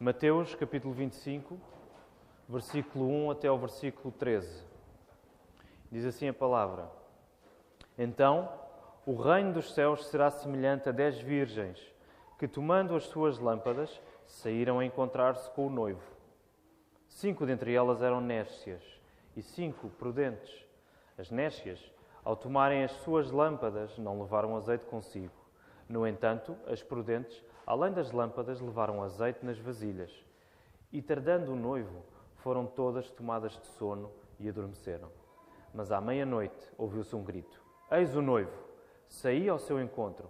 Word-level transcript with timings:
Mateus 0.00 0.56
capítulo 0.56 0.92
25, 0.92 1.56
versículo 2.48 3.06
1 3.08 3.30
até 3.30 3.46
ao 3.46 3.56
versículo 3.56 4.10
13. 4.10 4.66
Diz 5.88 6.04
assim 6.04 6.26
a 6.26 6.34
palavra: 6.34 6.90
Então 7.96 8.50
o 9.06 9.14
reino 9.14 9.52
dos 9.52 9.72
céus 9.72 10.08
será 10.08 10.32
semelhante 10.32 10.88
a 10.88 10.92
dez 10.92 11.20
virgens 11.20 11.80
que, 12.36 12.48
tomando 12.48 12.96
as 12.96 13.04
suas 13.04 13.38
lâmpadas, 13.38 14.02
saíram 14.26 14.80
a 14.80 14.84
encontrar-se 14.84 15.48
com 15.52 15.68
o 15.68 15.70
noivo. 15.70 16.02
Cinco 17.06 17.46
dentre 17.46 17.72
elas 17.72 18.02
eram 18.02 18.20
nécias 18.20 18.82
e 19.36 19.42
cinco 19.42 19.88
prudentes. 19.90 20.66
As 21.16 21.30
nécias, 21.30 21.78
ao 22.24 22.34
tomarem 22.34 22.82
as 22.82 22.90
suas 22.90 23.30
lâmpadas, 23.30 23.96
não 23.96 24.20
levaram 24.20 24.56
azeite 24.56 24.86
consigo. 24.86 25.32
No 25.88 26.04
entanto, 26.04 26.56
as 26.66 26.82
prudentes, 26.82 27.44
além 27.66 27.92
das 27.92 28.12
lâmpadas, 28.12 28.60
levaram 28.60 29.02
azeite 29.02 29.44
nas 29.44 29.58
vasilhas. 29.58 30.12
E 30.92 31.02
tardando 31.02 31.52
o 31.52 31.56
noivo, 31.56 32.02
foram 32.36 32.66
todas 32.66 33.10
tomadas 33.10 33.52
de 33.52 33.66
sono 33.68 34.10
e 34.38 34.48
adormeceram. 34.48 35.08
Mas 35.72 35.90
à 35.90 36.00
meia-noite 36.00 36.72
ouviu-se 36.76 37.16
um 37.16 37.24
grito: 37.24 37.60
Eis 37.90 38.14
o 38.14 38.22
noivo! 38.22 38.52
Saí 39.08 39.48
ao 39.48 39.58
seu 39.58 39.80
encontro. 39.80 40.28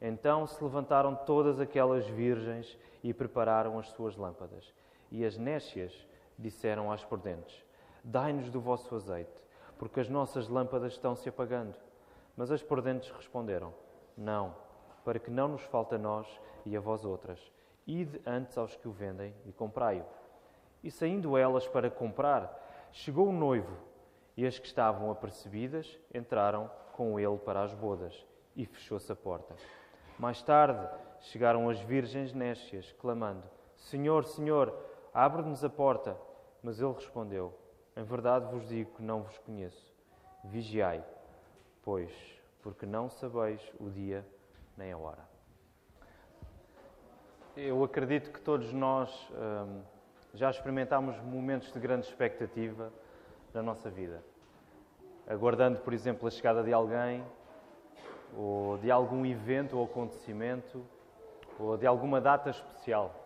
Então 0.00 0.46
se 0.46 0.62
levantaram 0.62 1.14
todas 1.14 1.58
aquelas 1.58 2.06
virgens 2.06 2.78
e 3.02 3.14
prepararam 3.14 3.78
as 3.78 3.88
suas 3.90 4.16
lâmpadas. 4.16 4.72
E 5.10 5.24
as 5.24 5.38
nécias 5.38 5.92
disseram 6.38 6.92
às 6.92 7.04
prudentes: 7.04 7.64
Dai-nos 8.02 8.50
do 8.50 8.60
vosso 8.60 8.94
azeite, 8.94 9.32
porque 9.78 10.00
as 10.00 10.08
nossas 10.08 10.48
lâmpadas 10.48 10.92
estão 10.92 11.16
se 11.16 11.28
apagando. 11.28 11.74
Mas 12.36 12.50
as 12.50 12.62
prudentes 12.62 13.10
responderam: 13.10 13.72
Não, 14.16 14.54
para 15.04 15.18
que 15.18 15.30
não 15.30 15.48
nos 15.48 15.62
falte 15.62 15.94
a 15.94 15.98
nós 15.98 16.26
e 16.64 16.76
a 16.76 16.80
vós 16.80 17.04
outras. 17.04 17.52
Ide 17.86 18.20
antes 18.26 18.56
aos 18.56 18.74
que 18.76 18.88
o 18.88 18.92
vendem 18.92 19.34
e 19.44 19.52
comprai-o. 19.52 20.04
E 20.82 20.90
saindo 20.90 21.36
elas 21.36 21.68
para 21.68 21.90
comprar, 21.90 22.88
chegou 22.90 23.28
o 23.28 23.32
noivo, 23.32 23.76
e 24.36 24.46
as 24.46 24.58
que 24.58 24.66
estavam 24.66 25.10
apercebidas 25.10 25.98
entraram 26.12 26.70
com 26.92 27.18
ele 27.20 27.38
para 27.38 27.62
as 27.62 27.74
bodas, 27.74 28.26
e 28.56 28.64
fechou-se 28.64 29.10
a 29.10 29.16
porta. 29.16 29.54
Mais 30.18 30.42
tarde 30.42 30.88
chegaram 31.20 31.68
as 31.68 31.80
virgens 31.80 32.32
nécias, 32.32 32.92
clamando: 32.98 33.42
Senhor, 33.76 34.24
Senhor, 34.24 34.74
abre-nos 35.12 35.64
a 35.64 35.70
porta. 35.70 36.16
Mas 36.62 36.80
ele 36.80 36.92
respondeu: 36.92 37.52
Em 37.96 38.02
verdade 38.02 38.50
vos 38.50 38.66
digo 38.66 38.94
que 38.94 39.02
não 39.02 39.22
vos 39.22 39.36
conheço. 39.38 39.92
Vigiai, 40.44 41.04
pois, 41.82 42.12
porque 42.62 42.86
não 42.86 43.10
sabeis 43.10 43.60
o 43.78 43.90
dia 43.90 44.24
nem 44.76 44.92
a 44.92 44.98
hora. 44.98 45.34
Eu 47.56 47.84
acredito 47.84 48.32
que 48.32 48.40
todos 48.40 48.72
nós 48.72 49.30
hum, 49.32 49.82
já 50.32 50.50
experimentámos 50.50 51.16
momentos 51.20 51.72
de 51.72 51.78
grande 51.78 52.06
expectativa 52.06 52.92
na 53.52 53.62
nossa 53.62 53.88
vida. 53.88 54.24
Aguardando, 55.26 55.78
por 55.78 55.92
exemplo, 55.92 56.26
a 56.26 56.30
chegada 56.30 56.62
de 56.64 56.72
alguém, 56.72 57.24
ou 58.36 58.76
de 58.78 58.90
algum 58.90 59.24
evento 59.24 59.78
ou 59.78 59.84
acontecimento, 59.84 60.84
ou 61.58 61.76
de 61.76 61.86
alguma 61.86 62.20
data 62.20 62.50
especial. 62.50 63.24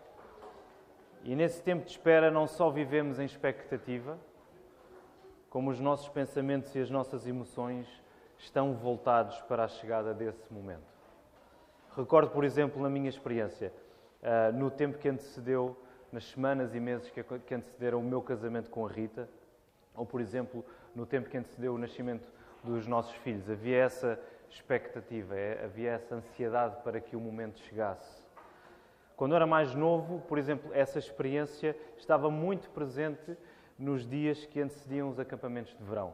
E 1.23 1.35
nesse 1.35 1.61
tempo 1.63 1.83
de 1.83 1.91
espera 1.91 2.29
não 2.29 2.47
só 2.47 2.69
vivemos 2.69 3.19
em 3.19 3.25
expectativa, 3.25 4.17
como 5.49 5.71
os 5.71 5.79
nossos 5.79 6.07
pensamentos 6.09 6.73
e 6.75 6.79
as 6.79 6.91
nossas 6.91 7.25
emoções 7.25 7.87
estão 8.37 8.75
voltados 8.75 9.41
para 9.41 9.63
a 9.63 9.67
chegada 9.67 10.13
desse 10.13 10.53
momento. 10.53 10.98
Recordo, 11.95 12.29
por 12.31 12.43
exemplo, 12.43 12.81
na 12.81 12.89
minha 12.89 13.09
experiência, 13.09 13.73
uh, 14.21 14.55
no 14.55 14.69
tempo 14.69 14.97
que 14.97 15.09
antecedeu, 15.09 15.77
nas 16.11 16.25
semanas 16.25 16.73
e 16.73 16.79
meses 16.79 17.09
que, 17.09 17.23
que 17.23 17.53
antecederam 17.53 17.99
o 17.99 18.03
meu 18.03 18.21
casamento 18.21 18.69
com 18.69 18.85
a 18.85 18.89
Rita, 18.89 19.29
ou, 19.95 20.05
por 20.05 20.21
exemplo, 20.21 20.63
no 20.95 21.05
tempo 21.05 21.29
que 21.29 21.37
antecedeu 21.37 21.73
o 21.73 21.77
nascimento 21.77 22.31
dos 22.63 22.87
nossos 22.87 23.13
filhos. 23.17 23.49
Havia 23.49 23.77
essa 23.77 24.19
expectativa, 24.49 25.35
é, 25.35 25.63
havia 25.63 25.91
essa 25.91 26.15
ansiedade 26.15 26.77
para 26.83 26.99
que 26.99 27.15
o 27.15 27.19
momento 27.19 27.59
chegasse. 27.59 28.23
Quando 29.15 29.31
eu 29.33 29.35
era 29.35 29.47
mais 29.47 29.75
novo, 29.75 30.21
por 30.21 30.37
exemplo, 30.37 30.71
essa 30.73 30.97
experiência 30.97 31.75
estava 31.97 32.31
muito 32.31 32.69
presente 32.69 33.37
nos 33.77 34.07
dias 34.07 34.45
que 34.45 34.61
antecediam 34.61 35.09
os 35.09 35.19
acampamentos 35.19 35.75
de 35.77 35.83
verão, 35.83 36.13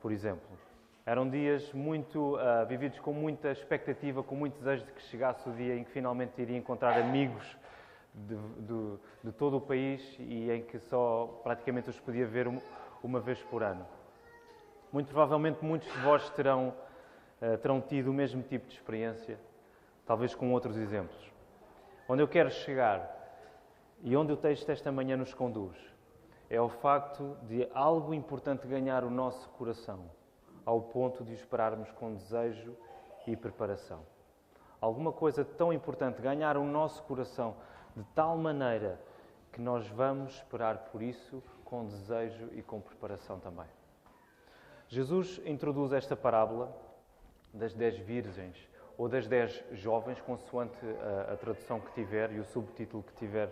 por 0.00 0.12
exemplo. 0.12 0.58
Eram 1.04 1.28
dias 1.28 1.72
muito 1.72 2.36
uh, 2.36 2.64
vividos 2.68 3.00
com 3.00 3.12
muita 3.12 3.50
expectativa, 3.50 4.22
com 4.22 4.36
muito 4.36 4.56
desejo 4.58 4.84
de 4.84 4.92
que 4.92 5.02
chegasse 5.02 5.48
o 5.48 5.52
dia 5.52 5.74
em 5.74 5.82
que 5.82 5.90
finalmente 5.90 6.40
iria 6.40 6.56
encontrar 6.56 6.96
amigos 6.96 7.58
de, 8.14 8.36
de, 8.36 8.98
de 9.24 9.32
todo 9.32 9.56
o 9.56 9.60
país 9.60 10.00
e 10.20 10.48
em 10.48 10.62
que 10.62 10.78
só 10.78 11.40
praticamente 11.42 11.90
os 11.90 11.98
podia 11.98 12.24
ver 12.24 12.46
uma 13.02 13.18
vez 13.18 13.42
por 13.42 13.64
ano. 13.64 13.84
Muito 14.92 15.08
provavelmente 15.08 15.64
muitos 15.64 15.92
de 15.92 15.98
vós 16.02 16.30
terão, 16.30 16.68
uh, 16.68 17.58
terão 17.58 17.80
tido 17.80 18.12
o 18.12 18.14
mesmo 18.14 18.40
tipo 18.40 18.68
de 18.68 18.74
experiência, 18.74 19.40
talvez 20.06 20.36
com 20.36 20.52
outros 20.52 20.76
exemplos. 20.76 21.32
Onde 22.08 22.22
eu 22.22 22.28
quero 22.28 22.50
chegar 22.52 23.10
e 24.04 24.16
onde 24.16 24.32
o 24.32 24.36
texto 24.36 24.70
esta 24.70 24.92
manhã 24.92 25.16
nos 25.16 25.34
conduz 25.34 25.76
é 26.48 26.60
o 26.60 26.68
facto 26.68 27.36
de 27.48 27.68
algo 27.74 28.14
importante 28.14 28.68
ganhar 28.68 29.02
o 29.02 29.10
nosso 29.10 29.48
coração 29.50 30.21
ao 30.64 30.80
ponto 30.80 31.24
de 31.24 31.32
esperarmos 31.34 31.90
com 31.92 32.14
desejo 32.14 32.76
e 33.26 33.36
preparação. 33.36 34.00
Alguma 34.80 35.12
coisa 35.12 35.44
tão 35.44 35.72
importante, 35.72 36.20
ganhar 36.20 36.56
o 36.56 36.64
nosso 36.64 37.02
coração 37.04 37.56
de 37.96 38.02
tal 38.14 38.36
maneira 38.36 39.00
que 39.52 39.60
nós 39.60 39.86
vamos 39.88 40.34
esperar 40.34 40.78
por 40.90 41.02
isso 41.02 41.42
com 41.64 41.84
desejo 41.84 42.48
e 42.52 42.62
com 42.62 42.80
preparação 42.80 43.38
também. 43.38 43.66
Jesus 44.88 45.40
introduz 45.46 45.92
esta 45.92 46.16
parábola 46.16 46.74
das 47.52 47.72
dez 47.74 47.96
virgens 47.98 48.56
ou 48.98 49.08
das 49.08 49.26
dez 49.26 49.62
jovens, 49.72 50.20
consoante 50.20 50.78
a, 50.84 51.32
a 51.32 51.36
tradução 51.36 51.80
que 51.80 51.92
tiver 51.92 52.32
e 52.32 52.40
o 52.40 52.44
subtítulo 52.44 53.02
que 53.02 53.14
tiver 53.14 53.50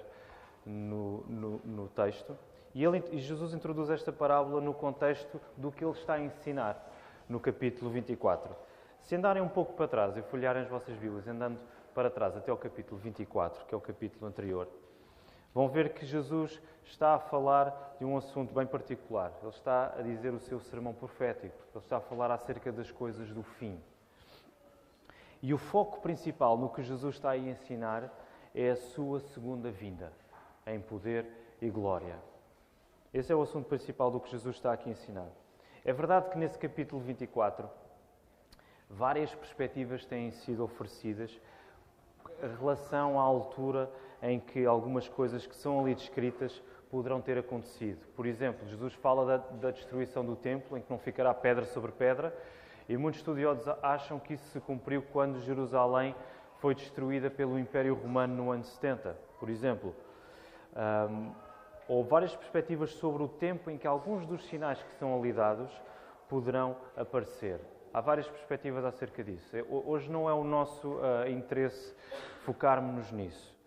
no, 0.67 1.25
no, 1.27 1.59
no 1.65 1.89
texto. 1.89 2.37
E, 2.75 2.85
ele, 2.85 3.03
e 3.11 3.19
Jesus 3.19 3.55
introduz 3.55 3.91
esta 3.91 4.13
parábola 4.13 4.61
no 4.61 4.75
contexto 4.75 5.41
do 5.57 5.73
que 5.73 5.85
ele 5.85 5.93
está 5.93 6.15
a 6.15 6.21
ensinar 6.21 6.90
no 7.31 7.39
capítulo 7.39 7.91
24. 7.91 8.55
Se 9.03 9.15
andarem 9.15 9.41
um 9.41 9.49
pouco 9.49 9.73
para 9.75 9.87
trás 9.87 10.17
e 10.17 10.23
folharem 10.23 10.63
as 10.63 10.69
vossas 10.69 10.97
Bíblias, 10.97 11.29
andando 11.29 11.59
para 11.95 12.11
trás 12.11 12.37
até 12.37 12.51
ao 12.51 12.57
capítulo 12.57 13.01
24, 13.01 13.65
que 13.67 13.75
é 13.75 13.79
o 13.79 13.81
capítulo 13.81 14.27
anterior, 14.27 14.69
vão 15.55 15.69
ver 15.69 15.95
que 15.95 16.05
Jesus 16.05 16.61
está 16.85 17.15
a 17.15 17.19
falar 17.21 17.95
de 17.99 18.05
um 18.05 18.17
assunto 18.17 18.53
bem 18.53 18.67
particular. 18.67 19.33
Ele 19.41 19.51
está 19.51 19.95
a 19.97 20.03
dizer 20.03 20.35
o 20.35 20.41
seu 20.41 20.59
sermão 20.59 20.93
profético. 20.93 21.57
Ele 21.73 21.85
está 21.85 21.99
a 21.99 22.01
falar 22.01 22.33
acerca 22.33 22.73
das 22.73 22.91
coisas 22.91 23.33
do 23.33 23.45
fim. 23.45 23.81
E 25.41 25.55
o 25.55 25.59
foco 25.59 26.01
principal 26.01 26.59
no 26.59 26.69
que 26.69 26.83
Jesus 26.83 27.15
está 27.15 27.31
a 27.31 27.39
ensinar 27.39 28.13
é 28.55 28.71
a 28.71 28.77
sua 28.77 29.21
segunda 29.21 29.71
vinda, 29.71 30.13
em 30.67 30.81
poder 30.81 31.27
e 31.63 31.71
glória. 31.71 32.19
Esse 33.15 33.33
é 33.33 33.37
o 33.37 33.43
assunto 33.43 33.69
principal 33.69 34.11
do 34.11 34.21
que 34.21 34.31
Jesus 34.31 34.57
está 34.57 34.73
aqui 34.73 34.89
a 34.89 34.93
ensinar. 34.93 35.29
É 35.85 35.93
verdade 35.93 36.31
que 36.31 36.39
nesse 36.39 36.59
capítulo 36.59 37.01
24 37.01 37.69
várias 38.89 39.35
perspectivas 39.35 40.05
têm 40.05 40.31
sido 40.31 40.63
oferecidas 40.63 41.41
em 42.43 42.57
relação 42.59 43.19
à 43.19 43.23
altura 43.23 43.91
em 44.23 44.39
que 44.39 44.67
algumas 44.67 45.09
coisas 45.09 45.47
que 45.47 45.57
são 45.57 45.81
ali 45.81 45.95
descritas 45.95 46.63
poderão 46.91 47.21
ter 47.21 47.39
acontecido. 47.39 48.05
Por 48.15 48.27
exemplo, 48.27 48.69
Jesus 48.69 48.93
fala 48.95 49.25
da, 49.25 49.37
da, 49.37 49.71
destruição 49.71 50.25
do 50.25 50.37
templo, 50.37 50.77
em 50.77 50.83
que 50.83 50.91
não 50.91 50.99
ficará 50.99 51.33
pedra 51.33 51.65
sobre 51.65 51.93
pedra, 51.93 52.37
e 52.89 52.97
muitos 52.97 53.21
estudiosos 53.21 53.67
acham 53.83 54.19
que 54.19 54.35
isso 54.35 54.45
se 54.51 54.61
cumpriu 54.61 55.03
quando 55.13 55.41
Jerusalém 55.41 56.15
foi 56.59 56.75
destruída 56.75 57.31
pelo 57.31 57.59
Império 57.59 57.95
Romano 57.95 58.35
no 58.35 58.51
ano 58.51 58.65
70, 58.65 59.17
por 59.39 59.49
exemplo. 59.49 59.95
Um, 60.77 61.33
ou 61.91 62.05
várias 62.05 62.37
perspectivas 62.37 62.93
sobre 62.93 63.21
o 63.21 63.27
tempo 63.27 63.69
em 63.69 63.77
que 63.77 63.85
alguns 63.85 64.25
dos 64.25 64.47
sinais 64.47 64.81
que 64.81 64.95
são 64.95 65.19
ali 65.19 65.33
dados 65.33 65.69
poderão 66.29 66.77
aparecer. 66.97 67.61
Há 67.93 68.01
várias 68.01 68.29
perspectivas 68.29 68.85
acerca 68.85 69.25
disso. 69.25 69.57
É, 69.57 69.65
hoje 69.69 70.09
não 70.09 70.31
é 70.31 70.33
o 70.33 70.45
nosso 70.45 70.89
uh, 70.89 71.29
interesse 71.29 71.93
focarmos-nos 72.45 73.11
nisso. 73.11 73.59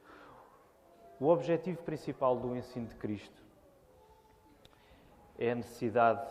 O 1.19 1.27
objetivo 1.27 1.83
principal 1.83 2.37
do 2.37 2.55
ensino 2.55 2.87
de 2.87 2.95
Cristo 2.95 3.43
é 5.37 5.51
a 5.51 5.55
necessidade 5.55 6.25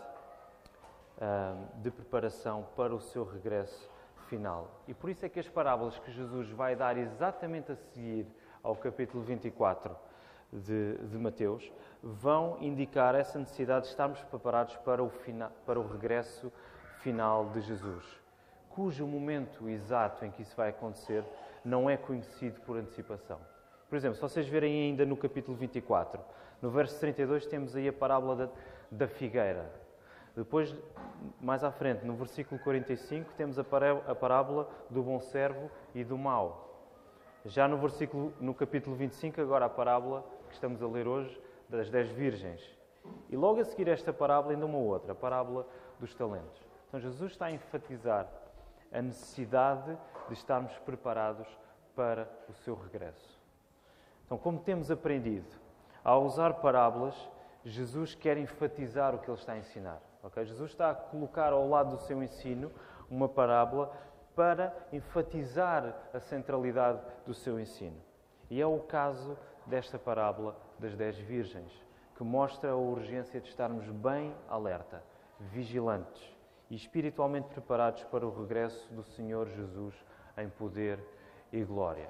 uh, 1.18 1.82
de 1.82 1.90
preparação 1.90 2.68
para 2.74 2.94
o 2.94 3.00
seu 3.02 3.22
regresso 3.22 3.90
final. 4.30 4.80
E 4.88 4.94
por 4.94 5.10
isso 5.10 5.26
é 5.26 5.28
que 5.28 5.38
as 5.38 5.48
parábolas 5.50 5.98
que 5.98 6.10
Jesus 6.10 6.48
vai 6.48 6.74
dar 6.74 6.96
exatamente 6.96 7.70
a 7.70 7.76
seguir 7.76 8.26
ao 8.62 8.74
capítulo 8.74 9.22
24 9.22 9.94
de, 10.52 10.96
de 10.98 11.18
Mateus 11.18 11.72
vão 12.02 12.58
indicar 12.60 13.14
essa 13.14 13.38
necessidade 13.38 13.84
de 13.84 13.90
estarmos 13.90 14.20
preparados 14.24 14.76
para 14.78 15.02
o, 15.02 15.08
fina, 15.08 15.50
para 15.64 15.80
o 15.80 15.86
regresso 15.86 16.52
final 17.00 17.50
de 17.50 17.60
Jesus, 17.60 18.04
cujo 18.68 19.06
momento 19.06 19.68
exato 19.68 20.24
em 20.24 20.30
que 20.30 20.42
isso 20.42 20.56
vai 20.56 20.70
acontecer 20.70 21.24
não 21.64 21.88
é 21.88 21.96
conhecido 21.96 22.60
por 22.62 22.76
antecipação. 22.76 23.38
Por 23.88 23.96
exemplo, 23.96 24.16
se 24.16 24.22
vocês 24.22 24.48
verem 24.48 24.88
ainda 24.88 25.04
no 25.04 25.16
capítulo 25.16 25.56
24, 25.56 26.20
no 26.60 26.70
verso 26.70 26.98
32 26.98 27.46
temos 27.46 27.76
aí 27.76 27.88
a 27.88 27.92
parábola 27.92 28.36
da, 28.36 28.48
da 28.90 29.08
figueira. 29.08 29.70
Depois, 30.34 30.74
mais 31.40 31.62
à 31.62 31.70
frente, 31.70 32.04
no 32.06 32.14
versículo 32.14 32.58
45, 32.62 33.32
temos 33.36 33.58
a 33.58 33.64
parábola 33.64 34.68
do 34.88 35.02
bom 35.02 35.20
servo 35.20 35.70
e 35.94 36.02
do 36.02 36.16
mau. 36.16 36.70
Já 37.44 37.68
no 37.68 37.76
versículo, 37.76 38.32
no 38.40 38.54
capítulo 38.54 38.96
25, 38.96 39.40
agora 39.40 39.66
a 39.66 39.68
parábola 39.68 40.24
que 40.52 40.56
estamos 40.56 40.82
a 40.82 40.86
ler 40.86 41.08
hoje, 41.08 41.40
das 41.66 41.88
dez 41.88 42.10
virgens. 42.10 42.62
E 43.30 43.36
logo 43.36 43.60
a 43.60 43.64
seguir 43.64 43.88
esta 43.88 44.12
parábola, 44.12 44.52
ainda 44.52 44.66
uma 44.66 44.78
outra, 44.78 45.12
a 45.12 45.14
parábola 45.14 45.66
dos 45.98 46.14
talentos. 46.14 46.60
Então 46.86 47.00
Jesus 47.00 47.32
está 47.32 47.46
a 47.46 47.50
enfatizar 47.50 48.28
a 48.92 49.00
necessidade 49.00 49.98
de 50.28 50.34
estarmos 50.34 50.76
preparados 50.80 51.48
para 51.96 52.28
o 52.48 52.52
seu 52.52 52.74
regresso. 52.74 53.40
Então, 54.26 54.36
como 54.36 54.58
temos 54.58 54.90
aprendido, 54.90 55.48
ao 56.04 56.24
usar 56.24 56.54
parábolas, 56.54 57.14
Jesus 57.64 58.14
quer 58.14 58.36
enfatizar 58.36 59.14
o 59.14 59.18
que 59.18 59.30
ele 59.30 59.38
está 59.38 59.52
a 59.52 59.58
ensinar. 59.58 60.02
Okay? 60.22 60.44
Jesus 60.44 60.70
está 60.70 60.90
a 60.90 60.94
colocar 60.94 61.52
ao 61.52 61.66
lado 61.66 61.96
do 61.96 62.02
seu 62.02 62.22
ensino 62.22 62.70
uma 63.10 63.28
parábola 63.28 63.90
para 64.34 64.74
enfatizar 64.92 65.94
a 66.12 66.20
centralidade 66.20 67.00
do 67.24 67.32
seu 67.32 67.58
ensino. 67.58 67.96
E 68.50 68.60
é 68.60 68.66
o 68.66 68.80
caso 68.80 69.36
desta 69.66 69.98
parábola 69.98 70.56
das 70.78 70.96
dez 70.96 71.16
virgens, 71.18 71.72
que 72.16 72.24
mostra 72.24 72.70
a 72.70 72.76
urgência 72.76 73.40
de 73.40 73.48
estarmos 73.48 73.88
bem 73.88 74.34
alerta, 74.48 75.02
vigilantes 75.38 76.22
e 76.70 76.76
espiritualmente 76.76 77.48
preparados 77.48 78.04
para 78.04 78.26
o 78.26 78.40
regresso 78.40 78.92
do 78.92 79.02
Senhor 79.02 79.48
Jesus 79.48 79.94
em 80.36 80.48
poder 80.48 80.98
e 81.52 81.62
glória. 81.64 82.08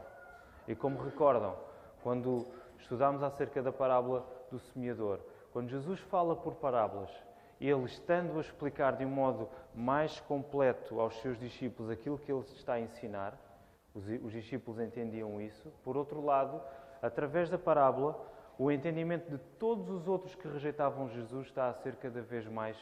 E 0.68 0.74
como 0.74 1.02
recordam, 1.02 1.56
quando 2.02 2.46
estudámos 2.78 3.22
acerca 3.22 3.62
da 3.62 3.72
parábola 3.72 4.26
do 4.50 4.58
semeador, 4.58 5.20
quando 5.52 5.68
Jesus 5.68 6.00
fala 6.00 6.36
por 6.36 6.54
parábolas, 6.54 7.10
ele 7.60 7.84
estando 7.84 8.38
a 8.38 8.40
explicar 8.40 8.96
de 8.96 9.04
um 9.04 9.10
modo 9.10 9.48
mais 9.74 10.18
completo 10.20 11.00
aos 11.00 11.14
seus 11.20 11.38
discípulos 11.38 11.90
aquilo 11.90 12.18
que 12.18 12.32
ele 12.32 12.40
está 12.40 12.74
a 12.74 12.80
ensinar, 12.80 13.38
os, 13.94 14.04
os 14.22 14.32
discípulos 14.32 14.80
entendiam 14.80 15.40
isso. 15.40 15.72
Por 15.84 15.96
outro 15.96 16.24
lado, 16.24 16.60
através 17.02 17.50
da 17.50 17.58
parábola, 17.58 18.18
o 18.56 18.70
entendimento 18.70 19.28
de 19.28 19.38
todos 19.58 19.90
os 19.90 20.06
outros 20.06 20.34
que 20.36 20.46
rejeitavam 20.46 21.08
Jesus 21.08 21.48
está 21.48 21.68
a 21.68 21.74
ser 21.74 21.96
cada 21.96 22.22
vez 22.22 22.46
mais 22.46 22.76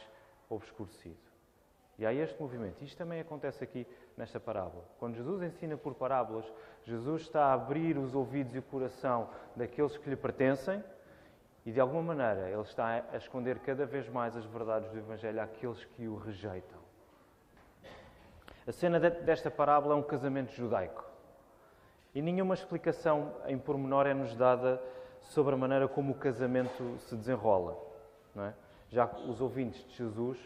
obscurecido. 0.47 1.17
E 1.97 2.05
há 2.05 2.13
este 2.13 2.39
movimento. 2.41 2.83
Isto 2.83 2.97
também 2.97 3.19
acontece 3.19 3.63
aqui 3.63 3.85
nesta 4.17 4.39
parábola. 4.39 4.83
Quando 4.99 5.15
Jesus 5.15 5.41
ensina 5.43 5.77
por 5.77 5.95
parábolas, 5.95 6.51
Jesus 6.83 7.23
está 7.23 7.45
a 7.45 7.53
abrir 7.53 7.97
os 7.97 8.15
ouvidos 8.15 8.55
e 8.55 8.59
o 8.59 8.63
coração 8.63 9.29
daqueles 9.55 9.97
que 9.97 10.09
lhe 10.09 10.15
pertencem 10.15 10.83
e, 11.65 11.71
de 11.71 11.79
alguma 11.79 12.01
maneira, 12.01 12.49
ele 12.49 12.61
está 12.61 13.05
a 13.11 13.17
esconder 13.17 13.59
cada 13.59 13.85
vez 13.85 14.09
mais 14.09 14.35
as 14.35 14.45
verdades 14.45 14.89
do 14.89 14.97
Evangelho 14.97 15.41
àqueles 15.41 15.83
que 15.85 16.07
o 16.07 16.15
rejeitam. 16.15 16.79
A 18.67 18.71
cena 18.71 18.99
desta 18.99 19.51
parábola 19.51 19.95
é 19.95 19.97
um 19.97 20.03
casamento 20.03 20.51
judaico. 20.51 21.10
E 22.13 22.21
nenhuma 22.21 22.53
explicação 22.53 23.33
em 23.47 23.57
pormenor 23.57 24.05
é-nos 24.05 24.35
dada 24.35 24.81
sobre 25.21 25.53
a 25.53 25.57
maneira 25.57 25.87
como 25.87 26.11
o 26.11 26.15
casamento 26.15 26.97
se 26.99 27.15
desenrola. 27.15 27.77
É? 28.35 28.53
Já 28.89 29.07
que 29.07 29.29
os 29.29 29.39
ouvintes 29.39 29.83
de 29.85 29.95
Jesus 29.95 30.37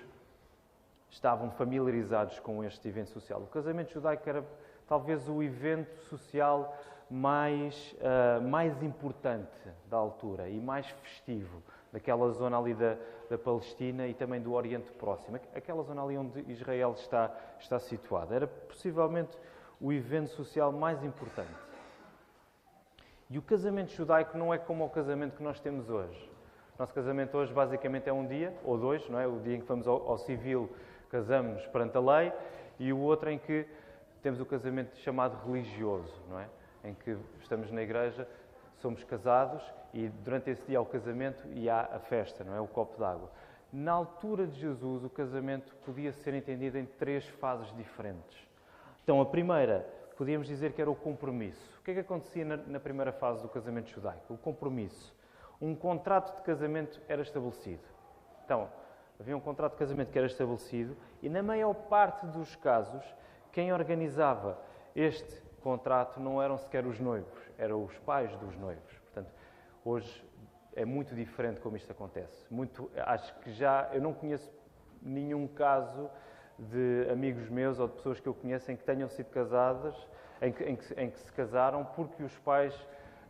estavam 1.09 1.49
familiarizados 1.51 2.39
com 2.39 2.63
este 2.63 2.87
evento 2.87 3.09
social. 3.11 3.41
O 3.41 3.47
casamento 3.47 3.93
judaico 3.93 4.27
era 4.27 4.43
talvez 4.87 5.27
o 5.29 5.41
evento 5.41 5.97
social 6.03 6.77
mais, 7.09 7.95
uh, 7.99 8.41
mais 8.41 8.81
importante 8.83 9.57
da 9.89 9.97
altura 9.97 10.49
e 10.49 10.59
mais 10.59 10.87
festivo 10.87 11.61
daquela 11.91 12.29
zona 12.31 12.57
ali 12.57 12.73
da, 12.73 12.97
da, 13.29 13.37
Palestina 13.37 14.07
e 14.07 14.13
também 14.13 14.41
do 14.41 14.53
Oriente 14.53 14.91
Próximo, 14.93 15.39
aquela 15.55 15.81
zona 15.83 16.03
ali 16.03 16.17
onde 16.17 16.41
Israel 16.51 16.93
está, 16.97 17.33
está 17.57 17.79
situado. 17.79 18.33
Era 18.33 18.47
possivelmente 18.47 19.37
o 19.79 19.91
evento 19.91 20.29
social 20.29 20.71
mais 20.71 21.03
importante. 21.03 21.53
E 23.29 23.37
o 23.37 23.41
casamento 23.41 23.91
judaico 23.91 24.37
não 24.37 24.53
é 24.53 24.57
como 24.57 24.85
o 24.85 24.89
casamento 24.89 25.37
que 25.37 25.43
nós 25.43 25.59
temos 25.59 25.89
hoje. 25.89 26.29
O 26.77 26.81
nosso 26.81 26.93
casamento 26.93 27.35
hoje 27.37 27.53
basicamente 27.53 28.07
é 28.09 28.13
um 28.13 28.27
dia 28.27 28.53
ou 28.63 28.77
dois, 28.77 29.07
não 29.09 29.19
é? 29.19 29.27
O 29.27 29.39
dia 29.39 29.55
em 29.55 29.61
que 29.61 29.67
vamos 29.67 29.87
ao, 29.87 30.07
ao 30.07 30.17
civil, 30.17 30.69
casamos 31.09 31.65
perante 31.67 31.97
a 31.97 31.99
lei, 31.99 32.31
e 32.77 32.91
o 32.91 32.99
outro 32.99 33.29
em 33.29 33.39
que 33.39 33.65
temos 34.21 34.39
o 34.39 34.45
casamento 34.45 34.95
chamado 34.97 35.37
religioso, 35.45 36.13
não 36.29 36.39
é? 36.39 36.47
Em 36.83 36.93
que 36.93 37.17
estamos 37.41 37.71
na 37.71 37.81
igreja, 37.81 38.27
somos 38.77 39.03
casados 39.03 39.63
e 39.93 40.09
durante 40.09 40.49
esse 40.49 40.65
dia 40.67 40.77
há 40.77 40.81
o 40.81 40.85
casamento 40.85 41.47
e 41.53 41.69
há 41.69 41.89
a 41.93 41.99
festa, 41.99 42.43
não 42.43 42.55
é? 42.55 42.59
O 42.59 42.67
copo 42.67 42.99
d'água. 42.99 43.31
Na 43.71 43.93
altura 43.93 44.45
de 44.45 44.59
Jesus, 44.59 45.03
o 45.03 45.09
casamento 45.09 45.75
podia 45.85 46.11
ser 46.11 46.33
entendido 46.33 46.77
em 46.77 46.85
três 46.85 47.27
fases 47.27 47.73
diferentes. 47.75 48.45
Então, 49.05 49.21
a 49.21 49.25
primeira, 49.27 49.87
podíamos 50.17 50.47
dizer 50.47 50.73
que 50.73 50.81
era 50.81 50.89
o 50.89 50.95
compromisso. 50.95 51.77
O 51.79 51.83
que 51.83 51.91
é 51.91 51.93
que 51.93 51.99
acontecia 51.99 52.43
na, 52.43 52.57
na 52.57 52.79
primeira 52.79 53.11
fase 53.11 53.39
do 53.39 53.47
casamento 53.47 53.91
judaico? 53.91 54.33
O 54.33 54.37
compromisso. 54.37 55.15
Um 55.61 55.75
contrato 55.75 56.35
de 56.35 56.41
casamento 56.41 56.99
era 57.07 57.21
estabelecido. 57.21 57.83
Então, 58.43 58.67
havia 59.19 59.37
um 59.37 59.39
contrato 59.39 59.73
de 59.73 59.77
casamento 59.77 60.11
que 60.11 60.17
era 60.17 60.25
estabelecido 60.25 60.97
e, 61.21 61.29
na 61.29 61.43
maior 61.43 61.75
parte 61.75 62.25
dos 62.25 62.55
casos, 62.55 63.05
quem 63.51 63.71
organizava 63.71 64.59
este 64.95 65.39
contrato 65.61 66.19
não 66.19 66.41
eram 66.41 66.57
sequer 66.57 66.83
os 66.87 66.99
noivos, 66.99 67.39
eram 67.59 67.83
os 67.83 67.95
pais 67.99 68.35
dos 68.37 68.57
noivos. 68.57 68.91
Portanto, 69.03 69.31
hoje 69.83 70.27
é 70.75 70.83
muito 70.83 71.13
diferente 71.13 71.61
como 71.61 71.77
isto 71.77 71.91
acontece. 71.91 72.51
Muito, 72.51 72.89
acho 72.95 73.35
que 73.41 73.51
já 73.51 73.87
eu 73.93 74.01
não 74.01 74.15
conheço 74.15 74.51
nenhum 74.99 75.47
caso 75.47 76.09
de 76.57 77.07
amigos 77.11 77.49
meus 77.49 77.79
ou 77.79 77.87
de 77.87 77.95
pessoas 77.95 78.19
que 78.19 78.27
eu 78.27 78.33
conheço 78.33 78.71
em 78.71 78.75
que 78.75 78.83
tenham 78.83 79.09
sido 79.09 79.29
casadas, 79.29 79.95
em 80.41 80.51
que, 80.51 80.63
em 80.63 80.75
que, 80.75 80.93
em 80.99 81.09
que 81.09 81.19
se 81.19 81.31
casaram 81.31 81.83
porque 81.83 82.23
os 82.23 82.37
pais 82.39 82.73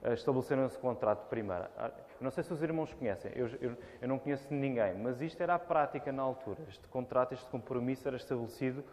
uh, 0.04 0.13
estabeleceram 0.13 0.66
esse 0.66 0.77
contrato 0.77 1.27
primeiro. 1.27 1.66
Ah, 1.77 1.92
não 2.22 2.31
sei 2.31 2.44
se 2.44 2.54
os 2.54 2.62
irmãos 2.62 2.94
conhecem, 2.94 3.31
eu, 3.36 3.48
eu, 3.60 3.77
eu, 4.01 4.07
não 4.07 4.19
conheço 4.19 4.54
ninguém, 4.54 4.95
mas 4.95 5.22
isto 5.22 5.42
era 5.42 5.56
a 5.56 5.60
prática 5.60 6.12
na 6.12 6.22
altura. 6.22 6.60
Este 6.69 6.88
contrato, 6.88 7.33
este 7.33 7.50
compromisso 7.50 8.07
era 8.07 8.18
estabelecido, 8.18 8.83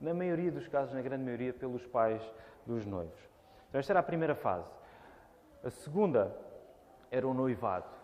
na 0.00 0.14
maioria 0.14 0.52
dos 0.52 0.68
casos, 0.68 0.94
na 0.94 1.02
grande 1.02 1.24
maioria, 1.24 1.52
pelos 1.52 1.84
pais 1.86 2.22
dos 2.64 2.86
noivos. 2.86 3.18
Então, 3.68 3.78
esta 3.78 3.92
era 3.92 4.00
a 4.00 4.02
primeira 4.02 4.34
fase. 4.34 4.70
A 5.64 5.70
segunda 5.70 6.34
era 7.10 7.26
o 7.26 7.34
noivado. 7.34 7.97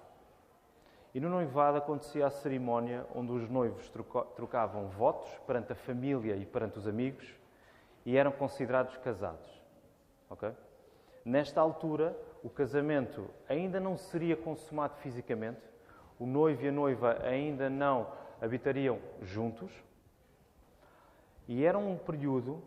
E 1.15 1.21
no 1.21 1.29
noivado 1.29 1.79
acontecia 1.79 2.27
a 2.27 2.31
cerimónia 2.31 3.07
onde 3.15 3.31
os 3.31 3.49
noivos 3.49 3.89
trocavam 4.35 4.89
votos 4.89 5.31
perante 5.47 5.73
a 5.73 5.77
família 5.77 6.35
e 6.35 6.45
perante 6.45 6.79
os 6.79 6.89
amigos 6.89 7.33
e 8.05 8.17
eram 8.17 8.33
considerados 8.33 8.97
casados. 8.97 9.63
Okay? 10.29 10.53
Nesta 11.25 11.61
altura, 11.61 12.17
o 12.43 12.51
casamento 12.51 13.31
ainda 13.49 13.79
não 13.79 13.97
seria 13.97 14.37
consumado 14.37 14.97
fisicamente, 14.97 15.63
o 16.19 16.27
noivo 16.27 16.65
e 16.65 16.69
a 16.69 16.73
noiva 16.73 17.19
ainda 17.25 17.71
não 17.71 18.09
habitariam 18.43 18.99
juntos, 19.23 19.71
e 21.47 21.65
era 21.65 21.79
um 21.79 21.97
período 21.97 22.63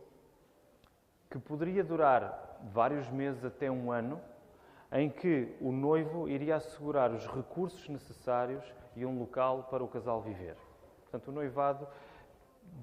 que 1.30 1.38
poderia 1.38 1.84
durar 1.84 2.60
vários 2.74 3.10
meses 3.10 3.44
até 3.44 3.70
um 3.70 3.92
ano 3.92 4.20
em 4.91 5.10
que 5.10 5.56
o 5.60 5.72
noivo 5.72 6.29
iria 6.29 6.56
assegurar 6.56 7.12
os 7.12 7.27
recursos 7.27 7.88
necessários 7.89 8.63
e 8.96 9.06
um 9.06 9.20
local 9.20 9.67
para 9.70 9.84
o 9.84 9.88
casal 9.88 10.22
viver. 10.22 10.56
Portanto, 11.03 11.27
o 11.27 11.32
noivado 11.32 11.88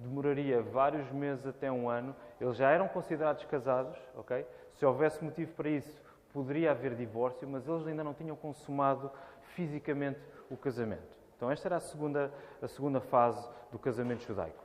demoraria 0.02 0.62
vários 0.62 1.10
meses 1.10 1.46
até 1.46 1.70
um 1.70 1.88
ano. 1.88 2.14
Eles 2.40 2.56
já 2.56 2.70
eram 2.70 2.88
considerados 2.88 3.44
casados, 3.44 3.96
ok? 4.16 4.46
Se 4.74 4.84
houvesse 4.84 5.24
motivo 5.24 5.52
para 5.54 5.68
isso, 5.68 6.00
poderia 6.32 6.72
haver 6.72 6.94
divórcio, 6.94 7.48
mas 7.48 7.66
eles 7.66 7.86
ainda 7.86 8.04
não 8.04 8.12
tinham 8.12 8.36
consumado 8.36 9.10
fisicamente 9.54 10.20
o 10.50 10.56
casamento. 10.56 11.18
Então, 11.36 11.50
esta 11.50 11.68
era 11.68 11.76
a 11.76 11.80
segunda, 11.80 12.32
a 12.60 12.68
segunda 12.68 13.00
fase 13.00 13.48
do 13.70 13.78
casamento 13.78 14.24
judaico. 14.24 14.62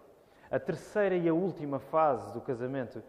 A 0.51 0.59
terceira 0.59 1.15
e 1.15 1.27
a 1.29 1.33
última 1.33 1.79
fase 1.79 2.33
do 2.33 2.41
casamento, 2.41 3.03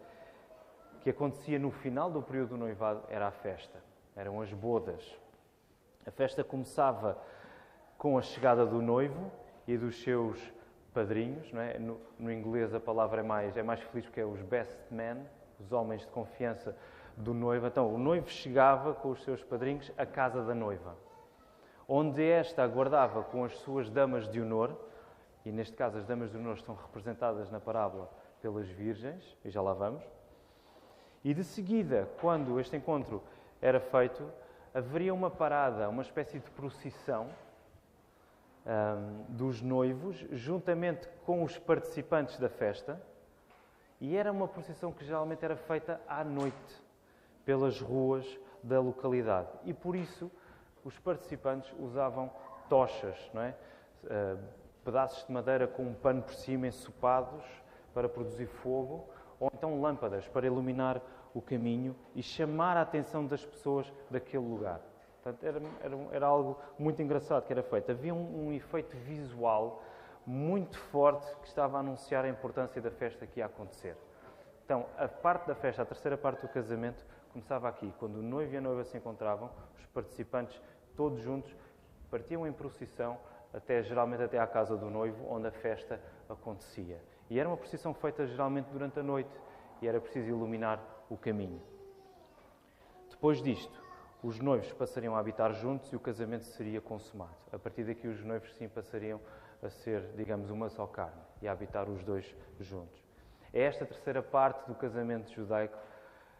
que 1.01 1.09
acontecia 1.09 1.57
no 1.57 1.71
final 1.71 2.09
do 2.09 2.21
período 2.21 2.49
do 2.49 2.57
noivado, 2.57 3.03
era 3.09 3.27
a 3.27 3.31
festa 3.31 3.90
eram 4.15 4.41
as 4.41 4.51
bodas. 4.53 5.17
A 6.05 6.11
festa 6.11 6.43
começava 6.43 7.17
com 7.97 8.17
a 8.17 8.21
chegada 8.21 8.65
do 8.65 8.81
noivo 8.81 9.31
e 9.67 9.77
dos 9.77 10.01
seus 10.01 10.39
padrinhos. 10.93 11.53
É? 11.53 11.77
No, 11.79 11.99
no, 12.17 12.31
inglês 12.31 12.73
a 12.73 12.79
palavra 12.79 13.21
é 13.21 13.23
mais, 13.23 13.55
é 13.55 13.63
mais 13.63 13.79
feliz 13.81 14.05
porque 14.05 14.19
é 14.19 14.25
os 14.25 14.41
best 14.41 14.77
men, 14.89 15.17
os 15.59 15.71
homens 15.71 16.01
de 16.01 16.07
confiança 16.07 16.75
do 17.15 17.33
noivo. 17.33 17.67
Então, 17.67 17.93
o 17.93 17.97
noivo 17.97 18.27
chegava 18.29 18.93
com 18.93 19.11
os 19.11 19.23
seus 19.23 19.43
padrinhos 19.43 19.91
à 19.97 20.05
casa 20.05 20.43
da 20.43 20.55
noiva, 20.55 20.95
onde 21.87 22.23
esta 22.23 22.63
aguardava 22.63 23.23
com 23.23 23.43
as 23.43 23.55
suas 23.59 23.89
damas 23.89 24.27
de 24.29 24.41
honor, 24.41 24.75
e 25.45 25.51
neste 25.51 25.75
caso 25.75 25.97
as 25.97 26.05
damas 26.05 26.31
de 26.31 26.37
honor 26.37 26.55
estão 26.55 26.75
representadas 26.75 27.49
na 27.51 27.59
parábola 27.59 28.09
pelas 28.41 28.67
virgens, 28.67 29.37
e 29.45 29.49
já 29.49 29.61
lá 29.61 29.73
vamos. 29.73 30.03
E 31.23 31.33
de 31.33 31.43
seguida, 31.43 32.09
quando 32.19 32.59
este 32.59 32.75
encontro 32.75 33.21
era 33.61 33.79
feito, 33.79 34.27
haveria 34.73 35.13
uma 35.13 35.29
parada, 35.29 35.87
uma 35.89 36.01
espécie 36.01 36.39
de 36.39 36.49
procissão 36.51 37.29
um, 38.65 39.23
dos 39.29 39.61
noivos, 39.61 40.25
juntamente 40.31 41.07
com 41.25 41.43
os 41.43 41.57
participantes 41.57 42.37
da 42.37 42.49
festa, 42.49 43.01
e 43.99 44.17
era 44.17 44.31
uma 44.31 44.47
procissão 44.47 44.91
que 44.91 45.05
geralmente 45.05 45.45
era 45.45 45.55
feita 45.55 46.01
à 46.07 46.23
noite, 46.23 46.83
pelas 47.45 47.79
ruas 47.79 48.25
da 48.63 48.79
localidade. 48.79 49.49
E 49.63 49.73
por 49.73 49.95
isso 49.95 50.31
os 50.83 50.97
participantes 50.99 51.71
usavam 51.79 52.31
tochas, 52.67 53.29
não 53.33 53.41
é? 53.41 53.55
Uh, 54.03 54.39
pedaços 54.83 55.25
de 55.25 55.31
madeira 55.31 55.67
com 55.67 55.83
um 55.83 55.93
pano 55.93 56.23
por 56.23 56.33
cima 56.33 56.67
ensopados 56.67 57.43
para 57.93 58.09
produzir 58.09 58.47
fogo, 58.47 59.07
ou 59.41 59.51
então 59.53 59.81
lâmpadas 59.81 60.27
para 60.27 60.45
iluminar 60.45 61.01
o 61.33 61.41
caminho 61.41 61.95
e 62.13 62.21
chamar 62.21 62.77
a 62.77 62.81
atenção 62.81 63.25
das 63.25 63.43
pessoas 63.43 63.91
daquele 64.09 64.45
lugar. 64.45 64.79
Portanto, 65.15 65.43
era, 65.43 65.61
era, 65.81 65.97
era 66.11 66.27
algo 66.27 66.59
muito 66.77 67.01
engraçado 67.01 67.43
que 67.45 67.51
era 67.51 67.63
feito. 67.63 67.91
Havia 67.91 68.13
um, 68.13 68.47
um, 68.47 68.53
efeito 68.53 68.95
visual 68.97 69.83
muito 70.25 70.77
forte 70.77 71.35
que 71.37 71.47
estava 71.47 71.77
a 71.77 71.79
anunciar 71.79 72.23
a 72.23 72.29
importância 72.29 72.79
da 72.79 72.91
festa 72.91 73.25
que 73.25 73.39
ia 73.39 73.47
acontecer. 73.47 73.97
Então, 74.63 74.85
a 74.95 75.07
parte 75.07 75.47
da 75.47 75.55
festa, 75.55 75.81
a 75.81 75.85
terceira 75.85 76.17
parte 76.17 76.41
do 76.41 76.47
casamento, 76.47 77.03
começava 77.31 77.67
aqui, 77.67 77.91
quando 77.97 78.17
o 78.17 78.21
noivo 78.21 78.53
e 78.53 78.57
a 78.57 78.61
noiva 78.61 78.83
se 78.83 78.95
encontravam, 78.95 79.49
os 79.75 79.85
participantes, 79.87 80.61
todos 80.95 81.19
juntos, 81.19 81.55
partiam 82.11 82.45
em 82.45 82.53
procissão 82.53 83.17
até 83.51 83.81
geralmente 83.81 84.21
até 84.21 84.37
à 84.37 84.45
casa 84.45 84.77
do 84.77 84.89
noivo, 84.89 85.25
onde 85.29 85.47
a 85.47 85.51
festa 85.51 85.99
acontecia. 86.29 87.01
E 87.31 87.39
era 87.39 87.47
uma 87.47 87.55
procissão 87.55 87.93
feita 87.93 88.27
geralmente 88.27 88.65
durante 88.73 88.99
a 88.99 89.03
noite 89.03 89.31
e 89.81 89.87
era 89.87 90.01
preciso 90.01 90.27
iluminar 90.27 90.83
o 91.09 91.15
caminho. 91.15 91.61
Depois 93.09 93.41
disto, 93.41 93.81
os 94.21 94.37
noivos 94.41 94.73
passariam 94.73 95.15
a 95.15 95.19
habitar 95.19 95.53
juntos 95.53 95.93
e 95.93 95.95
o 95.95 95.99
casamento 95.99 96.43
seria 96.43 96.81
consumado. 96.81 97.31
A 97.49 97.57
partir 97.57 97.85
daqui, 97.85 98.05
os 98.05 98.21
noivos 98.21 98.53
sim 98.57 98.67
passariam 98.67 99.17
a 99.63 99.69
ser, 99.69 100.11
digamos, 100.17 100.49
uma 100.49 100.67
só 100.67 100.85
carne 100.85 101.21
e 101.41 101.47
a 101.47 101.53
habitar 101.53 101.87
os 101.89 102.03
dois 102.03 102.35
juntos. 102.59 103.01
É 103.53 103.61
esta 103.61 103.85
terceira 103.85 104.21
parte 104.21 104.67
do 104.67 104.75
casamento 104.75 105.31
judaico, 105.31 105.77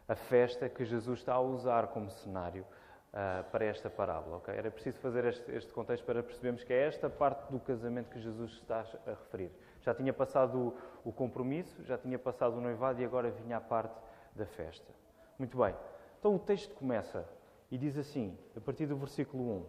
a 0.10 0.16
festa 0.16 0.68
que 0.68 0.84
Jesus 0.84 1.20
está 1.20 1.36
a 1.36 1.40
usar 1.40 1.88
como 1.88 2.10
cenário 2.10 2.66
uh, 3.14 3.50
para 3.50 3.64
esta 3.64 3.90
parábola. 3.90 4.38
Okay? 4.40 4.58
Era 4.58 4.70
preciso 4.70 5.00
fazer 5.00 5.24
este, 5.24 5.50
este, 5.54 5.72
contexto 5.72 6.04
para 6.04 6.22
percebermos 6.22 6.66
que 6.66 6.74
é 6.74 6.86
esta 6.86 7.10
parte 7.10 7.50
do 7.50 7.62
casamento 7.62 8.10
que 8.10 8.20
Jesus 8.20 8.52
está 8.52 8.86
a 9.08 9.12
referir. 9.12 9.54
Já 9.82 9.94
tinha 9.94 10.14
passado 10.14 10.74
o, 11.04 11.12
compromisso, 11.12 11.84
já 11.84 11.98
tinha 11.98 12.18
passado 12.18 12.58
o 12.58 12.62
noivado 12.62 13.02
e 13.02 13.06
agora 13.06 13.32
vinha 13.32 13.58
a 13.58 13.62
parte 13.62 13.96
da 14.36 14.46
festa. 14.46 14.92
Muito 15.38 15.58
bem. 15.58 15.76
Então 16.20 16.36
o 16.36 16.40
texto 16.40 16.76
começa 16.76 17.28
e 17.72 17.78
diz 17.78 17.98
assim, 17.98 18.38
a 18.56 18.60
partir 18.60 18.86
do 18.86 18.96
versículo 18.96 19.44
1: 19.44 19.66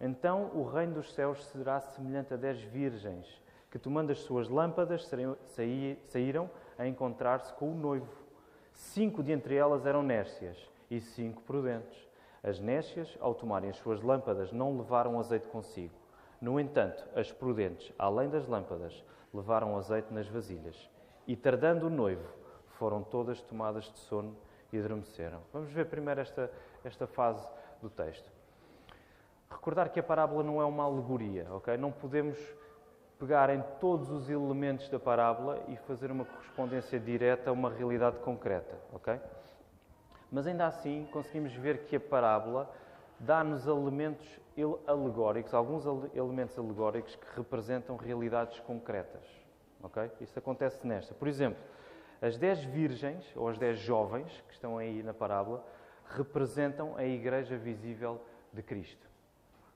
Então 0.00 0.50
o 0.54 0.64
reino 0.64 0.94
dos 0.94 1.12
céus 1.14 1.44
será 1.46 1.80
semelhante 1.80 2.34
a 2.34 2.36
dez 2.36 2.60
virgens 2.60 3.42
que, 3.70 3.78
tomando 3.78 4.10
as 4.10 4.18
suas 4.18 4.48
lâmpadas, 4.48 5.10
saíram 6.06 6.50
a 6.78 6.86
encontrar-se 6.86 7.52
com 7.54 7.72
o 7.72 7.74
noivo. 7.74 8.12
Cinco 8.72 9.22
de 9.22 9.32
entre 9.32 9.56
elas 9.56 9.84
eram 9.86 10.02
nércias 10.02 10.56
e 10.90 11.00
cinco 11.00 11.42
prudentes. 11.42 12.08
As 12.42 12.60
nécias, 12.60 13.16
ao 13.20 13.34
tomarem 13.34 13.70
as 13.70 13.76
suas 13.76 14.00
lâmpadas, 14.00 14.52
não 14.52 14.76
levaram 14.76 15.18
azeite 15.18 15.48
consigo. 15.48 15.94
No 16.40 16.60
entanto, 16.60 17.04
as 17.16 17.32
prudentes, 17.32 17.92
além 17.98 18.28
das 18.28 18.46
lâmpadas, 18.46 19.04
levaram 19.32 19.76
azeite 19.76 20.12
nas 20.12 20.26
vasilhas. 20.26 20.90
E 21.26 21.36
tardando 21.36 21.86
o 21.86 21.90
noivo, 21.90 22.26
foram 22.78 23.02
todas 23.02 23.40
tomadas 23.42 23.84
de 23.84 23.98
sono 23.98 24.36
e 24.72 24.78
adormeceram. 24.78 25.40
Vamos 25.52 25.70
ver 25.70 25.86
primeiro 25.86 26.20
esta, 26.20 26.50
esta 26.84 27.06
fase 27.06 27.46
do 27.80 27.90
texto. 27.90 28.30
Recordar 29.50 29.88
que 29.90 30.00
a 30.00 30.02
parábola 30.02 30.42
não 30.42 30.60
é 30.60 30.64
uma 30.64 30.84
alegoria, 30.84 31.46
ok? 31.50 31.76
Não 31.76 31.90
podemos 31.90 32.38
pegar 33.18 33.50
em 33.50 33.62
todos 33.80 34.10
os 34.10 34.30
elementos 34.30 34.88
da 34.88 34.98
parábola 34.98 35.62
e 35.68 35.76
fazer 35.76 36.10
uma 36.10 36.24
correspondência 36.24 37.00
direta 37.00 37.50
a 37.50 37.52
uma 37.52 37.70
realidade 37.70 38.18
concreta, 38.18 38.78
ok? 38.92 39.18
Mas 40.30 40.46
ainda 40.46 40.66
assim 40.66 41.08
conseguimos 41.10 41.52
ver 41.54 41.86
que 41.86 41.96
a 41.96 42.00
parábola 42.00 42.70
dá-nos 43.18 43.66
elementos 43.66 44.26
alegóricos, 44.86 45.54
alguns 45.54 45.84
elementos 46.14 46.58
alegóricos 46.58 47.16
que 47.16 47.26
representam 47.36 47.96
realidades 47.96 48.58
concretas. 48.60 49.24
Ok? 49.82 50.10
Isso 50.20 50.38
acontece 50.38 50.86
nesta. 50.86 51.14
Por 51.14 51.28
exemplo, 51.28 51.62
as 52.20 52.36
dez 52.36 52.64
virgens, 52.64 53.24
ou 53.36 53.48
as 53.48 53.58
dez 53.58 53.78
jovens 53.78 54.42
que 54.48 54.54
estão 54.54 54.76
aí 54.76 55.02
na 55.02 55.14
parábola, 55.14 55.64
representam 56.06 56.96
a 56.96 57.04
igreja 57.04 57.56
visível 57.56 58.20
de 58.52 58.62
Cristo. 58.62 59.06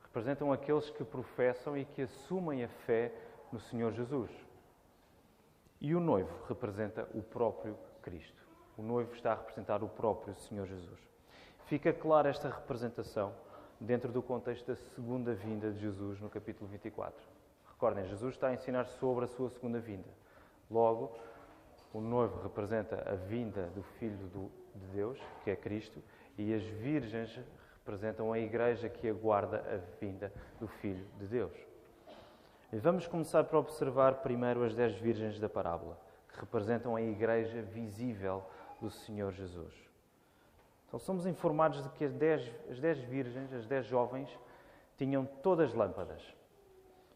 Representam 0.03 0.53
aqueles 0.53 0.91
que 0.91 1.05
professam 1.05 1.77
e 1.77 1.85
que 1.85 2.03
assumem 2.03 2.65
a 2.65 2.69
fé 2.69 3.13
no 3.53 3.61
Senhor 3.61 3.93
Jesus. 3.93 4.31
E 5.81 5.95
o 5.95 6.01
noivo 6.01 6.33
representa 6.49 7.09
o 7.15 7.23
próprio 7.23 7.77
Cristo. 8.03 8.43
O 8.77 8.83
noivo 8.83 9.15
está 9.15 9.33
a 9.33 9.37
representar 9.37 9.83
o 9.83 9.89
próprio 9.89 10.35
Senhor 10.35 10.67
Jesus. 10.67 11.01
Fica 11.67 11.93
clara 11.93 12.29
esta 12.29 12.49
representação 12.49 13.33
dentro 13.83 14.13
do 14.13 14.23
contexto 14.23 14.67
da 14.67 14.77
segunda 14.77 15.35
vinda 15.35 15.73
de 15.73 15.81
Jesus 15.81 16.21
no 16.21 16.31
capítulo 16.31 16.71
24. 16.71 17.21
Recordem, 17.69 18.07
Jesus 18.07 18.35
está 18.35 18.49
a 18.49 18.55
ensinar 18.55 18.85
sobre 18.85 19.25
a 19.25 19.29
sua 19.29 19.51
segunda 19.51 19.81
vinda. 19.81 20.09
Logo, 20.71 21.13
o 21.93 22.01
noivo 22.01 22.41
representa 22.43 23.03
a 23.11 23.17
vinda 23.17 23.67
do 23.75 23.83
Filho 23.83 24.17
de 24.17 24.87
Deus, 24.95 25.19
que 25.43 25.51
é 25.51 25.57
Cristo, 25.57 26.01
e 26.39 26.55
as 26.55 26.63
virgens 26.63 27.39
representam 27.79 28.33
a 28.33 28.39
igreja 28.39 28.89
que 28.89 29.09
aguarda 29.09 29.59
a 29.59 30.01
vinda 30.01 30.33
do 30.61 30.69
Filho 30.69 31.05
de 31.19 31.27
Deus. 31.27 31.53
E 32.73 32.79
vamos 32.79 33.09
começar 33.09 33.43
por 33.45 33.57
observar 33.57 34.23
primeiro 34.23 34.63
as 34.63 34.75
dez 34.77 34.95
virgens 34.95 35.41
da 35.41 35.49
parábola, 35.49 35.99
que 36.33 36.39
representam 36.39 36.95
a 36.95 37.03
igreja 37.03 37.61
visível 37.63 38.45
do 38.81 38.89
Senhor 38.89 39.33
Jesus. 39.33 39.75
Então 40.93 41.01
somos 41.01 41.25
informados 41.25 41.83
de 41.83 41.89
que 41.89 42.05
as 42.05 42.13
dez, 42.13 42.55
as 42.71 42.79
dez 42.79 42.99
virgens, 42.99 43.51
as 43.55 43.67
dez 43.67 43.87
jovens, 43.87 44.29
tinham 44.99 45.25
todas 45.25 45.73
lâmpadas 45.73 46.23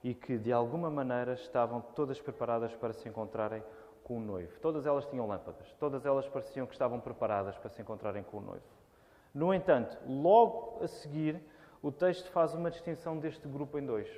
e 0.02 0.14
que 0.14 0.38
de 0.38 0.50
alguma 0.50 0.88
maneira 0.88 1.35
estavam 1.35 1.83
todas 1.95 2.18
preparadas 2.18 2.75
para 2.75 2.95
se 2.95 3.06
encontrarem 3.06 3.62
com 4.02 4.16
o 4.16 4.21
noivo. 4.21 4.59
Todas 4.61 4.87
elas 4.87 5.04
tinham 5.04 5.26
lâmpadas, 5.26 5.71
todas 5.78 6.06
elas 6.06 6.26
pareciam 6.26 6.66
que 6.66 6.73
estavam 6.73 6.99
preparadas 6.99 7.54
para 7.59 7.68
se 7.68 7.83
encontrarem 7.83 8.23
com 8.23 8.38
o 8.38 8.40
noivo. 8.40 8.64
No 9.35 9.52
entanto, 9.52 9.99
logo 10.06 10.83
a 10.83 10.88
seguir, 10.88 11.38
o 11.83 11.92
texto 11.92 12.30
faz 12.30 12.54
uma 12.54 12.71
distinção 12.71 13.18
deste 13.18 13.47
grupo 13.47 13.78
em 13.78 13.85
dois. 13.85 14.09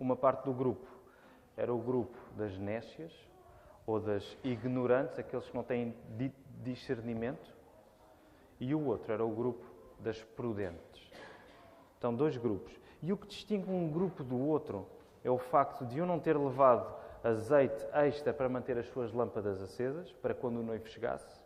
Uma 0.00 0.16
parte 0.16 0.44
do 0.44 0.52
grupo 0.52 0.88
era 1.56 1.72
o 1.72 1.78
grupo 1.78 2.18
das 2.36 2.58
nécias, 2.58 3.12
ou 3.86 4.00
das 4.00 4.36
ignorantes, 4.44 5.18
aqueles 5.18 5.48
que 5.48 5.54
não 5.54 5.64
têm 5.64 5.94
discernimento, 6.62 7.54
e 8.58 8.74
o 8.74 8.86
outro 8.86 9.12
era 9.12 9.24
o 9.24 9.30
grupo 9.30 9.64
das 9.98 10.22
prudentes. 10.22 11.10
Então, 11.98 12.14
dois 12.14 12.36
grupos. 12.36 12.72
E 13.02 13.12
o 13.12 13.16
que 13.16 13.26
distingue 13.26 13.70
um 13.70 13.90
grupo 13.90 14.22
do 14.22 14.38
outro 14.38 14.86
é 15.24 15.30
o 15.30 15.38
facto 15.38 15.84
de 15.84 16.00
um 16.00 16.06
não 16.06 16.20
ter 16.20 16.36
levado 16.36 16.94
azeite 17.22 17.86
extra 17.92 18.32
para 18.32 18.48
manter 18.48 18.76
as 18.78 18.86
suas 18.88 19.12
lâmpadas 19.12 19.62
acesas, 19.62 20.12
para 20.12 20.34
quando 20.34 20.58
o 20.58 20.62
noivo 20.62 20.86
chegasse, 20.88 21.42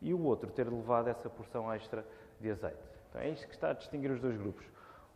e 0.00 0.12
o 0.14 0.22
outro 0.22 0.50
ter 0.50 0.68
levado 0.68 1.08
essa 1.08 1.28
porção 1.28 1.72
extra 1.72 2.06
de 2.40 2.50
azeite. 2.50 2.78
Então, 3.08 3.20
é 3.20 3.28
isto 3.28 3.46
que 3.46 3.54
está 3.54 3.70
a 3.70 3.74
distinguir 3.74 4.10
os 4.10 4.20
dois 4.20 4.36
grupos. 4.36 4.66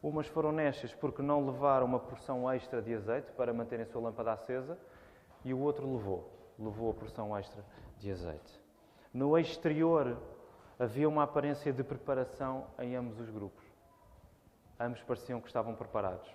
Umas 0.03 0.27
foram 0.27 0.53
nestas 0.53 0.95
porque 0.95 1.23
não 1.23 1.45
levaram 1.45 1.87
uma 1.87 2.01
porção 2.01 2.51
extra 2.51 2.81
de 2.81 2.95
azeite 2.95 3.31
para 3.33 3.53
manterem 3.53 3.85
a 3.85 3.89
sua 3.89 4.01
lâmpada 4.01 4.33
acesa, 4.33 4.79
e 5.45 5.55
o 5.55 5.59
outro 5.59 5.91
levou, 5.91 6.31
levou 6.59 6.91
a 6.91 6.95
porção 6.95 7.37
extra 7.37 7.65
de 7.99 8.11
azeite. 8.11 8.61
No 9.13 9.37
exterior 9.37 10.17
havia 10.79 11.09
uma 11.09 11.25
aparência 11.25 11.73
de 11.73 11.83
preparação 11.83 12.67
em 12.79 12.95
ambos 12.95 13.19
os 13.19 13.29
grupos. 13.29 13.65
Ambos 14.79 15.03
pareciam 15.03 15.41
que 15.41 15.49
estavam 15.49 15.75
preparados. 15.75 16.29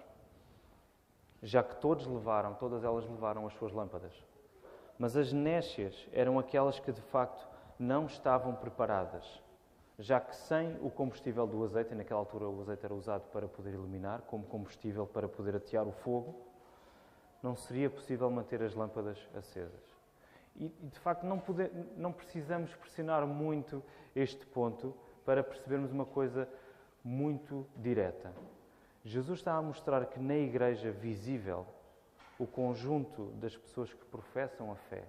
Já 1.42 1.64
que 1.64 1.76
todos 1.78 2.06
levaram, 2.06 2.54
todas 2.54 2.84
elas 2.84 3.08
levaram 3.08 3.48
as 3.48 3.54
suas 3.54 3.72
lâmpadas. 3.72 4.14
Mas 5.00 5.16
as 5.16 5.32
nécias 5.32 6.08
eram 6.12 6.38
aquelas 6.38 6.80
que 6.80 6.92
de 6.92 7.02
facto 7.02 7.48
não 7.80 8.06
estavam 8.06 8.54
preparadas, 8.56 9.42
já 9.98 10.20
que 10.20 10.36
sem 10.36 10.78
o 10.82 10.90
combustível 10.90 11.48
do 11.48 11.64
azeite, 11.64 11.94
e 11.94 11.96
naquela 11.96 12.20
altura 12.20 12.48
o 12.48 12.62
azeite 12.62 12.86
era 12.86 12.94
usado 12.94 13.24
para 13.32 13.48
poder 13.48 13.74
iluminar, 13.74 14.22
como 14.24 14.46
combustível 14.46 15.08
para 15.08 15.28
poder 15.28 15.56
atear 15.56 15.88
o 15.88 15.92
fogo, 15.92 16.36
não 17.42 17.56
seria 17.56 17.90
possível 17.90 18.30
manter 18.30 18.62
as 18.62 18.74
lâmpadas 18.74 19.18
acesas. 19.34 19.95
E, 20.58 20.70
de 20.70 21.00
facto, 21.00 21.26
não, 21.26 21.40
poder, 21.40 21.72
não 21.98 22.12
precisamos 22.12 22.74
pressionar 22.76 23.26
muito 23.28 23.84
este 24.16 24.46
ponto 24.46 24.96
para 25.26 25.44
percebermos 25.44 25.92
uma 25.92 26.06
coisa 26.06 26.48
muito 27.04 27.68
direta. 27.76 28.34
Jesus 29.04 29.40
está 29.40 29.54
a 29.56 29.62
mostrar 29.62 30.06
que 30.06 30.20
na 30.20 30.36
igreja 30.36 30.92
visível, 30.92 31.68
o 32.40 32.48
conjunto 32.48 33.26
das 33.34 33.56
pessoas 33.56 33.94
que 33.94 34.06
professam 34.06 34.72
a 34.72 34.76
fé, 34.76 35.04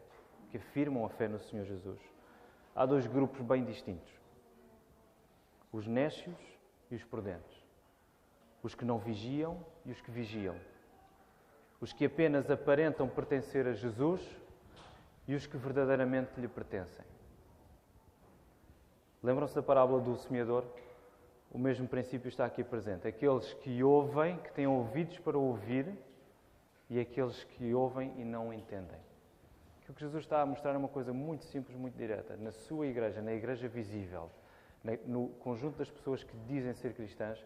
que 0.50 0.58
afirmam 0.58 1.04
a 1.04 1.08
fé 1.08 1.28
no 1.28 1.38
Senhor 1.38 1.64
Jesus, 1.64 2.00
há 2.74 2.84
dois 2.84 3.06
grupos 3.06 3.40
bem 3.40 3.64
distintos. 3.64 4.12
os 5.72 5.86
nécios 5.86 6.36
e 6.90 6.94
os 6.94 7.04
prudentes, 7.04 7.64
os 8.62 8.74
que 8.74 8.84
não 8.84 8.98
vigiam 8.98 9.64
e 9.84 9.90
os 9.90 10.00
que 10.00 10.10
vigiam, 10.10 10.56
os 11.80 11.92
que 11.92 12.06
apenas 12.06 12.50
aparentam 12.50 13.08
pertencer 13.08 13.66
a 13.66 13.72
Jesus 13.72 14.20
e 15.26 15.34
os 15.34 15.46
que 15.46 15.56
verdadeiramente 15.56 16.40
lhe 16.40 16.48
pertencem. 16.48 17.04
Lembram-se 19.22 19.54
da 19.54 19.62
parábola 19.62 20.00
do 20.00 20.16
semeador? 20.16 20.64
O 21.50 21.58
mesmo 21.58 21.88
princípio 21.88 22.28
está 22.28 22.44
aqui 22.44 22.62
presente. 22.62 23.08
Aqueles 23.08 23.52
que 23.54 23.82
ouvem, 23.82 24.38
que 24.38 24.52
têm 24.52 24.66
ouvidos 24.66 25.18
para 25.18 25.38
ouvir, 25.38 25.96
e 26.88 27.00
aqueles 27.00 27.42
que 27.44 27.74
ouvem 27.74 28.12
e 28.16 28.24
não 28.24 28.52
entendem. 28.52 29.00
O 29.88 29.92
que 29.92 30.00
Jesus 30.00 30.24
está 30.24 30.42
a 30.42 30.46
mostrar 30.46 30.74
é 30.74 30.76
uma 30.76 30.88
coisa 30.88 31.12
muito 31.12 31.44
simples, 31.44 31.76
muito 31.76 31.96
direta. 31.96 32.36
Na 32.36 32.50
sua 32.50 32.86
igreja, 32.86 33.22
na 33.22 33.32
igreja 33.32 33.68
visível, 33.68 34.30
no 35.06 35.28
conjunto 35.40 35.78
das 35.78 35.90
pessoas 35.90 36.24
que 36.24 36.36
dizem 36.48 36.72
ser 36.74 36.92
cristãs, 36.92 37.44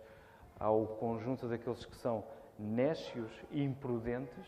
há 0.58 0.70
o 0.70 0.86
conjunto 0.86 1.46
daqueles 1.48 1.84
que 1.84 1.96
são 1.96 2.24
nécios 2.58 3.30
e 3.50 3.62
imprudentes 3.62 4.46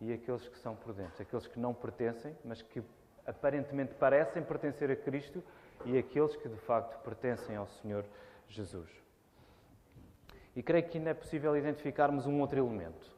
e 0.00 0.12
aqueles 0.12 0.48
que 0.48 0.58
são 0.58 0.76
prudentes, 0.76 1.20
aqueles 1.20 1.46
que 1.46 1.58
não 1.58 1.74
pertencem, 1.74 2.36
mas 2.44 2.62
que 2.62 2.82
aparentemente 3.26 3.94
parecem 3.94 4.42
pertencer 4.42 4.90
a 4.90 4.96
Cristo 4.96 5.42
e 5.84 5.98
aqueles 5.98 6.34
que 6.36 6.48
de 6.48 6.56
facto 6.56 7.00
pertencem 7.02 7.56
ao 7.56 7.66
Senhor 7.66 8.04
Jesus. 8.48 8.90
E 10.56 10.62
creio 10.62 10.84
que 10.88 10.98
ainda 10.98 11.10
é 11.10 11.14
possível 11.14 11.56
identificarmos 11.56 12.26
um 12.26 12.40
outro 12.40 12.58
elemento. 12.58 13.16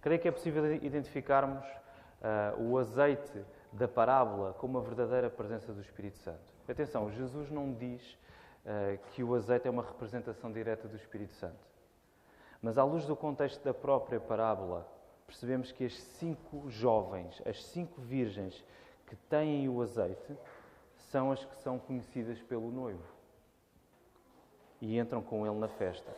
Creio 0.00 0.20
que 0.20 0.28
é 0.28 0.32
possível 0.32 0.74
identificarmos 0.74 1.64
uh, 1.64 2.62
o 2.62 2.78
azeite 2.78 3.44
da 3.72 3.88
parábola 3.88 4.52
como 4.54 4.78
a 4.78 4.80
verdadeira 4.80 5.30
presença 5.30 5.72
do 5.72 5.80
Espírito 5.80 6.18
Santo. 6.18 6.40
Atenção, 6.68 7.10
Jesus 7.10 7.50
não 7.50 7.72
diz 7.72 8.18
uh, 8.64 8.98
que 9.10 9.22
o 9.22 9.34
azeite 9.34 9.68
é 9.68 9.70
uma 9.70 9.82
representação 9.82 10.50
direta 10.50 10.88
do 10.88 10.96
Espírito 10.96 11.32
Santo. 11.34 11.74
Mas, 12.60 12.78
à 12.78 12.84
luz 12.84 13.04
do 13.04 13.14
contexto 13.14 13.62
da 13.62 13.74
própria 13.74 14.18
parábola, 14.18 14.88
percebemos 15.26 15.72
que 15.72 15.84
as 15.84 15.94
cinco 15.94 16.68
jovens, 16.70 17.40
as 17.46 17.64
cinco 17.64 18.00
virgens 18.00 18.64
que 19.06 19.16
têm 19.16 19.68
o 19.68 19.80
azeite, 19.82 20.36
são 20.96 21.30
as 21.30 21.44
que 21.44 21.56
são 21.56 21.78
conhecidas 21.78 22.40
pelo 22.42 22.70
noivo 22.70 23.14
e 24.80 24.98
entram 24.98 25.22
com 25.22 25.46
ele 25.46 25.58
na 25.58 25.68
festa. 25.68 26.14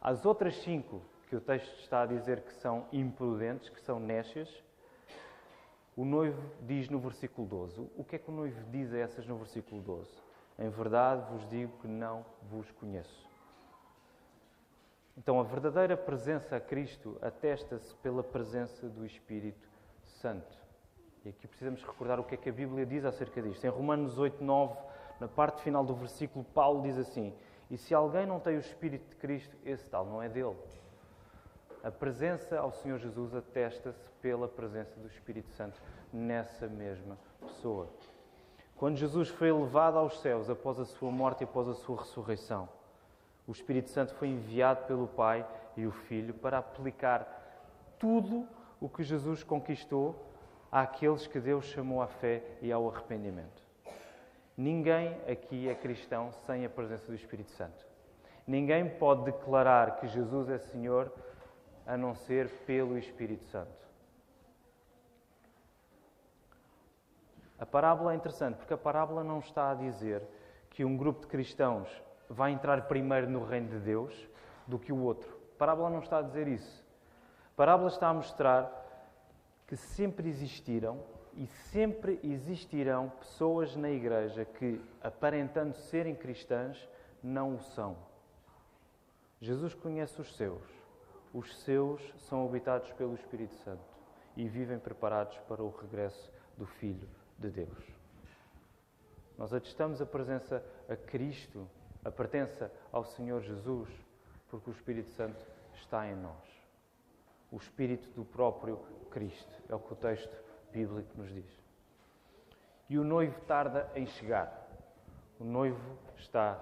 As 0.00 0.24
outras 0.24 0.56
cinco, 0.56 1.02
que 1.28 1.36
o 1.36 1.40
texto 1.40 1.72
está 1.80 2.02
a 2.02 2.06
dizer 2.06 2.42
que 2.42 2.52
são 2.54 2.86
imprudentes, 2.92 3.68
que 3.68 3.80
são 3.80 4.00
nécias, 4.00 4.62
o 5.96 6.04
noivo 6.04 6.42
diz 6.62 6.88
no 6.88 6.98
versículo 6.98 7.46
12. 7.46 7.80
O 7.96 8.04
que 8.04 8.16
é 8.16 8.18
que 8.18 8.30
o 8.30 8.32
noivo 8.32 8.58
diz 8.70 8.92
a 8.92 8.98
essas 8.98 9.26
no 9.26 9.36
versículo 9.36 9.80
12? 9.82 10.10
Em 10.58 10.68
verdade 10.68 11.30
vos 11.30 11.48
digo 11.48 11.72
que 11.78 11.88
não 11.88 12.24
vos 12.42 12.70
conheço. 12.72 13.29
Então, 15.16 15.38
a 15.38 15.42
verdadeira 15.42 15.96
presença 15.96 16.56
a 16.56 16.60
Cristo 16.60 17.18
atesta-se 17.20 17.94
pela 17.96 18.22
presença 18.22 18.88
do 18.88 19.04
Espírito 19.04 19.68
Santo. 20.02 20.58
E 21.24 21.28
aqui 21.28 21.46
precisamos 21.46 21.82
recordar 21.82 22.18
o 22.18 22.24
que 22.24 22.34
é 22.34 22.38
que 22.38 22.48
a 22.48 22.52
Bíblia 22.52 22.86
diz 22.86 23.04
acerca 23.04 23.42
disto. 23.42 23.64
Em 23.64 23.68
Romanos 23.68 24.18
8, 24.18 24.42
9, 24.42 24.78
na 25.20 25.28
parte 25.28 25.62
final 25.62 25.84
do 25.84 25.94
versículo, 25.94 26.44
Paulo 26.54 26.82
diz 26.82 26.96
assim: 26.96 27.34
E 27.70 27.76
se 27.76 27.94
alguém 27.94 28.24
não 28.24 28.40
tem 28.40 28.56
o 28.56 28.60
Espírito 28.60 29.10
de 29.10 29.16
Cristo, 29.16 29.54
esse 29.64 29.86
tal 29.90 30.06
não 30.06 30.22
é 30.22 30.28
dele. 30.28 30.56
A 31.82 31.90
presença 31.90 32.58
ao 32.58 32.72
Senhor 32.72 32.98
Jesus 32.98 33.34
atesta-se 33.34 34.10
pela 34.22 34.48
presença 34.48 34.98
do 35.00 35.08
Espírito 35.08 35.50
Santo 35.50 35.80
nessa 36.12 36.66
mesma 36.66 37.18
pessoa. 37.40 37.88
Quando 38.76 38.96
Jesus 38.96 39.28
foi 39.28 39.52
levado 39.52 39.98
aos 39.98 40.20
céus 40.20 40.48
após 40.48 40.78
a 40.78 40.84
sua 40.84 41.10
morte 41.10 41.42
e 41.42 41.44
após 41.44 41.68
a 41.68 41.74
sua 41.74 41.98
ressurreição, 41.98 42.68
o 43.50 43.52
Espírito 43.52 43.90
Santo 43.90 44.14
foi 44.14 44.28
enviado 44.28 44.86
pelo 44.86 45.08
Pai 45.08 45.44
e 45.76 45.84
o 45.84 45.90
Filho 45.90 46.32
para 46.32 46.58
aplicar 46.58 47.26
tudo 47.98 48.48
o 48.80 48.88
que 48.88 49.02
Jesus 49.02 49.42
conquistou 49.42 50.24
àqueles 50.70 51.26
que 51.26 51.40
Deus 51.40 51.64
chamou 51.64 52.00
à 52.00 52.06
fé 52.06 52.44
e 52.62 52.70
ao 52.70 52.88
arrependimento. 52.88 53.60
Ninguém 54.56 55.20
aqui 55.28 55.68
é 55.68 55.74
cristão 55.74 56.30
sem 56.46 56.64
a 56.64 56.70
presença 56.70 57.08
do 57.08 57.14
Espírito 57.16 57.50
Santo. 57.50 57.84
Ninguém 58.46 58.88
pode 58.88 59.24
declarar 59.24 59.96
que 59.96 60.06
Jesus 60.06 60.48
é 60.48 60.58
Senhor 60.58 61.12
a 61.84 61.96
não 61.96 62.14
ser 62.14 62.48
pelo 62.66 62.96
Espírito 62.96 63.42
Santo. 63.46 63.84
A 67.58 67.66
parábola 67.66 68.12
é 68.12 68.16
interessante 68.16 68.58
porque 68.58 68.74
a 68.74 68.78
parábola 68.78 69.24
não 69.24 69.40
está 69.40 69.72
a 69.72 69.74
dizer 69.74 70.22
que 70.70 70.84
um 70.84 70.96
grupo 70.96 71.22
de 71.22 71.26
cristãos 71.26 71.90
vai 72.30 72.52
entrar 72.52 72.86
primeiro 72.86 73.28
no 73.28 73.44
reino 73.44 73.68
de 73.68 73.80
Deus 73.80 74.14
do 74.66 74.78
que 74.78 74.92
o 74.92 75.02
outro. 75.02 75.36
A 75.56 75.58
parábola 75.58 75.90
não 75.90 75.98
está 75.98 76.18
a 76.18 76.22
dizer 76.22 76.46
isso. 76.46 76.86
A 77.52 77.56
parábola 77.56 77.90
está 77.90 78.08
a 78.08 78.14
mostrar 78.14 78.80
que 79.66 79.76
sempre 79.76 80.28
existiram 80.28 81.02
e 81.34 81.46
sempre 81.46 82.20
existirão 82.22 83.10
pessoas 83.10 83.74
na 83.76 83.90
igreja 83.90 84.44
que, 84.44 84.80
aparentando 85.02 85.74
serem 85.74 86.14
cristãs, 86.14 86.88
não 87.22 87.56
o 87.56 87.60
são. 87.60 87.96
Jesus 89.40 89.74
conhece 89.74 90.20
os 90.20 90.36
seus. 90.36 90.62
Os 91.34 91.58
seus 91.62 92.00
são 92.28 92.46
habitados 92.46 92.92
pelo 92.92 93.14
Espírito 93.14 93.54
Santo 93.56 93.82
e 94.36 94.48
vivem 94.48 94.78
preparados 94.78 95.36
para 95.48 95.62
o 95.62 95.70
regresso 95.70 96.32
do 96.56 96.66
Filho 96.66 97.08
de 97.38 97.50
Deus. 97.50 97.84
Nós 99.36 99.52
atestamos 99.52 100.00
a 100.00 100.06
presença 100.06 100.64
a 100.88 100.96
Cristo 100.96 101.68
a 102.04 102.10
pertença 102.10 102.70
ao 102.92 103.04
Senhor 103.04 103.42
Jesus, 103.42 103.88
porque 104.48 104.70
o 104.70 104.72
Espírito 104.72 105.10
Santo 105.10 105.44
está 105.74 106.06
em 106.06 106.16
nós. 106.16 106.60
O 107.52 107.56
Espírito 107.56 108.08
do 108.10 108.24
próprio 108.24 108.78
Cristo, 109.10 109.62
é 109.68 109.74
o 109.74 109.78
que 109.78 109.92
o 109.92 109.96
texto 109.96 110.34
bíblico 110.72 111.10
nos 111.16 111.28
diz. 111.32 111.60
E 112.88 112.98
o 112.98 113.04
noivo 113.04 113.38
tarda 113.42 113.88
em 113.94 114.06
chegar. 114.06 114.68
O 115.38 115.44
noivo 115.44 115.80
está 116.16 116.58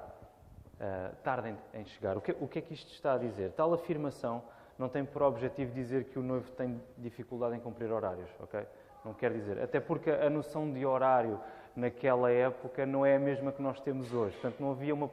uh, 0.74 1.16
tarda 1.22 1.56
em, 1.74 1.84
chegar. 1.86 2.16
O 2.16 2.20
que, 2.20 2.32
o 2.32 2.48
que 2.48 2.58
é 2.58 2.62
que 2.62 2.74
isto 2.74 2.92
está 2.92 3.14
a 3.14 3.18
dizer? 3.18 3.52
Tal 3.52 3.72
afirmação 3.72 4.42
não 4.78 4.88
tem 4.88 5.04
por 5.04 5.22
objetivo 5.22 5.72
dizer 5.72 6.04
que 6.04 6.18
o 6.18 6.22
noivo 6.22 6.50
tem 6.52 6.80
dificuldade 6.96 7.56
em 7.56 7.60
cumprir 7.60 7.90
horários, 7.90 8.30
ok? 8.40 8.66
Não 9.04 9.12
quer 9.12 9.32
dizer. 9.32 9.60
Até 9.60 9.80
porque 9.80 10.10
a 10.10 10.30
noção 10.30 10.70
de 10.72 10.84
horário 10.84 11.40
naquela 11.74 12.30
época 12.30 12.84
não 12.84 13.04
é 13.04 13.16
a 13.16 13.18
mesma 13.18 13.52
que 13.52 13.62
nós 13.62 13.80
temos 13.80 14.12
hoje. 14.12 14.34
Portanto, 14.34 14.60
não 14.60 14.72
havia 14.72 14.94
uma 14.94 15.08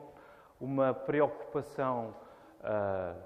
uma 0.59 0.93
preocupação 0.93 2.15
uh, 2.61 3.19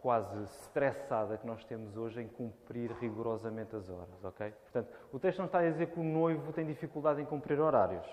quase 0.00 0.42
estressada 0.44 1.36
que 1.36 1.46
nós 1.46 1.64
temos 1.64 1.96
hoje 1.96 2.20
em 2.20 2.28
cumprir 2.28 2.90
rigorosamente 2.92 3.76
as 3.76 3.88
horas, 3.88 4.24
ok? 4.24 4.50
Portanto, 4.62 4.88
o 5.12 5.18
texto 5.18 5.38
não 5.38 5.46
está 5.46 5.58
a 5.58 5.70
dizer 5.70 5.88
que 5.88 6.00
o 6.00 6.04
noivo 6.04 6.52
tem 6.52 6.66
dificuldade 6.66 7.20
em 7.20 7.24
cumprir 7.24 7.60
horários, 7.60 8.06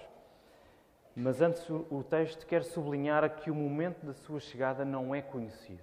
mas 1.16 1.42
antes 1.42 1.68
o 1.70 2.04
texto 2.04 2.46
quer 2.46 2.64
sublinhar 2.64 3.28
que 3.38 3.50
o 3.50 3.56
momento 3.56 4.06
da 4.06 4.14
sua 4.14 4.40
chegada 4.40 4.86
não 4.86 5.16
é 5.16 5.22
conhecido. 5.22 5.82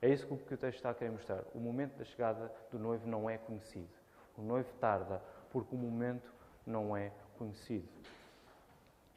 É 0.00 0.08
isso 0.08 0.26
que 0.26 0.54
o 0.54 0.56
texto 0.56 0.76
está 0.76 0.90
a 0.90 0.94
querer 0.94 1.10
mostrar. 1.10 1.42
O 1.54 1.58
momento 1.58 1.96
da 1.96 2.04
chegada 2.04 2.50
do 2.70 2.78
noivo 2.78 3.06
não 3.08 3.28
é 3.28 3.38
conhecido. 3.38 3.88
O 4.36 4.42
noivo 4.42 4.72
tarda 4.74 5.20
porque 5.50 5.74
o 5.74 5.78
momento 5.78 6.32
não 6.66 6.96
é 6.96 7.10
conhecido. 7.38 7.88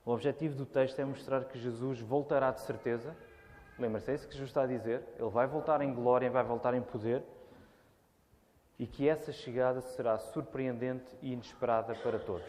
O 0.08 0.14
objetivo 0.14 0.56
do 0.56 0.66
texto 0.66 0.98
é 1.00 1.04
mostrar 1.04 1.44
que 1.44 1.60
Jesus 1.60 2.00
voltará 2.00 2.50
de 2.52 2.62
certeza. 2.62 3.14
Lembra-se, 3.78 4.10
é 4.10 4.16
isso 4.16 4.26
que 4.26 4.36
Jesus 4.36 4.52
está 4.52 4.64
a 4.64 4.66
dizer. 4.66 5.04
Ele 5.20 5.30
vai 5.30 5.46
voltar 5.46 5.82
em 5.82 5.94
glória, 5.94 6.32
vai 6.32 6.46
voltar 6.46 6.74
em 6.74 6.82
poder. 6.82 7.22
E 8.80 8.88
que 8.88 9.10
essa 9.10 9.34
chegada 9.34 9.82
será 9.82 10.18
surpreendente 10.18 11.14
e 11.22 11.34
inesperada 11.34 11.94
para 11.94 12.20
todos. 12.20 12.48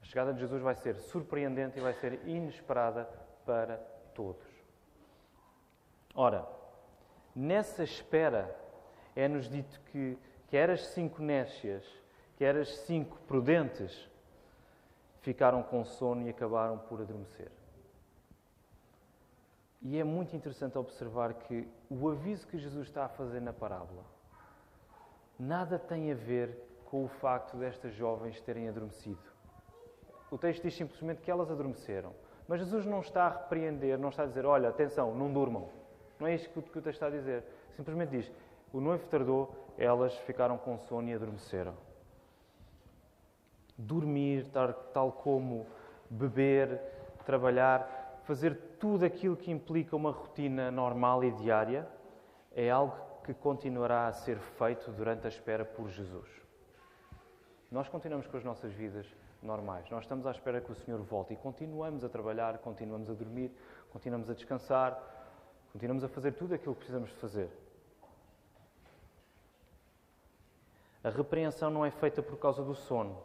A 0.00 0.06
chegada 0.06 0.32
de 0.32 0.40
Jesus 0.40 0.62
vai 0.62 0.74
ser 0.74 0.96
surpreendente 0.96 1.78
e 1.78 1.82
vai 1.82 1.92
ser 1.92 2.26
inesperada 2.26 3.06
para 3.44 3.76
todos. 4.14 4.48
Ora, 6.14 6.48
nessa 7.34 7.84
espera 7.84 8.58
é-nos 9.14 9.50
dito 9.50 9.78
que 9.92 10.16
quer 10.48 10.70
as 10.70 10.86
cinco 10.86 11.20
nécias, 11.20 11.84
quer 12.38 12.56
as 12.56 12.74
cinco 12.86 13.18
prudentes, 13.28 14.08
ficaram 15.26 15.60
com 15.60 15.84
sono 15.84 16.24
e 16.24 16.30
acabaram 16.30 16.78
por 16.78 17.00
adormecer. 17.00 17.50
E 19.82 19.98
é 19.98 20.04
muito 20.04 20.36
interessante 20.36 20.78
observar 20.78 21.34
que 21.34 21.68
o 21.90 22.08
aviso 22.08 22.46
que 22.46 22.56
Jesus 22.56 22.86
está 22.86 23.06
a 23.06 23.08
fazer 23.08 23.40
na 23.40 23.52
parábola 23.52 24.04
nada 25.36 25.80
tem 25.80 26.12
a 26.12 26.14
ver 26.14 26.56
com 26.84 27.04
o 27.04 27.08
facto 27.08 27.56
destas 27.56 27.92
jovens 27.92 28.40
terem 28.40 28.68
adormecido. 28.68 29.18
O 30.30 30.38
texto 30.38 30.62
diz 30.62 30.76
simplesmente 30.76 31.22
que 31.22 31.30
elas 31.30 31.50
adormeceram. 31.50 32.12
Mas 32.46 32.60
Jesus 32.60 32.86
não 32.86 33.00
está 33.00 33.26
a 33.26 33.30
repreender, 33.30 33.98
não 33.98 34.10
está 34.10 34.22
a 34.22 34.26
dizer, 34.26 34.46
olha, 34.46 34.68
atenção, 34.68 35.12
não 35.12 35.32
durmam. 35.32 35.68
Não 36.20 36.28
é 36.28 36.36
isto 36.36 36.48
que 36.50 36.78
o 36.78 36.82
texto 36.82 36.98
está 37.02 37.08
a 37.08 37.10
dizer. 37.10 37.42
Simplesmente 37.74 38.10
diz, 38.10 38.32
o 38.72 38.80
noivo 38.80 39.04
tardou, 39.08 39.52
elas 39.76 40.16
ficaram 40.18 40.56
com 40.56 40.78
sono 40.78 41.08
e 41.08 41.14
adormeceram 41.14 41.85
dormir, 43.76 44.46
tal 44.92 45.12
como 45.12 45.66
beber, 46.08 46.80
trabalhar, 47.24 48.20
fazer 48.24 48.56
tudo 48.78 49.04
aquilo 49.04 49.36
que 49.36 49.50
implica 49.50 49.94
uma 49.94 50.10
rotina 50.10 50.70
normal 50.70 51.24
e 51.24 51.32
diária 51.32 51.88
é 52.54 52.70
algo 52.70 52.96
que 53.24 53.34
continuará 53.34 54.06
a 54.06 54.12
ser 54.12 54.38
feito 54.38 54.90
durante 54.92 55.26
a 55.26 55.28
espera 55.28 55.64
por 55.64 55.88
Jesus. 55.88 56.28
Nós 57.70 57.88
continuamos 57.88 58.26
com 58.26 58.36
as 58.36 58.44
nossas 58.44 58.72
vidas 58.72 59.06
normais. 59.42 59.90
Nós 59.90 60.04
estamos 60.04 60.26
à 60.26 60.30
espera 60.30 60.60
que 60.60 60.70
o 60.70 60.74
Senhor 60.74 61.00
volte 61.02 61.34
e 61.34 61.36
continuamos 61.36 62.04
a 62.04 62.08
trabalhar, 62.08 62.58
continuamos 62.58 63.10
a 63.10 63.14
dormir, 63.14 63.52
continuamos 63.90 64.30
a 64.30 64.34
descansar, 64.34 64.98
continuamos 65.72 66.04
a 66.04 66.08
fazer 66.08 66.32
tudo 66.32 66.54
aquilo 66.54 66.74
que 66.74 66.80
precisamos 66.80 67.10
de 67.10 67.16
fazer. 67.16 67.50
A 71.02 71.10
repreensão 71.10 71.70
não 71.70 71.84
é 71.84 71.90
feita 71.90 72.22
por 72.22 72.38
causa 72.38 72.62
do 72.64 72.74
sono, 72.74 73.22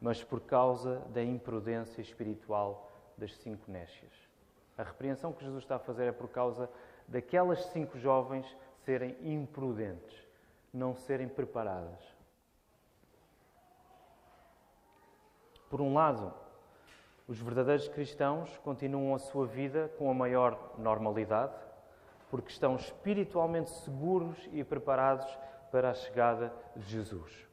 mas 0.00 0.22
por 0.22 0.40
causa 0.40 1.00
da 1.10 1.22
imprudência 1.22 2.00
espiritual 2.00 2.90
das 3.16 3.34
cinco 3.36 3.70
nécias. 3.70 4.12
A 4.76 4.82
repreensão 4.82 5.32
que 5.32 5.44
Jesus 5.44 5.62
está 5.62 5.76
a 5.76 5.78
fazer 5.78 6.06
é 6.06 6.12
por 6.12 6.28
causa 6.28 6.68
daquelas 7.06 7.64
cinco 7.66 7.98
jovens 7.98 8.46
serem 8.84 9.16
imprudentes, 9.20 10.26
não 10.72 10.94
serem 10.94 11.28
preparadas. 11.28 12.00
Por 15.70 15.80
um 15.80 15.94
lado, 15.94 16.32
os 17.26 17.40
verdadeiros 17.40 17.88
cristãos 17.88 18.56
continuam 18.58 19.14
a 19.14 19.18
sua 19.18 19.46
vida 19.46 19.90
com 19.96 20.10
a 20.10 20.14
maior 20.14 20.74
normalidade, 20.76 21.54
porque 22.30 22.50
estão 22.50 22.76
espiritualmente 22.76 23.70
seguros 23.70 24.36
e 24.52 24.62
preparados 24.62 25.26
para 25.70 25.90
a 25.90 25.94
chegada 25.94 26.52
de 26.76 26.84
Jesus. 26.84 27.48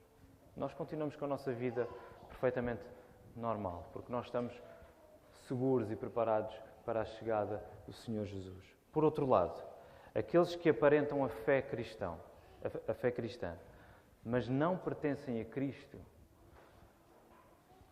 Nós 0.57 0.73
continuamos 0.73 1.15
com 1.15 1.25
a 1.25 1.27
nossa 1.27 1.53
vida 1.53 1.87
perfeitamente 2.41 2.81
normal, 3.35 3.87
porque 3.93 4.11
nós 4.11 4.25
estamos 4.25 4.51
seguros 5.47 5.91
e 5.91 5.95
preparados 5.95 6.51
para 6.83 7.01
a 7.01 7.05
chegada 7.05 7.63
do 7.85 7.93
Senhor 7.93 8.25
Jesus. 8.25 8.65
Por 8.91 9.03
outro 9.03 9.27
lado, 9.27 9.63
aqueles 10.15 10.55
que 10.55 10.69
aparentam 10.69 11.23
a 11.23 11.29
fé 11.29 11.61
cristã, 11.61 12.15
a 12.87 12.93
fé 12.95 13.11
cristã, 13.11 13.55
mas 14.25 14.49
não 14.49 14.75
pertencem 14.75 15.39
a 15.39 15.45
Cristo, 15.45 15.99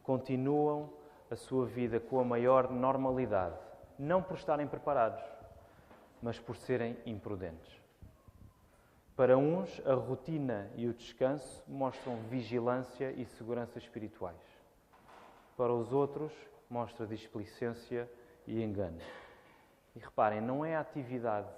continuam 0.02 0.92
a 1.30 1.36
sua 1.36 1.68
vida 1.68 2.00
com 2.00 2.20
a 2.20 2.24
maior 2.24 2.72
normalidade, 2.72 3.56
não 4.00 4.24
por 4.24 4.36
estarem 4.36 4.66
preparados, 4.66 5.24
mas 6.24 6.40
por 6.40 6.58
serem 6.58 6.98
imprudentes. 7.06 7.80
Para 9.20 9.38
uns, 9.38 9.86
a 9.86 9.96
rotina 9.96 10.72
e 10.78 10.88
o 10.88 10.94
descanso 10.94 11.62
mostram 11.68 12.16
vigilância 12.30 13.12
e 13.12 13.26
segurança 13.26 13.78
espirituais. 13.78 14.40
Para 15.58 15.74
os 15.74 15.92
outros, 15.92 16.32
mostra 16.70 17.06
displicência 17.06 18.10
e 18.48 18.64
engano. 18.64 18.98
E 19.94 20.00
reparem, 20.00 20.40
não 20.40 20.64
é 20.64 20.78
a 20.78 20.80
atividade 20.80 21.50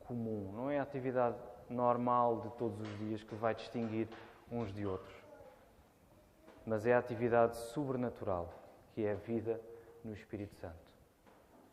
comum, 0.00 0.50
não 0.56 0.68
é 0.68 0.80
a 0.80 0.82
atividade 0.82 1.36
normal 1.70 2.40
de 2.40 2.50
todos 2.56 2.80
os 2.80 2.98
dias 2.98 3.22
que 3.22 3.36
vai 3.36 3.54
distinguir 3.54 4.08
uns 4.50 4.74
de 4.74 4.84
outros, 4.84 5.14
mas 6.66 6.84
é 6.84 6.94
a 6.94 6.98
atividade 6.98 7.56
sobrenatural, 7.58 8.52
que 8.92 9.04
é 9.04 9.12
a 9.12 9.14
vida 9.14 9.60
no 10.04 10.14
Espírito 10.14 10.56
Santo. 10.56 10.74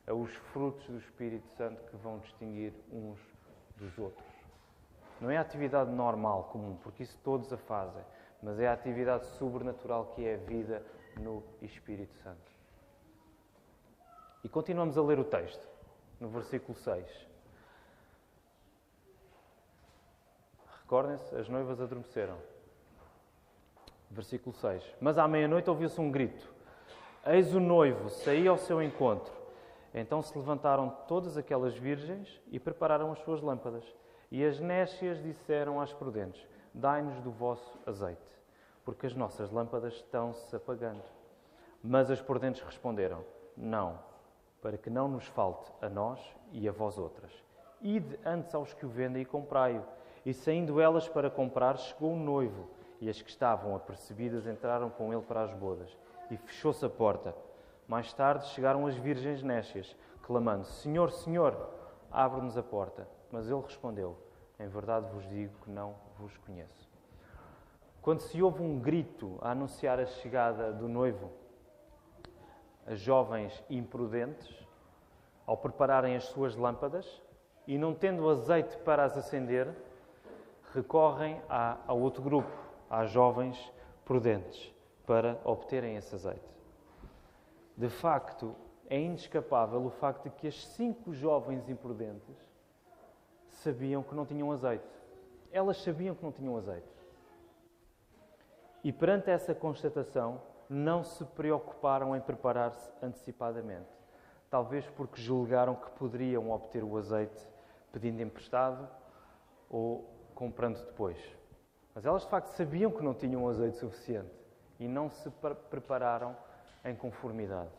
É 0.06 0.14
os 0.14 0.32
frutos 0.54 0.86
do 0.86 1.00
Espírito 1.00 1.48
Santo 1.58 1.84
que 1.86 1.98
vão 1.98 2.20
distinguir 2.20 2.74
uns 2.92 3.20
dos 3.76 3.98
outros. 3.98 4.29
Não 5.20 5.30
é 5.30 5.38
a 5.38 5.42
atividade 5.42 5.92
normal, 5.92 6.46
comum, 6.52 6.78
porque 6.82 7.04
isso 7.04 7.18
todos 7.24 7.52
a 7.52 7.58
fazem, 7.58 8.04
mas 8.42 8.60
é 8.60 8.68
a 8.68 8.74
atividade 8.74 9.26
sobrenatural 9.38 10.14
que 10.16 10.26
é 10.26 10.36
a 10.36 10.38
vida 10.38 10.84
no 11.18 11.44
Espírito 11.62 12.14
Santo. 12.24 12.52
E 14.44 14.48
continuamos 14.48 14.98
a 14.98 15.02
ler 15.02 15.20
o 15.20 15.26
texto, 15.26 15.68
no 16.20 16.30
versículo 16.30 16.78
6. 16.78 17.28
Recordem-se, 20.82 21.36
as 21.36 21.50
noivas 21.50 21.80
adormeceram. 21.82 22.38
Versículo 24.10 24.56
6. 24.56 24.84
Mas 25.00 25.18
à 25.18 25.28
meia-noite 25.28 25.70
ouviu-se 25.70 26.00
um 26.00 26.10
grito: 26.10 26.52
Eis 27.26 27.54
o 27.54 27.60
noivo, 27.60 28.10
saí 28.10 28.48
ao 28.48 28.58
seu 28.58 28.82
encontro. 28.82 29.32
Então 29.94 30.22
se 30.22 30.36
levantaram 30.38 30.90
todas 31.08 31.38
aquelas 31.38 31.76
virgens 31.76 32.42
e 32.52 32.60
prepararam 32.60 33.12
as 33.12 33.20
suas 33.20 33.42
lâmpadas. 33.42 33.84
E 34.32 34.46
as 34.46 34.60
nécias 34.60 35.22
disseram 35.22 35.82
às 35.82 35.92
prudentes: 35.92 36.48
Dai-nos 36.74 37.20
do 37.22 37.32
vosso 37.32 37.80
azeite, 37.86 38.22
porque 38.86 39.08
as 39.08 39.16
nossas 39.16 39.52
lâmpadas 39.52 39.94
estão-se 39.94 40.56
apagando. 40.56 41.04
Mas 41.84 42.12
as 42.12 42.22
prudentes 42.22 42.62
responderam: 42.62 43.24
Não, 43.58 43.98
para 44.62 44.78
que 44.78 44.90
não 44.90 45.08
nos 45.08 45.26
falte 45.28 45.72
a 45.82 45.90
nós 45.90 46.20
e 46.52 46.68
a 46.68 46.72
vós 46.72 46.98
outras. 46.98 47.32
Ide 47.82 48.20
antes 48.26 48.54
aos 48.54 48.74
que 48.74 48.86
o 48.86 48.90
vendem 48.90 49.24
e 49.24 49.26
comprai-o. 49.26 49.84
E 50.26 50.34
saindo 50.34 50.82
elas 50.82 51.08
para 51.08 51.30
comprar, 51.30 51.78
chegou 51.78 52.12
o 52.12 52.20
noivo, 52.20 52.70
e 53.00 53.10
as 53.10 53.22
que 53.22 53.30
estavam 53.30 53.76
apercebidas 53.76 54.46
entraram 54.46 54.90
com 54.90 55.14
ele 55.14 55.24
para 55.24 55.42
as 55.42 55.54
bodas. 55.54 55.98
E 56.30 56.38
fechou-se 56.38 56.86
a 56.86 56.90
porta. 56.90 57.34
Mais 57.88 58.14
tarde 58.14 58.46
chegaram 58.48 58.86
as 58.86 58.96
virgens 58.96 59.42
nécias, 59.42 59.96
clamando: 60.22 60.66
Senhor, 60.66 61.10
Senhor, 61.10 61.56
abre-nos 62.12 62.58
a 62.58 62.62
porta. 62.62 63.08
Mas 63.32 63.50
ele 63.50 63.62
respondeu: 63.62 64.18
Em 64.60 64.68
verdade 64.68 65.10
vos 65.12 65.28
digo 65.30 65.54
que 65.64 65.70
não 65.70 65.96
vos 66.18 66.36
conheço. 66.38 66.90
Quando 68.02 68.22
se 68.22 68.42
ouve 68.42 68.62
um 68.64 68.80
grito 68.80 69.38
a 69.42 69.52
anunciar 69.52 70.00
a 70.00 70.06
chegada 70.06 70.72
do 70.72 70.88
noivo, 70.88 71.30
as 72.86 73.00
jovens 73.00 73.64
imprudentes, 73.70 74.68
ao 75.46 75.58
prepararem 75.58 76.16
as 76.16 76.26
suas 76.26 76.56
lâmpadas 76.56 77.22
e 77.68 77.78
não 77.78 77.94
tendo 77.94 78.30
azeite 78.30 78.78
para 78.80 79.04
as 79.04 79.18
acender, 79.18 79.76
recorrem 80.74 81.42
a, 81.50 81.78
a 81.86 81.94
outro 81.94 82.22
grupo, 82.22 82.52
às 82.90 83.12
jovens 83.12 83.72
prudentes, 84.06 84.74
para 85.06 85.40
obterem 85.44 85.96
esse 85.96 86.16
azeite. 86.16 86.50
De 87.78 87.90
facto, 87.90 88.56
é 88.90 89.00
inescapável 89.00 89.86
o 89.86 89.90
facto 89.90 90.24
de 90.24 90.30
que 90.32 90.48
as 90.48 90.66
cinco 90.66 91.14
jovens 91.14 91.70
imprudentes 91.70 92.49
sabiam 93.60 94.04
que 94.04 94.16
não 94.16 94.26
tinham 94.26 94.52
azeite. 94.52 94.86
Elas 95.52 95.78
sabiam 95.78 96.16
que 96.16 96.24
não 96.24 96.32
tinham 96.32 96.58
azeite. 96.58 96.88
E 98.84 98.92
perante 98.92 99.30
essa 99.30 99.54
constatação, 99.54 100.42
não 100.70 101.04
se 101.04 101.26
preocuparam 101.26 102.16
em 102.16 102.22
preparar-se 102.22 102.92
antecipadamente. 103.02 103.90
Talvez 104.50 104.88
porque 104.90 105.22
julgaram 105.22 105.76
que 105.76 105.90
poderiam 105.92 106.52
obter 106.52 106.84
o 106.84 106.98
azeite 106.98 107.48
pedindo 107.92 108.22
emprestado 108.22 108.88
ou 109.70 110.10
comprando 110.36 110.84
depois. 110.86 111.18
Mas 111.94 112.06
elas 112.06 112.24
de 112.24 112.30
facto 112.30 112.50
sabiam 112.50 112.92
que 112.92 113.04
não 113.04 113.14
tinham 113.14 113.48
azeite 113.50 113.78
suficiente 113.78 114.32
e 114.80 114.88
não 114.88 115.10
se 115.10 115.30
prepararam 115.70 116.36
em 116.86 116.96
conformidade. 116.96 117.72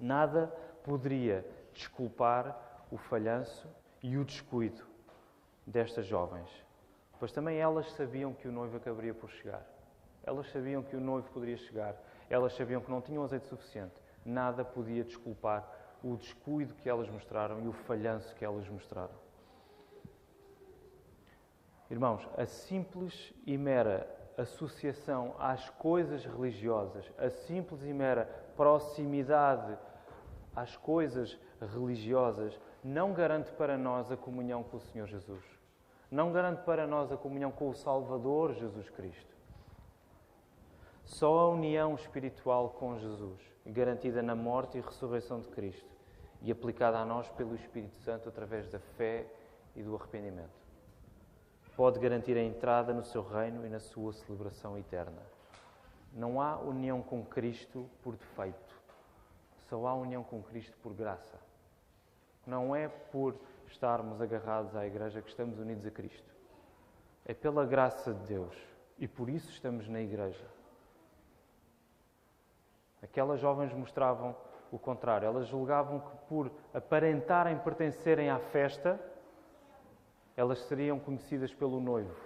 Nada 0.00 0.48
poderia 0.82 1.46
desculpar 1.72 2.56
o 2.90 2.96
falhanço 2.96 3.68
e 4.02 4.16
o 4.16 4.24
descuido 4.24 4.84
destas 5.66 6.06
jovens, 6.06 6.48
pois 7.18 7.32
também 7.32 7.58
elas 7.58 7.90
sabiam 7.92 8.32
que 8.32 8.48
o 8.48 8.52
noivo 8.52 8.76
acabaria 8.76 9.14
por 9.14 9.30
chegar. 9.30 9.66
Elas 10.22 10.50
sabiam 10.50 10.82
que 10.82 10.96
o 10.96 11.00
noivo 11.00 11.28
poderia 11.30 11.56
chegar. 11.56 11.96
Elas 12.28 12.54
sabiam 12.54 12.80
que 12.80 12.90
não 12.90 13.00
tinham 13.00 13.24
azeite 13.24 13.46
suficiente. 13.46 13.94
Nada 14.24 14.64
podia 14.64 15.02
desculpar 15.02 15.66
o 16.02 16.16
descuido 16.16 16.74
que 16.74 16.88
elas 16.88 17.08
mostraram 17.08 17.62
e 17.62 17.68
o 17.68 17.72
falhanço 17.72 18.34
que 18.34 18.44
elas 18.44 18.68
mostraram. 18.68 19.14
Irmãos, 21.90 22.28
a 22.36 22.44
simples 22.44 23.32
e 23.46 23.56
mera 23.56 24.06
associação 24.36 25.34
às 25.38 25.70
coisas 25.70 26.24
religiosas, 26.24 27.10
a 27.18 27.30
simples 27.30 27.82
e 27.82 27.92
mera 27.92 28.26
proximidade 28.54 29.76
às 30.54 30.76
coisas 30.76 31.38
religiosas, 31.60 32.60
não 32.88 33.12
garante 33.12 33.52
para 33.52 33.76
nós 33.76 34.10
a 34.10 34.16
comunhão 34.16 34.62
com 34.62 34.78
o 34.78 34.80
Senhor 34.80 35.06
Jesus. 35.06 35.44
Não 36.10 36.32
garante 36.32 36.62
para 36.62 36.86
nós 36.86 37.12
a 37.12 37.18
comunhão 37.18 37.50
com 37.50 37.68
o 37.68 37.74
Salvador 37.74 38.54
Jesus 38.54 38.88
Cristo. 38.88 39.36
Só 41.04 41.38
a 41.38 41.50
união 41.50 41.94
espiritual 41.94 42.70
com 42.70 42.98
Jesus, 42.98 43.38
garantida 43.66 44.22
na 44.22 44.34
morte 44.34 44.78
e 44.78 44.80
ressurreição 44.80 45.38
de 45.38 45.48
Cristo 45.48 45.86
e 46.40 46.50
aplicada 46.50 46.98
a 46.98 47.04
nós 47.04 47.28
pelo 47.28 47.54
Espírito 47.54 47.94
Santo 47.96 48.30
através 48.30 48.66
da 48.70 48.78
fé 48.78 49.26
e 49.76 49.82
do 49.82 49.94
arrependimento, 49.94 50.48
pode 51.76 52.00
garantir 52.00 52.38
a 52.38 52.42
entrada 52.42 52.94
no 52.94 53.04
seu 53.04 53.22
reino 53.22 53.66
e 53.66 53.68
na 53.68 53.80
sua 53.80 54.14
celebração 54.14 54.78
eterna. 54.78 55.20
Não 56.14 56.40
há 56.40 56.56
união 56.56 57.02
com 57.02 57.22
Cristo 57.22 57.86
por 58.02 58.16
defeito, 58.16 58.74
só 59.68 59.86
há 59.86 59.94
união 59.94 60.24
com 60.24 60.42
Cristo 60.42 60.76
por 60.82 60.94
graça. 60.94 61.47
Não 62.48 62.74
é 62.74 62.88
por 62.88 63.36
estarmos 63.66 64.22
agarrados 64.22 64.74
à 64.74 64.86
Igreja 64.86 65.20
que 65.20 65.28
estamos 65.28 65.58
unidos 65.58 65.84
a 65.84 65.90
Cristo. 65.90 66.34
É 67.26 67.34
pela 67.34 67.66
graça 67.66 68.14
de 68.14 68.26
Deus 68.26 68.56
e 68.98 69.06
por 69.06 69.28
isso 69.28 69.50
estamos 69.50 69.86
na 69.86 70.00
Igreja. 70.00 70.46
Aquelas 73.02 73.38
jovens 73.38 73.70
mostravam 73.74 74.34
o 74.72 74.78
contrário. 74.78 75.26
Elas 75.26 75.46
julgavam 75.46 76.00
que, 76.00 76.16
por 76.26 76.50
aparentarem 76.72 77.58
pertencerem 77.58 78.30
à 78.30 78.38
festa, 78.38 78.98
elas 80.34 80.60
seriam 80.60 80.98
conhecidas 80.98 81.52
pelo 81.52 81.78
noivo. 81.80 82.16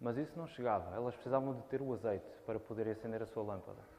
Mas 0.00 0.16
isso 0.16 0.32
não 0.34 0.46
chegava. 0.46 0.96
Elas 0.96 1.14
precisavam 1.14 1.52
de 1.52 1.62
ter 1.64 1.82
o 1.82 1.92
azeite 1.92 2.24
para 2.46 2.58
poderem 2.58 2.94
acender 2.94 3.22
a 3.22 3.26
sua 3.26 3.42
lâmpada. 3.42 3.97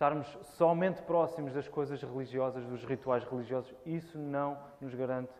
Estarmos 0.00 0.26
somente 0.56 1.02
próximos 1.02 1.52
das 1.52 1.68
coisas 1.68 2.00
religiosas, 2.02 2.64
dos 2.64 2.82
rituais 2.84 3.22
religiosos, 3.24 3.70
isso 3.84 4.16
não 4.16 4.56
nos 4.80 4.94
garante 4.94 5.30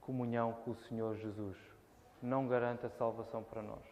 comunhão 0.00 0.54
com 0.64 0.70
o 0.70 0.74
Senhor 0.74 1.14
Jesus. 1.16 1.58
Não 2.22 2.48
garante 2.48 2.86
a 2.86 2.88
salvação 2.88 3.42
para 3.42 3.60
nós. 3.60 3.84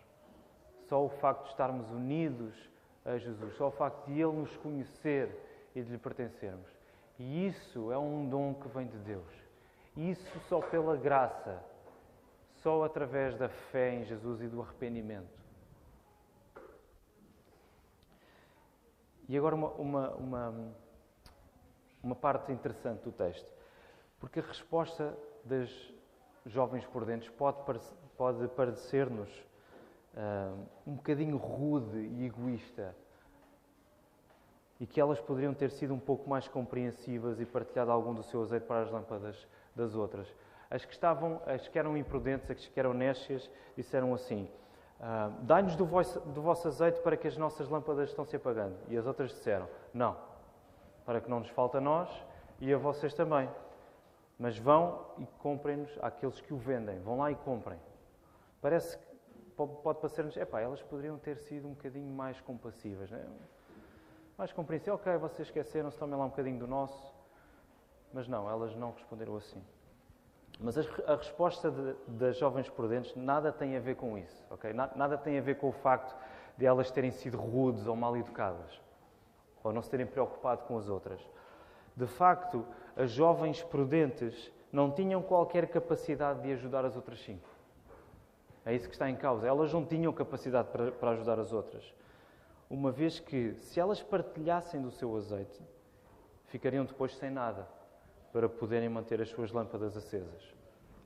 Só 0.89 1.05
o 1.05 1.11
facto 1.11 1.43
de 1.43 1.51
estarmos 1.51 1.91
unidos 1.91 2.55
a 3.05 3.19
Jesus, 3.19 3.55
só 3.59 3.69
o 3.69 3.71
facto 3.73 4.07
de 4.07 4.19
Ele 4.19 4.33
nos 4.33 4.57
conhecer 4.57 5.69
e 5.75 5.83
de 5.83 5.93
lhe 5.93 5.99
pertencermos. 5.99 6.71
E 7.19 7.47
isso 7.49 7.93
é 7.93 7.99
um 7.99 8.27
dom 8.27 8.55
que 8.55 8.69
vem 8.69 8.87
de 8.87 8.97
Deus. 9.01 9.31
Isso 9.95 10.41
só 10.49 10.63
pela 10.63 10.97
graça, 10.97 11.63
só 12.63 12.85
através 12.85 13.37
da 13.37 13.51
fé 13.51 13.97
em 13.97 14.05
Jesus 14.07 14.41
e 14.41 14.49
do 14.49 14.63
arrependimento. 14.63 15.40
E 19.31 19.39
agora 19.39 19.55
uma, 19.55 19.69
uma, 19.75 20.11
uma, 20.17 20.55
uma 22.03 22.15
parte 22.17 22.51
interessante 22.51 23.05
do 23.05 23.13
texto. 23.13 23.49
Porque 24.19 24.41
a 24.41 24.43
resposta 24.43 25.17
das 25.45 25.71
jovens 26.45 26.85
prudentes 26.87 27.29
pode, 27.29 27.59
pode 28.17 28.49
parecer-nos 28.49 29.31
uh, 30.17 30.67
um 30.85 30.95
bocadinho 30.97 31.37
rude 31.37 31.97
e 31.97 32.27
egoísta 32.27 32.93
e 34.81 34.85
que 34.85 35.01
elas 35.01 35.21
poderiam 35.21 35.55
ter 35.55 35.71
sido 35.71 35.95
um 35.95 36.01
pouco 36.01 36.29
mais 36.29 36.49
compreensivas 36.49 37.41
e 37.41 37.47
partilhado 37.47 37.93
algum 37.93 38.13
do 38.13 38.25
seu 38.25 38.43
azeite 38.43 38.67
para 38.67 38.83
as 38.83 38.91
lâmpadas 38.91 39.47
das 39.77 39.95
outras. 39.95 40.27
As 40.69 40.85
que 40.85 40.93
estavam, 40.93 41.41
as 41.47 41.69
que 41.69 41.79
eram 41.79 41.97
imprudentes, 41.97 42.51
as 42.51 42.67
que 42.67 42.81
eram 42.81 42.93
nécias, 42.93 43.49
disseram 43.77 44.13
assim: 44.13 44.51
ah, 45.01 45.31
Dai-nos 45.43 45.77
do, 45.77 45.85
do 45.85 46.43
vosso 46.43 46.69
azeite 46.69 47.01
para 47.01 47.17
que 47.17 47.27
as 47.27 47.37
nossas 47.37 47.69
lâmpadas 47.69 48.11
estão 48.11 48.25
se 48.25 48.37
apagando. 48.37 48.77
E 48.89 48.97
as 48.97 49.07
outras 49.07 49.31
disseram: 49.31 49.69
Não, 49.95 50.17
para 51.05 51.21
que 51.21 51.31
não 51.31 51.41
nos 51.41 51.49
falte 51.49 51.79
a 51.79 51.81
nós 51.81 52.09
e 52.61 52.73
a 52.73 52.79
vocês 52.79 53.15
também. 53.15 53.49
Mas 54.39 54.59
vão 54.59 55.07
e 55.19 55.27
comprem-nos 55.39 55.91
àqueles 56.01 56.41
que 56.41 56.55
o 56.55 56.57
vendem. 56.57 56.99
Vão 57.01 57.19
lá 57.19 57.31
e 57.31 57.35
comprem. 57.35 57.79
Parece 58.61 58.97
que 58.97 59.05
pode 59.57 60.01
parecer-nos, 60.01 60.37
epá, 60.37 60.61
elas 60.61 60.83
poderiam 60.83 61.19
ter 61.19 61.37
sido 61.37 61.69
um 61.69 61.73
bocadinho 61.73 62.11
mais 62.11 62.41
compassivas. 62.41 63.11
Não 63.11 63.19
é? 63.19 63.27
mais 64.39 64.53
compreensível, 64.55 64.95
ok, 64.95 65.19
vocês 65.19 65.49
esqueceram-se, 65.49 65.99
tomem 65.99 66.19
lá 66.19 66.25
um 66.25 66.31
bocadinho 66.31 66.59
do 66.59 66.67
nosso. 66.67 67.15
Mas 68.11 68.27
não, 68.27 68.49
elas 68.49 68.75
não 68.75 68.93
responderam 68.93 69.37
assim. 69.37 69.63
Mas 70.61 70.77
a, 70.77 71.15
resposta 71.17 71.71
das 72.07 72.37
jovens 72.37 72.69
prudentes 72.69 73.15
nada 73.17 73.51
tem 73.51 73.77
a 73.77 73.81
ver 73.81 73.97
com 73.97 74.19
isso, 74.19 74.45
ok? 74.51 74.73
Nada, 74.73 75.17
tem 75.17 75.39
a 75.39 75.41
ver 75.41 75.57
com 75.57 75.69
o 75.69 75.73
facto 75.73 76.15
de 76.57 76.67
elas 76.67 76.91
terem 76.91 77.11
sido 77.11 77.39
rudes 77.39 77.87
ou 77.87 77.97
mal 77.97 78.15
educadas, 78.17 78.81
ou 79.65 79.73
não 79.73 79.81
se 79.81 79.89
terem 79.89 80.07
preocupado 80.07 80.65
com 80.65 80.77
as 80.77 80.89
outras. 80.89 81.21
De 81.97 82.07
facto, 82.07 82.67
as 82.95 83.11
jovens 83.11 83.63
prudentes 83.63 84.53
não 84.71 84.91
tinham 84.91 85.23
qualquer 85.23 85.67
capacidade 85.69 86.43
de 86.43 86.53
ajudar 86.53 86.85
as 86.85 86.95
outras 86.95 87.21
cinco. 87.21 87.49
É 88.65 88.75
isso 88.75 88.87
que 88.87 88.95
está 88.95 89.09
em 89.09 89.17
causa. 89.17 89.49
Elas 89.49 89.73
não 89.73 89.85
tinham 89.85 90.13
capacidade 90.13 90.69
para 90.69 91.11
ajudar 91.13 91.41
as 91.41 91.53
outras 91.53 91.83
uma 92.71 92.93
vez 92.93 93.19
que, 93.19 93.53
se 93.55 93.81
elas 93.81 94.01
partilhassem 94.01 94.81
do 94.81 94.93
seu 94.93 95.17
azeite, 95.17 95.61
ficariam 96.47 96.85
depois 96.85 97.17
sem 97.17 97.29
nada 97.29 97.67
para 98.33 98.49
poderem 98.49 98.89
manter 98.89 99.21
as 99.21 99.29
suas 99.29 99.53
lâmpadas 99.53 99.97
acesas. 99.97 100.55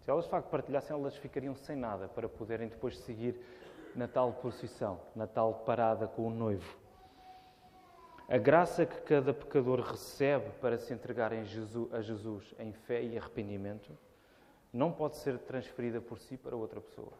Se 0.00 0.10
elas 0.10 0.24
de 0.24 0.30
facto 0.30 0.48
partilhassem, 0.48 0.94
elas 0.94 1.16
ficariam 1.16 1.54
sem 1.54 1.76
nada 1.76 2.08
para 2.08 2.28
poderem 2.28 2.68
depois 2.68 2.98
seguir 2.98 3.40
na 3.94 4.06
tal 4.06 4.32
procissão, 4.34 5.00
na 5.16 5.26
tal 5.26 5.54
parada 5.66 6.06
com 6.06 6.26
o 6.26 6.30
noivo. 6.30 6.76
A 8.28 8.38
graça 8.38 8.86
que 8.86 9.00
cada 9.02 9.32
pecador 9.34 9.80
recebe 9.80 10.50
para 10.60 10.78
se 10.78 10.92
entregar 10.92 11.32
a 11.32 12.00
Jesus 12.00 12.54
em 12.58 12.72
fé 12.72 13.02
e 13.02 13.18
arrependimento 13.18 13.96
não 14.72 14.90
pode 14.90 15.16
ser 15.16 15.38
transferida 15.38 16.00
por 16.00 16.18
si 16.18 16.36
para 16.36 16.56
outra 16.56 16.80
pessoa. 16.80 17.12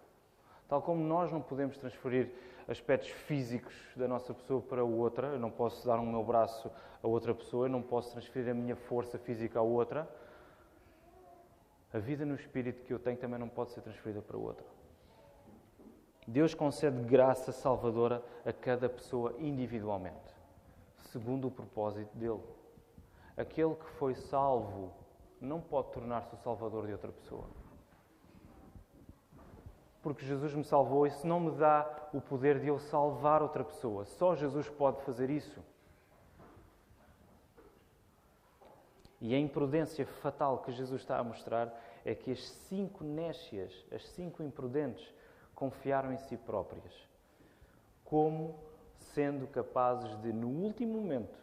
Tal 0.68 0.82
como 0.82 1.04
nós 1.04 1.30
não 1.30 1.40
podemos 1.40 1.76
transferir 1.76 2.30
aspectos 2.68 3.10
físicos 3.10 3.74
da 3.96 4.08
nossa 4.08 4.32
pessoa 4.32 4.60
para 4.60 4.84
outra, 4.84 5.28
eu 5.28 5.38
não 5.38 5.50
posso 5.50 5.86
dar 5.86 5.98
o 5.98 6.06
meu 6.06 6.22
braço 6.22 6.70
a 7.02 7.06
outra 7.06 7.34
pessoa, 7.34 7.66
eu 7.66 7.70
não 7.70 7.82
posso 7.82 8.12
transferir 8.12 8.50
a 8.50 8.54
minha 8.54 8.76
força 8.76 9.18
física 9.18 9.58
a 9.58 9.62
outra. 9.62 10.08
A 11.92 11.98
vida 11.98 12.24
no 12.24 12.34
espírito 12.34 12.82
que 12.84 12.92
eu 12.92 12.98
tenho 12.98 13.16
também 13.16 13.38
não 13.38 13.48
pode 13.48 13.70
ser 13.70 13.82
transferida 13.82 14.22
para 14.22 14.36
outra. 14.36 14.66
Deus 16.26 16.54
concede 16.54 17.02
graça 17.02 17.52
salvadora 17.52 18.22
a 18.44 18.52
cada 18.52 18.88
pessoa 18.88 19.34
individualmente, 19.38 20.34
segundo 21.12 21.48
o 21.48 21.50
propósito 21.50 22.16
dele. 22.16 22.40
Aquele 23.36 23.74
que 23.74 23.86
foi 23.98 24.14
salvo 24.14 24.92
não 25.40 25.60
pode 25.60 25.92
tornar-se 25.92 26.34
o 26.34 26.38
salvador 26.38 26.86
de 26.86 26.92
outra 26.92 27.12
pessoa 27.12 27.44
porque 30.04 30.26
Jesus 30.26 30.54
me 30.54 30.62
salvou, 30.62 31.06
isso 31.06 31.26
não 31.26 31.40
me 31.40 31.50
dá 31.52 32.10
o 32.12 32.20
poder 32.20 32.60
de 32.60 32.68
eu 32.68 32.78
salvar 32.78 33.40
outra 33.40 33.64
pessoa. 33.64 34.04
Só 34.04 34.36
Jesus 34.36 34.68
pode 34.68 35.02
fazer 35.02 35.30
isso. 35.30 35.64
E 39.18 39.34
a 39.34 39.38
imprudência 39.38 40.04
fatal 40.04 40.58
que 40.58 40.72
Jesus 40.72 41.00
está 41.00 41.18
a 41.18 41.24
mostrar 41.24 41.74
é 42.04 42.14
que 42.14 42.30
as 42.30 42.44
cinco 42.68 43.02
nécias, 43.02 43.72
as 43.90 44.06
cinco 44.10 44.42
imprudentes, 44.42 45.10
confiaram 45.54 46.12
em 46.12 46.18
si 46.18 46.36
próprias, 46.36 46.92
como 48.04 48.54
sendo 49.14 49.46
capazes 49.46 50.14
de, 50.20 50.34
no 50.34 50.48
último 50.48 51.00
momento, 51.00 51.38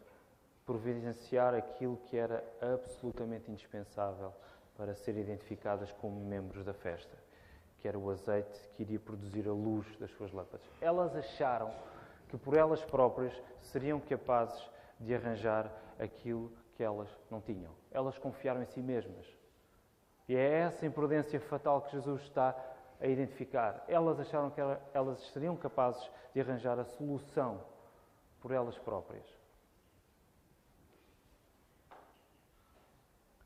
providenciar 0.67 1.55
aquilo 1.55 1.97
que 2.05 2.15
era 2.15 2.43
absolutamente 2.61 3.49
indispensável 3.49 4.31
para 4.77 4.93
ser 4.93 5.17
identificadas 5.17 5.91
como 5.93 6.23
membros 6.23 6.63
da 6.63 6.73
festa 6.75 7.30
que 7.81 7.87
era 7.87 7.97
o 7.97 8.11
azeite 8.11 8.69
que 8.75 8.83
iria 8.83 8.99
produzir 8.99 9.47
a 9.47 9.51
luz 9.51 9.87
das 9.97 10.11
suas 10.11 10.31
lâmpadas. 10.31 10.65
Elas 10.79 11.15
acharam 11.15 11.73
que 12.29 12.37
por 12.37 12.55
elas 12.55 12.83
próprias 12.85 13.33
seriam 13.59 13.99
capazes 13.99 14.69
de 14.99 15.15
arranjar 15.15 15.71
aquilo 15.99 16.51
que 16.75 16.83
elas 16.83 17.09
não 17.29 17.41
tinham. 17.41 17.73
Elas 17.91 18.17
confiaram 18.19 18.61
em 18.61 18.65
si 18.67 18.81
mesmas. 18.81 19.25
E 20.29 20.35
é 20.35 20.59
essa 20.59 20.85
imprudência 20.85 21.39
fatal 21.39 21.81
que 21.81 21.91
Jesus 21.91 22.21
está 22.21 22.55
a 23.01 23.07
identificar. 23.07 23.83
Elas 23.87 24.19
acharam 24.19 24.51
que 24.51 24.61
elas 24.93 25.19
seriam 25.33 25.57
capazes 25.57 26.07
de 26.33 26.39
arranjar 26.39 26.79
a 26.79 26.85
solução 26.85 27.61
por 28.39 28.51
elas 28.51 28.77
próprias. 28.77 29.25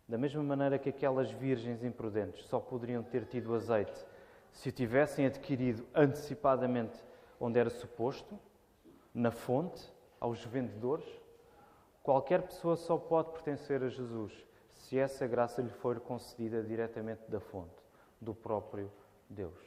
Da 0.08 0.18
mesma 0.18 0.44
maneira 0.44 0.78
que 0.78 0.90
aquelas 0.90 1.32
virgens 1.32 1.84
imprudentes 1.84 2.46
só 2.46 2.60
poderiam 2.60 3.02
ter 3.02 3.26
tido 3.26 3.56
azeite 3.56 4.06
se 4.56 4.72
tivessem 4.72 5.26
adquirido 5.26 5.86
antecipadamente 5.94 6.98
onde 7.40 7.60
era 7.60 7.70
suposto, 7.70 8.40
na 9.14 9.30
fonte, 9.30 9.94
aos 10.20 10.44
vendedores, 10.44 11.06
qualquer 12.02 12.42
pessoa 12.42 12.76
só 12.78 12.98
pode 12.98 13.32
pertencer 13.32 13.84
a 13.84 13.90
Jesus 13.90 14.34
se 14.72 14.98
essa 14.98 15.28
graça 15.28 15.62
lhe 15.62 15.70
for 15.70 16.00
concedida 16.00 16.64
diretamente 16.64 17.30
da 17.30 17.40
fonte, 17.40 17.76
do 18.20 18.34
próprio 18.34 18.92
Deus. 19.30 19.60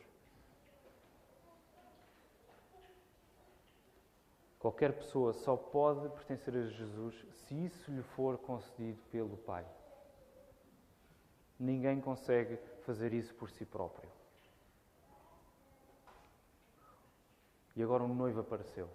Qualquer 4.58 4.94
pessoa 4.94 5.34
só 5.34 5.54
pode 5.54 6.08
pertencer 6.08 6.56
a 6.56 6.62
Jesus 6.62 7.26
se 7.32 7.54
isso 7.66 7.90
lhe 7.90 8.02
for 8.02 8.38
concedido 8.38 8.98
pelo 9.10 9.36
Pai. 9.36 9.66
Ninguém 11.58 12.00
consegue 12.00 12.58
fazer 12.80 13.12
isso 13.12 13.34
por 13.34 13.50
si 13.50 13.64
próprio. 13.64 14.17
E 17.78 17.82
agora 17.82 18.02
o 18.02 18.08
noivo 18.08 18.40
apareceu. 18.40 18.88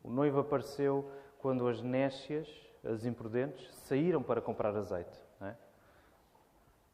O 0.00 0.12
noivo 0.12 0.38
apareceu 0.38 1.10
quando 1.40 1.66
as 1.66 1.82
nécias, 1.82 2.48
as 2.84 3.04
imprudentes, 3.04 3.74
saíram 3.74 4.22
para 4.22 4.40
comprar 4.40 4.76
azeite. 4.76 5.18
É? 5.40 5.56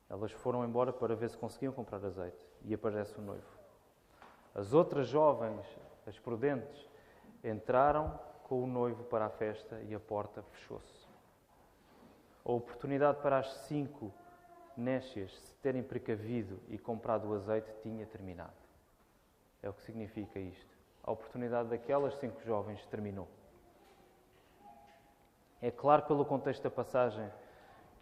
Elas 0.09 0.33
foram 0.33 0.65
embora 0.65 0.91
para 0.91 1.15
ver 1.15 1.29
se 1.29 1.37
conseguiam 1.37 1.71
comprar 1.71 2.03
azeite. 2.03 2.43
E 2.65 2.73
aparece 2.73 3.19
o 3.19 3.21
noivo. 3.21 3.47
As 4.55 4.73
outras 4.73 5.07
jovens, 5.07 5.67
as 6.07 6.19
prudentes, 6.19 6.89
entraram 7.45 8.19
com 8.45 8.65
o 8.65 8.67
noivo 8.67 9.05
para 9.05 9.27
a 9.27 9.31
festa 9.31 9.79
e 9.83 9.95
a 9.95 10.01
porta 10.01 10.43
fechou-se. 10.45 11.07
A 12.43 12.51
oportunidade 12.51 13.21
para 13.21 13.37
as 13.37 13.53
cinco 13.67 14.11
nécias 14.75 15.31
se 15.41 15.55
terem 15.57 15.83
precavido 15.83 16.59
e 16.71 16.79
comprado 16.79 17.29
o 17.29 17.35
azeite 17.35 17.71
tinha 17.83 18.07
terminado. 18.07 18.64
É 19.65 19.69
o 19.71 19.73
que 19.73 19.83
significa 19.83 20.39
isto. 20.39 20.77
A 21.03 21.11
oportunidade 21.11 21.71
daquelas 21.71 22.15
cinco 22.17 22.39
jovens 22.45 22.85
terminou. 22.89 23.27
É 25.63 25.71
claro 25.71 26.03
pelo 26.03 26.23
contexto 26.23 26.63
da 26.65 26.71
passagem 26.71 27.27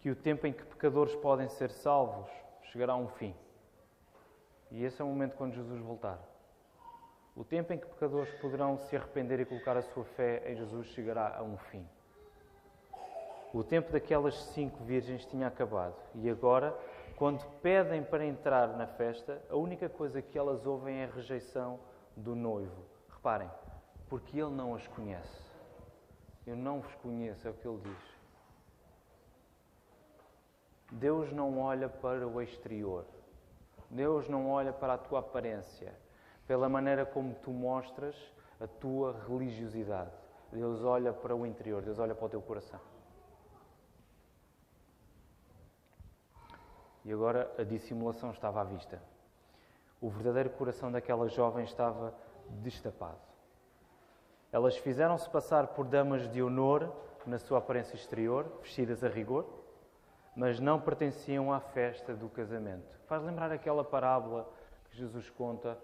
que 0.01 0.09
o 0.09 0.15
tempo 0.15 0.45
em 0.45 0.51
que 0.51 0.65
pecadores 0.65 1.15
podem 1.15 1.47
ser 1.47 1.71
salvos 1.71 2.29
chegará 2.63 2.91
a 2.91 2.97
um 2.97 3.07
fim. 3.07 3.33
E 4.71 4.83
esse 4.83 5.01
é 5.01 5.05
o 5.05 5.07
momento 5.07 5.37
quando 5.37 5.53
Jesus 5.53 5.79
voltar. 5.79 6.19
O 7.33 7.45
tempo 7.45 7.71
em 7.71 7.77
que 7.77 7.87
pecadores 7.87 8.33
poderão 8.41 8.77
se 8.77 8.97
arrepender 8.97 9.39
e 9.39 9.45
colocar 9.45 9.77
a 9.77 9.81
sua 9.83 10.03
fé 10.03 10.43
em 10.51 10.57
Jesus 10.57 10.87
chegará 10.87 11.33
a 11.37 11.43
um 11.43 11.55
fim. 11.55 11.87
O 13.53 13.63
tempo 13.63 13.89
daquelas 13.89 14.35
cinco 14.47 14.83
virgens 14.83 15.25
tinha 15.25 15.47
acabado 15.47 15.95
e 16.15 16.29
agora, 16.29 16.77
quando 17.15 17.45
pedem 17.61 18.03
para 18.03 18.25
entrar 18.25 18.75
na 18.75 18.87
festa, 18.87 19.41
a 19.49 19.55
única 19.55 19.87
coisa 19.87 20.21
que 20.21 20.37
elas 20.37 20.65
ouvem 20.65 21.01
é 21.01 21.05
a 21.05 21.13
rejeição 21.13 21.79
do 22.15 22.35
noivo. 22.35 22.83
Reparem, 23.09 23.49
porque 24.09 24.39
ele 24.39 24.51
não 24.51 24.75
as 24.75 24.87
conhece. 24.87 25.41
Eu 26.45 26.55
não 26.55 26.81
vos 26.81 26.93
conheço, 26.95 27.47
é 27.47 27.51
o 27.51 27.53
que 27.53 27.67
ele 27.67 27.79
diz. 27.83 28.13
Deus 30.91 31.31
não 31.31 31.59
olha 31.59 31.87
para 31.87 32.27
o 32.27 32.41
exterior. 32.41 33.05
Deus 33.89 34.27
não 34.27 34.49
olha 34.49 34.73
para 34.73 34.95
a 34.95 34.97
tua 34.97 35.19
aparência, 35.19 35.93
pela 36.47 36.67
maneira 36.67 37.05
como 37.05 37.35
tu 37.35 37.51
mostras 37.51 38.15
a 38.59 38.67
tua 38.67 39.15
religiosidade. 39.27 40.11
Deus 40.51 40.83
olha 40.83 41.13
para 41.13 41.35
o 41.35 41.45
interior, 41.45 41.81
Deus 41.81 41.99
olha 41.99 42.13
para 42.13 42.25
o 42.25 42.29
teu 42.29 42.41
coração. 42.41 42.79
E 47.05 47.11
agora 47.11 47.51
a 47.57 47.63
dissimulação 47.63 48.31
estava 48.31 48.61
à 48.61 48.63
vista. 48.63 49.01
O 49.99 50.09
verdadeiro 50.09 50.49
coração 50.51 50.91
daquela 50.91 51.27
jovem 51.27 51.63
estava 51.63 52.13
destapado. 52.61 53.19
Elas 54.51 54.77
fizeram-se 54.77 55.29
passar 55.29 55.67
por 55.67 55.85
damas 55.85 56.31
de 56.31 56.41
honor 56.41 56.93
na 57.25 57.37
sua 57.39 57.57
aparência 57.57 57.95
exterior, 57.95 58.45
vestidas 58.61 59.03
a 59.03 59.07
rigor, 59.07 59.45
mas 60.35 60.59
não 60.59 60.79
pertenciam 60.79 61.51
à 61.51 61.59
festa 61.59 62.13
do 62.13 62.29
casamento. 62.29 62.97
Faz 63.07 63.23
lembrar 63.23 63.51
aquela 63.51 63.83
parábola 63.83 64.49
que 64.85 64.97
Jesus 64.97 65.29
conta 65.29 65.77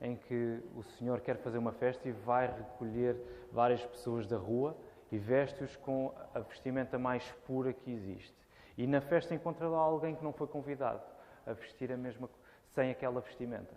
em 0.00 0.16
que 0.16 0.62
o 0.76 0.82
Senhor 0.82 1.20
quer 1.20 1.36
fazer 1.38 1.58
uma 1.58 1.72
festa 1.72 2.08
e 2.08 2.12
vai 2.12 2.46
recolher 2.46 3.48
várias 3.52 3.84
pessoas 3.84 4.26
da 4.26 4.36
rua 4.36 4.76
e 5.10 5.18
veste-os 5.18 5.74
com 5.76 6.14
a 6.34 6.40
vestimenta 6.40 6.98
mais 6.98 7.30
pura 7.46 7.72
que 7.72 7.90
existe. 7.90 8.36
E 8.78 8.86
na 8.86 9.00
festa 9.00 9.34
encontra 9.34 9.68
lá 9.68 9.80
alguém 9.80 10.14
que 10.14 10.22
não 10.22 10.32
foi 10.32 10.46
convidado 10.46 11.02
a 11.44 11.52
vestir 11.52 11.90
a 11.92 11.96
mesma 11.96 12.30
sem 12.74 12.92
aquela 12.92 13.20
vestimenta. 13.20 13.74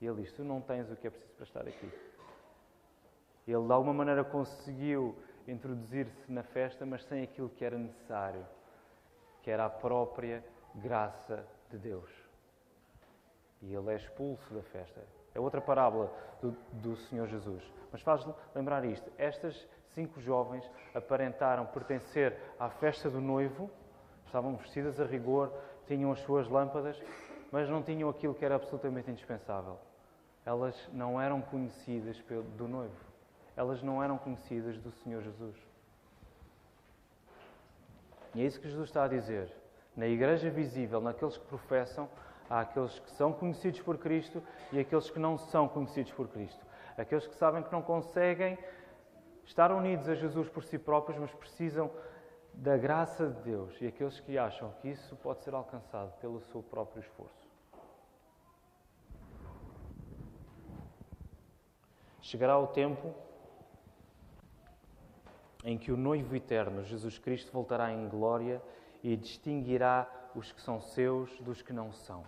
E 0.00 0.06
ele 0.06 0.20
diz: 0.22 0.32
Tu 0.34 0.44
não 0.44 0.60
tens 0.60 0.90
o 0.90 0.96
que 0.96 1.06
é 1.06 1.10
preciso 1.10 1.32
para 1.32 1.44
estar 1.44 1.60
aqui. 1.62 1.90
Ele 3.48 3.66
de 3.66 3.72
alguma 3.72 3.94
maneira 3.94 4.22
conseguiu 4.22 5.16
introduzir-se 5.48 6.30
na 6.30 6.42
festa, 6.42 6.84
mas 6.84 7.02
sem 7.04 7.22
aquilo 7.22 7.48
que 7.48 7.64
era 7.64 7.78
necessário, 7.78 8.46
que 9.42 9.50
era 9.50 9.64
a 9.64 9.70
própria 9.70 10.44
graça 10.74 11.46
de 11.70 11.78
Deus. 11.78 12.10
E 13.62 13.72
ele 13.72 13.92
é 13.92 13.96
expulso 13.96 14.52
da 14.52 14.62
festa. 14.62 15.00
É 15.34 15.40
outra 15.40 15.62
parábola 15.62 16.12
do, 16.42 16.50
do 16.72 16.96
Senhor 16.96 17.26
Jesus. 17.28 17.62
Mas 17.90 18.02
faz 18.02 18.26
lembrar 18.54 18.84
isto: 18.84 19.10
estas 19.16 19.66
cinco 19.94 20.20
jovens 20.20 20.68
aparentaram 20.94 21.66
pertencer 21.66 22.36
à 22.58 22.68
festa 22.68 23.08
do 23.08 23.20
noivo, 23.20 23.70
estavam 24.26 24.56
vestidas 24.56 25.00
a 25.00 25.04
rigor, 25.04 25.52
tinham 25.86 26.12
as 26.12 26.20
suas 26.20 26.48
lâmpadas, 26.48 27.00
mas 27.50 27.68
não 27.68 27.82
tinham 27.82 28.08
aquilo 28.08 28.34
que 28.34 28.44
era 28.44 28.56
absolutamente 28.56 29.10
indispensável. 29.10 29.78
Elas 30.44 30.76
não 30.92 31.20
eram 31.20 31.40
conhecidas 31.40 32.16
do 32.56 32.68
noivo. 32.68 33.14
Elas 33.56 33.82
não 33.82 34.02
eram 34.02 34.18
conhecidas 34.18 34.76
do 34.78 34.90
Senhor 34.90 35.22
Jesus. 35.22 35.56
E 38.34 38.42
é 38.42 38.44
isso 38.44 38.60
que 38.60 38.68
Jesus 38.68 38.88
está 38.88 39.04
a 39.04 39.08
dizer. 39.08 39.48
Na 39.96 40.06
igreja 40.06 40.50
visível, 40.50 41.00
naqueles 41.00 41.38
que 41.38 41.46
professam, 41.46 42.08
há 42.50 42.60
aqueles 42.60 42.98
que 42.98 43.10
são 43.12 43.32
conhecidos 43.32 43.80
por 43.80 43.96
Cristo 43.96 44.42
e 44.72 44.80
aqueles 44.80 45.08
que 45.08 45.20
não 45.20 45.38
são 45.38 45.68
conhecidos 45.68 46.12
por 46.12 46.26
Cristo. 46.28 46.60
Aqueles 46.98 47.26
que 47.26 47.34
sabem 47.36 47.62
que 47.62 47.72
não 47.72 47.80
conseguem 47.80 48.58
estar 49.44 49.72
unidos 49.72 50.08
a 50.08 50.14
Jesus 50.14 50.48
por 50.48 50.64
si 50.64 50.78
próprios, 50.78 51.18
mas 51.18 51.32
precisam 51.32 51.90
da 52.52 52.76
graça 52.76 53.28
de 53.28 53.42
Deus. 53.42 53.80
E 53.80 53.86
aqueles 53.86 54.20
que 54.20 54.38
acham 54.38 54.72
que 54.80 54.88
isso 54.88 55.16
pode 55.16 55.42
ser 55.42 55.54
alcançado 55.54 56.12
pelo 56.20 56.40
seu 56.40 56.62
próprio 56.62 57.00
esforço. 57.00 57.44
Chegará 62.20 62.58
o 62.58 62.66
tempo 62.68 63.14
em 65.62 65.76
que 65.78 65.92
o 65.92 65.96
noivo 65.96 66.34
eterno, 66.34 66.84
Jesus 66.84 67.18
Cristo, 67.18 67.52
voltará 67.52 67.92
em 67.92 68.08
glória 68.08 68.62
e 69.02 69.16
distinguirá 69.16 70.10
os 70.34 70.50
que 70.50 70.60
são 70.60 70.80
seus 70.80 71.38
dos 71.40 71.62
que 71.62 71.72
não 71.72 71.92
são. 71.92 72.24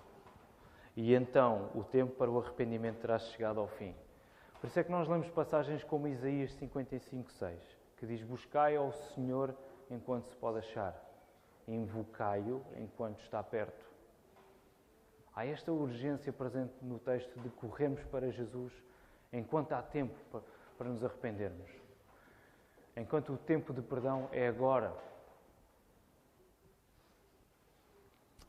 E 0.94 1.14
então 1.14 1.70
o 1.74 1.82
tempo 1.82 2.14
para 2.14 2.30
o 2.30 2.38
arrependimento 2.38 3.00
terá 3.00 3.18
chegado 3.18 3.60
ao 3.60 3.68
fim. 3.68 3.94
Por 4.66 4.70
isso 4.70 4.80
é 4.80 4.82
que 4.82 4.90
nós 4.90 5.06
lemos 5.06 5.30
passagens 5.30 5.84
como 5.84 6.08
Isaías 6.08 6.52
55, 6.54 7.30
6, 7.30 7.78
que 7.98 8.04
diz: 8.04 8.20
Buscai 8.24 8.74
ao 8.74 8.90
Senhor 8.90 9.54
enquanto 9.88 10.26
se 10.26 10.34
pode 10.34 10.58
achar, 10.58 10.92
invocai-o 11.68 12.60
enquanto 12.76 13.20
está 13.20 13.40
perto. 13.44 13.86
Há 15.32 15.46
esta 15.46 15.70
urgência 15.70 16.32
presente 16.32 16.74
no 16.82 16.98
texto 16.98 17.38
de 17.38 17.48
corrermos 17.50 18.02
para 18.06 18.28
Jesus 18.32 18.72
enquanto 19.32 19.70
há 19.70 19.80
tempo 19.80 20.16
para 20.76 20.88
nos 20.88 21.04
arrependermos 21.04 21.70
enquanto 22.96 23.34
o 23.34 23.38
tempo 23.38 23.72
de 23.72 23.82
perdão 23.82 24.28
é 24.32 24.48
agora. 24.48 24.92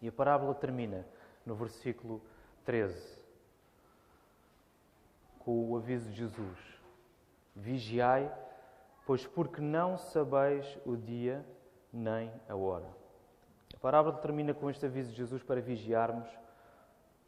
E 0.01 0.07
a 0.07 0.11
parábola 0.11 0.55
termina 0.55 1.05
no 1.45 1.53
versículo 1.53 2.23
13, 2.65 3.16
com 5.47 5.71
o 5.71 5.77
aviso 5.77 6.09
de 6.09 6.17
Jesus: 6.17 6.59
Vigiai, 7.55 8.29
pois 9.05 9.25
porque 9.25 9.61
não 9.61 9.97
sabeis 9.97 10.77
o 10.85 10.97
dia 10.97 11.45
nem 11.93 12.29
a 12.49 12.55
hora. 12.57 12.89
A 13.73 13.77
parábola 13.77 14.17
termina 14.17 14.53
com 14.53 14.69
este 14.69 14.85
aviso 14.85 15.11
de 15.11 15.15
Jesus 15.15 15.41
para 15.41 15.61
vigiarmos. 15.61 16.27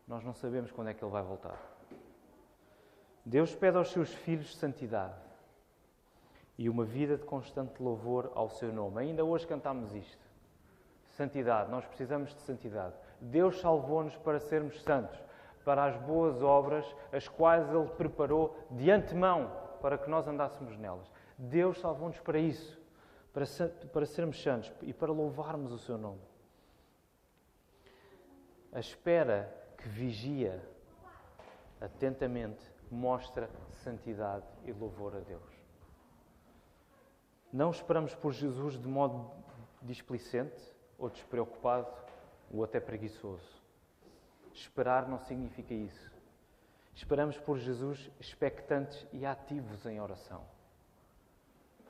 Nós 0.05 0.21
não 0.21 0.33
sabemos 0.33 0.69
quando 0.69 0.89
é 0.89 0.93
que 0.93 1.01
ele 1.01 1.13
vai 1.13 1.23
voltar. 1.23 1.57
Deus 3.23 3.55
pede 3.55 3.77
aos 3.77 3.89
seus 3.89 4.13
filhos 4.13 4.53
santidade 4.57 5.15
e 6.57 6.67
uma 6.67 6.83
vida 6.83 7.15
de 7.15 7.23
constante 7.23 7.81
louvor 7.81 8.33
ao 8.35 8.49
seu 8.49 8.73
nome. 8.73 8.99
Ainda 8.99 9.23
hoje 9.23 9.47
cantamos 9.47 9.95
isto. 9.95 10.27
Santidade, 11.11 11.71
nós 11.71 11.85
precisamos 11.85 12.35
de 12.35 12.41
santidade. 12.41 12.95
Deus 13.21 13.61
salvou-nos 13.61 14.17
para 14.17 14.41
sermos 14.41 14.81
santos, 14.81 15.17
para 15.69 15.85
as 15.85 15.95
boas 15.97 16.41
obras, 16.41 16.83
as 17.11 17.27
quais 17.27 17.69
Ele 17.69 17.87
preparou 17.89 18.57
de 18.71 18.89
antemão 18.89 19.51
para 19.79 19.99
que 19.99 20.09
nós 20.09 20.27
andássemos 20.27 20.75
nelas. 20.75 21.07
Deus 21.37 21.79
salvou-nos 21.79 22.19
para 22.21 22.39
isso, 22.39 22.81
para, 23.31 23.45
para 23.93 24.03
sermos 24.07 24.41
santos 24.41 24.73
e 24.81 24.91
para 24.91 25.11
louvarmos 25.11 25.71
o 25.71 25.77
seu 25.77 25.95
nome. 25.95 26.23
A 28.73 28.79
espera 28.79 29.55
que 29.77 29.87
vigia 29.87 30.59
atentamente 31.79 32.65
mostra 32.89 33.47
santidade 33.83 34.47
e 34.65 34.71
louvor 34.71 35.17
a 35.17 35.19
Deus. 35.19 35.53
Não 37.53 37.69
esperamos 37.69 38.15
por 38.15 38.33
Jesus 38.33 38.73
de 38.73 38.87
modo 38.87 39.29
displicente 39.83 40.73
ou 40.97 41.11
despreocupado 41.11 41.93
ou 42.51 42.63
até 42.63 42.79
preguiçoso. 42.79 43.58
Esperar 44.59 45.07
não 45.07 45.19
significa 45.19 45.73
isso. 45.73 46.11
Esperamos 46.93 47.37
por 47.37 47.57
Jesus 47.57 48.11
expectantes 48.19 49.07
e 49.13 49.25
ativos 49.25 49.85
em 49.85 50.01
oração. 50.01 50.41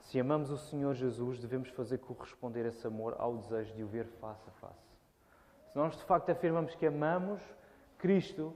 Se 0.01 0.19
amamos 0.19 0.49
o 0.51 0.57
Senhor 0.57 0.93
Jesus, 0.93 1.39
devemos 1.39 1.69
fazer 1.69 1.99
corresponder 1.99 2.65
esse 2.65 2.85
amor 2.85 3.15
ao 3.17 3.37
desejo 3.37 3.73
de 3.75 3.83
o 3.83 3.87
ver 3.87 4.05
face 4.19 4.47
a 4.49 4.51
face. 4.53 4.89
Se 5.71 5.77
nós 5.77 5.95
de 5.97 6.03
facto 6.03 6.29
afirmamos 6.29 6.75
que 6.75 6.85
amamos 6.85 7.41
Cristo, 7.97 8.55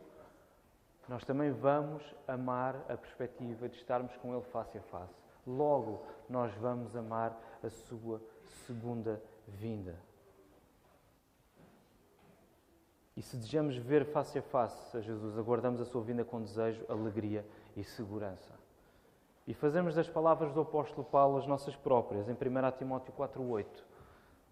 nós 1.07 1.23
também 1.25 1.51
vamos 1.51 2.03
amar 2.27 2.75
a 2.89 2.97
perspectiva 2.97 3.67
de 3.67 3.77
estarmos 3.77 4.15
com 4.17 4.33
Ele 4.33 4.45
face 4.45 4.77
a 4.77 4.81
face 4.83 5.23
logo 5.45 6.05
nós 6.29 6.53
vamos 6.55 6.95
amar 6.95 7.37
a 7.63 7.69
sua 7.69 8.21
segunda 8.65 9.21
vinda. 9.47 9.95
E 13.15 13.21
se 13.21 13.37
desejamos 13.37 13.77
ver 13.77 14.05
face 14.05 14.39
a 14.39 14.41
face 14.41 14.97
a 14.97 15.01
Jesus, 15.01 15.37
aguardamos 15.37 15.79
a 15.79 15.85
sua 15.85 16.01
vinda 16.01 16.25
com 16.25 16.41
desejo, 16.41 16.83
alegria 16.89 17.45
e 17.75 17.83
segurança. 17.83 18.53
E 19.45 19.53
fazemos 19.53 19.93
das 19.93 20.09
palavras 20.09 20.53
do 20.53 20.61
apóstolo 20.61 21.03
Paulo 21.03 21.37
as 21.37 21.45
nossas 21.45 21.75
próprias, 21.75 22.27
em 22.27 22.33
1 22.33 22.37
Timóteo 22.77 23.13
4,8, 23.13 23.65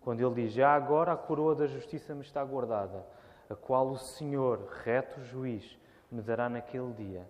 quando 0.02 0.20
ele 0.20 0.44
diz: 0.44 0.54
Já 0.54 0.76
agora 0.76 1.14
a 1.14 1.18
coroa 1.18 1.56
da 1.56 1.66
justiça 1.66 2.14
me 2.14 2.22
está 2.22 2.44
guardada, 2.44 3.06
a 3.50 3.56
qual 3.56 3.90
o 3.90 3.98
Senhor, 3.98 4.68
reto 4.84 5.22
juiz, 5.24 5.78
me 6.12 6.22
dará 6.22 6.50
naquele 6.50 6.92
dia. 6.94 7.30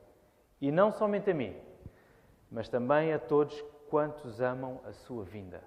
E 0.60 0.72
não 0.72 0.92
somente 0.92 1.30
a 1.32 1.34
mim, 1.34 1.56
mas 2.50 2.68
também 2.68 3.14
a 3.14 3.20
todos 3.20 3.64
quantos 3.90 4.42
amam 4.42 4.82
a 4.86 4.92
sua 4.92 5.24
vinda. 5.24 5.64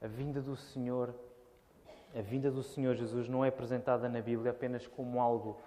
A 0.00 0.06
vinda 0.06 0.40
do 0.40 0.56
Senhor, 0.56 1.14
a 2.16 2.20
vinda 2.20 2.50
do 2.50 2.62
Senhor 2.62 2.94
Jesus 2.94 3.28
não 3.28 3.44
é 3.44 3.48
apresentada 3.48 4.08
na 4.08 4.20
Bíblia 4.20 4.50
apenas 4.50 4.86
como 4.86 5.20
algo 5.20 5.60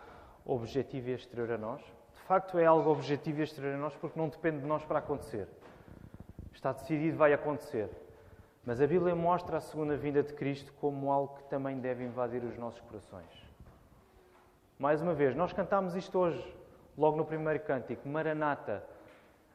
objetivo 0.45 1.09
e 1.09 1.13
exterior 1.13 1.51
a 1.51 1.57
nós. 1.57 1.81
De 2.13 2.21
facto, 2.21 2.57
é 2.57 2.65
algo 2.65 2.89
objetivo 2.89 3.39
e 3.39 3.43
exterior 3.43 3.75
a 3.75 3.77
nós 3.77 3.95
porque 3.95 4.19
não 4.19 4.29
depende 4.29 4.59
de 4.59 4.65
nós 4.65 4.83
para 4.83 4.99
acontecer. 4.99 5.47
Está 6.53 6.71
decidido, 6.71 7.17
vai 7.17 7.33
acontecer. 7.33 7.89
Mas 8.65 8.79
a 8.79 8.87
Bíblia 8.87 9.15
mostra 9.15 9.57
a 9.57 9.61
segunda 9.61 9.95
vinda 9.95 10.21
de 10.21 10.33
Cristo 10.33 10.71
como 10.79 11.11
algo 11.11 11.35
que 11.35 11.43
também 11.45 11.79
deve 11.79 12.03
invadir 12.03 12.43
os 12.43 12.57
nossos 12.57 12.79
corações. 12.81 13.51
Mais 14.77 15.01
uma 15.01 15.13
vez, 15.13 15.35
nós 15.35 15.53
cantamos 15.53 15.95
isto 15.95 16.17
hoje, 16.17 16.55
logo 16.97 17.17
no 17.17 17.25
primeiro 17.25 17.59
cântico, 17.61 18.07
Maranata. 18.07 18.83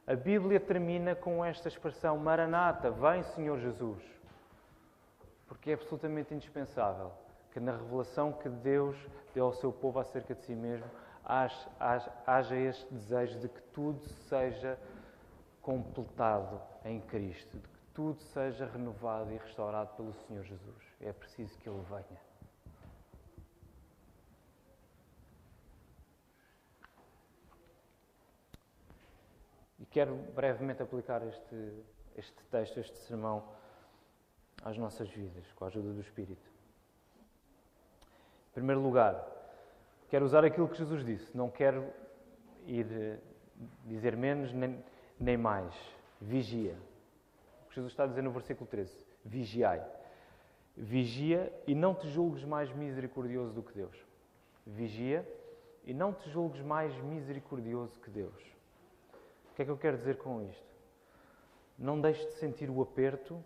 A 0.07 0.15
Bíblia 0.15 0.61
termina 0.61 1.15
com 1.15 1.45
esta 1.45 1.69
expressão: 1.69 2.17
Maranata, 2.17 2.91
vem 2.91 3.23
Senhor 3.23 3.59
Jesus. 3.59 4.16
Porque 5.47 5.71
é 5.71 5.75
absolutamente 5.75 6.35
indispensável 6.35 7.13
que 7.53 7.61
na 7.61 7.73
revelação 7.73 8.33
que 8.33 8.49
Deus 8.49 8.97
deu 9.35 9.47
ao 9.47 9.53
seu 9.53 9.73
povo 9.73 9.99
acerca 9.99 10.35
de 10.35 10.43
si 10.43 10.55
mesmo, 10.55 10.91
haja 11.25 12.57
este 12.57 12.93
desejo 12.93 13.39
de 13.41 13.49
que 13.49 13.61
tudo 13.73 14.07
seja 14.29 14.79
completado 15.63 16.61
em 16.85 17.01
Cristo, 17.01 17.59
de 17.59 17.67
que 17.67 17.79
tudo 17.93 18.21
seja 18.23 18.67
renovado 18.67 19.33
e 19.33 19.37
restaurado 19.39 19.97
pelo 19.97 20.13
Senhor 20.13 20.45
Jesus. 20.45 20.85
É 21.01 21.13
preciso 21.13 21.59
que 21.59 21.69
Ele 21.69 21.83
venha. 21.89 22.21
E 29.81 29.87
quero 29.87 30.15
brevemente 30.35 30.83
aplicar 30.83 31.27
este, 31.27 31.85
este 32.17 32.45
texto, 32.51 32.79
este 32.79 32.99
sermão, 32.99 33.45
às 34.67 34.77
nossas 34.77 35.09
vidas, 35.11 35.45
com 35.53 35.65
a 35.65 35.69
ajuda 35.69 35.93
do 35.93 36.01
Espírito. 36.01 36.51
Em 38.51 38.53
primeiro 38.53 38.81
lugar, 38.81 39.25
quero 40.09 40.25
usar 40.25 40.45
aquilo 40.45 40.69
que 40.69 40.77
Jesus 40.77 41.05
disse. 41.05 41.37
Não 41.37 41.49
quero 41.49 41.89
ir 42.67 42.87
eh, 42.91 43.19
dizer 43.85 44.17
menos 44.17 44.53
nem, 44.53 44.85
nem 45.21 45.37
mais. 45.37 45.73
Vigia. 46.21 46.77
Jesus 47.71 47.93
está 47.93 48.05
a 48.05 48.07
dizer 48.09 48.23
no 48.23 48.33
versículo 48.33 48.69
13: 48.69 48.93
Vigiai. 49.25 49.87
Vigia 50.77 51.53
e 51.65 51.73
não 51.73 51.95
te 51.95 52.09
julgues 52.09 52.43
mais 52.43 52.75
misericordioso 52.75 53.53
do 53.53 53.63
que 53.63 53.73
Deus. 53.73 53.97
Vigia 54.67 55.25
e 55.85 55.95
não 55.95 56.13
te 56.13 56.29
julgues 56.29 56.61
mais 56.61 56.93
misericordioso 57.03 58.01
que 58.01 58.11
Deus. 58.11 58.43
O 59.53 59.55
que 59.55 59.63
é 59.63 59.65
que 59.65 59.71
eu 59.71 59.79
quero 59.79 59.97
dizer 59.97 60.19
com 60.19 60.43
isto? 60.43 60.67
Não 61.79 62.01
deixes 62.01 62.27
de 62.27 62.33
sentir 62.33 62.69
o 62.69 62.83
aperto 62.83 63.41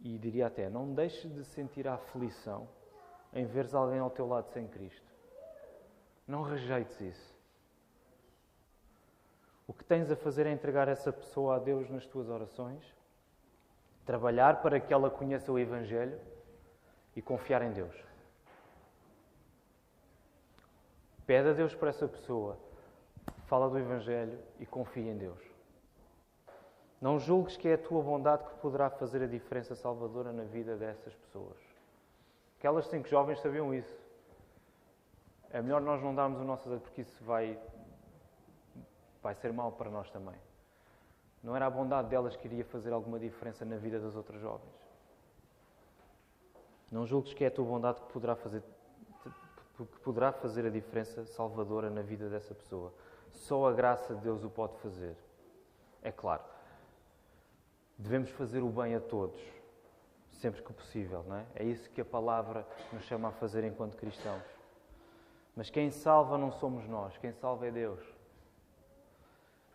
e 0.00 0.18
diria 0.18 0.46
até, 0.46 0.68
não 0.68 0.92
deixes 0.92 1.32
de 1.32 1.44
sentir 1.44 1.88
a 1.88 1.94
aflição 1.94 2.68
em 3.32 3.46
veres 3.46 3.74
alguém 3.74 3.98
ao 3.98 4.10
teu 4.10 4.26
lado 4.26 4.48
sem 4.50 4.66
Cristo. 4.66 5.12
Não 6.26 6.42
rejeites 6.42 7.00
isso. 7.00 7.34
O 9.66 9.72
que 9.72 9.84
tens 9.84 10.10
a 10.10 10.16
fazer 10.16 10.46
é 10.46 10.52
entregar 10.52 10.88
essa 10.88 11.12
pessoa 11.12 11.56
a 11.56 11.58
Deus 11.58 11.88
nas 11.88 12.06
tuas 12.06 12.28
orações 12.28 12.94
Trabalhar 14.04 14.60
para 14.60 14.78
que 14.78 14.92
ela 14.92 15.10
conheça 15.10 15.50
o 15.50 15.58
Evangelho 15.58 16.20
e 17.16 17.22
confiar 17.22 17.62
em 17.62 17.72
Deus. 17.72 17.94
Pede 21.26 21.48
a 21.48 21.52
Deus 21.54 21.74
para 21.74 21.88
essa 21.88 22.06
pessoa, 22.06 22.58
fala 23.46 23.70
do 23.70 23.78
Evangelho 23.78 24.38
e 24.60 24.66
confia 24.66 25.10
em 25.10 25.16
Deus. 25.16 25.53
Não 27.00 27.18
julgues 27.18 27.56
que 27.56 27.68
é 27.68 27.74
a 27.74 27.78
tua 27.78 28.02
bondade 28.02 28.44
que 28.44 28.54
poderá 28.56 28.88
fazer 28.88 29.22
a 29.22 29.26
diferença 29.26 29.74
salvadora 29.74 30.32
na 30.32 30.44
vida 30.44 30.76
dessas 30.76 31.14
pessoas. 31.14 31.56
Aquelas 32.58 32.86
cinco 32.86 33.08
jovens 33.08 33.40
sabiam 33.40 33.74
isso. 33.74 33.94
É 35.50 35.60
melhor 35.60 35.80
nós 35.80 36.02
não 36.02 36.14
darmos 36.14 36.40
o 36.40 36.44
nosso 36.44 36.68
porque 36.80 37.02
isso 37.02 37.22
vai, 37.24 37.58
vai 39.22 39.34
ser 39.34 39.52
mal 39.52 39.70
para 39.72 39.90
nós 39.90 40.10
também. 40.10 40.34
Não 41.42 41.54
era 41.54 41.66
a 41.66 41.70
bondade 41.70 42.08
delas 42.08 42.34
que 42.34 42.48
iria 42.48 42.64
fazer 42.64 42.92
alguma 42.92 43.18
diferença 43.18 43.64
na 43.66 43.76
vida 43.76 44.00
das 44.00 44.16
outras 44.16 44.40
jovens. 44.40 44.72
Não 46.90 47.04
julgues 47.06 47.34
que 47.34 47.44
é 47.44 47.48
a 47.48 47.50
tua 47.50 47.64
bondade 47.66 48.00
que 48.00 48.12
poderá 48.12 48.34
fazer, 48.34 48.62
que 49.76 49.84
poderá 50.00 50.32
fazer 50.32 50.64
a 50.64 50.70
diferença 50.70 51.26
salvadora 51.26 51.90
na 51.90 52.02
vida 52.02 52.30
dessa 52.30 52.54
pessoa. 52.54 52.92
Só 53.30 53.68
a 53.68 53.72
graça 53.72 54.14
de 54.14 54.22
Deus 54.22 54.42
o 54.42 54.48
pode 54.48 54.78
fazer. 54.78 55.14
É 56.02 56.10
claro. 56.10 56.53
Devemos 57.98 58.30
fazer 58.30 58.62
o 58.62 58.68
bem 58.68 58.94
a 58.94 59.00
todos, 59.00 59.40
sempre 60.32 60.62
que 60.62 60.72
possível, 60.72 61.24
não 61.28 61.36
é? 61.36 61.46
É 61.54 61.64
isso 61.64 61.88
que 61.90 62.00
a 62.00 62.04
palavra 62.04 62.66
nos 62.92 63.04
chama 63.04 63.28
a 63.28 63.32
fazer 63.32 63.64
enquanto 63.64 63.96
cristãos. 63.96 64.42
Mas 65.56 65.70
quem 65.70 65.90
salva 65.90 66.36
não 66.36 66.50
somos 66.50 66.86
nós, 66.88 67.16
quem 67.18 67.32
salva 67.32 67.66
é 67.66 67.70
Deus. 67.70 68.00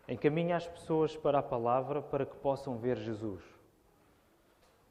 Encaminha 0.06 0.56
as 0.56 0.66
pessoas 0.66 1.16
para 1.16 1.38
a 1.38 1.42
palavra 1.42 2.02
para 2.02 2.26
que 2.26 2.36
possam 2.36 2.76
ver 2.76 2.96
Jesus. 2.98 3.42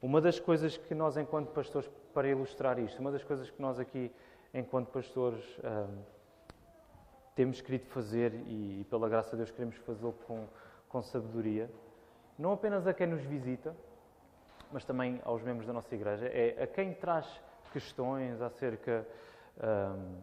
Uma 0.02 0.20
das 0.20 0.40
coisas 0.40 0.76
que 0.76 0.94
nós, 0.94 1.16
enquanto 1.16 1.50
pastores, 1.50 1.90
para 2.14 2.26
ilustrar 2.26 2.78
isto, 2.78 2.98
uma 3.00 3.12
das 3.12 3.22
coisas 3.22 3.50
que 3.50 3.60
nós 3.60 3.78
aqui, 3.78 4.10
enquanto 4.52 4.88
pastores, 4.88 5.44
um, 5.58 6.02
temos 7.34 7.60
querido 7.60 7.84
fazer 7.86 8.32
e, 8.34 8.80
e, 8.80 8.86
pela 8.88 9.08
graça 9.08 9.32
de 9.32 9.36
Deus, 9.36 9.50
queremos 9.50 9.76
fazê-lo 9.76 10.14
com, 10.26 10.46
com 10.88 11.02
sabedoria, 11.02 11.70
não 12.40 12.52
apenas 12.52 12.86
a 12.86 12.94
quem 12.94 13.06
nos 13.06 13.22
visita, 13.22 13.76
mas 14.72 14.84
também 14.84 15.20
aos 15.24 15.42
membros 15.42 15.66
da 15.66 15.72
nossa 15.72 15.94
igreja, 15.94 16.26
é 16.26 16.62
a 16.62 16.66
quem 16.66 16.94
traz 16.94 17.26
questões 17.70 18.40
acerca, 18.40 19.06
um, 19.62 20.22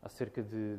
acerca 0.00 0.42
de, 0.42 0.78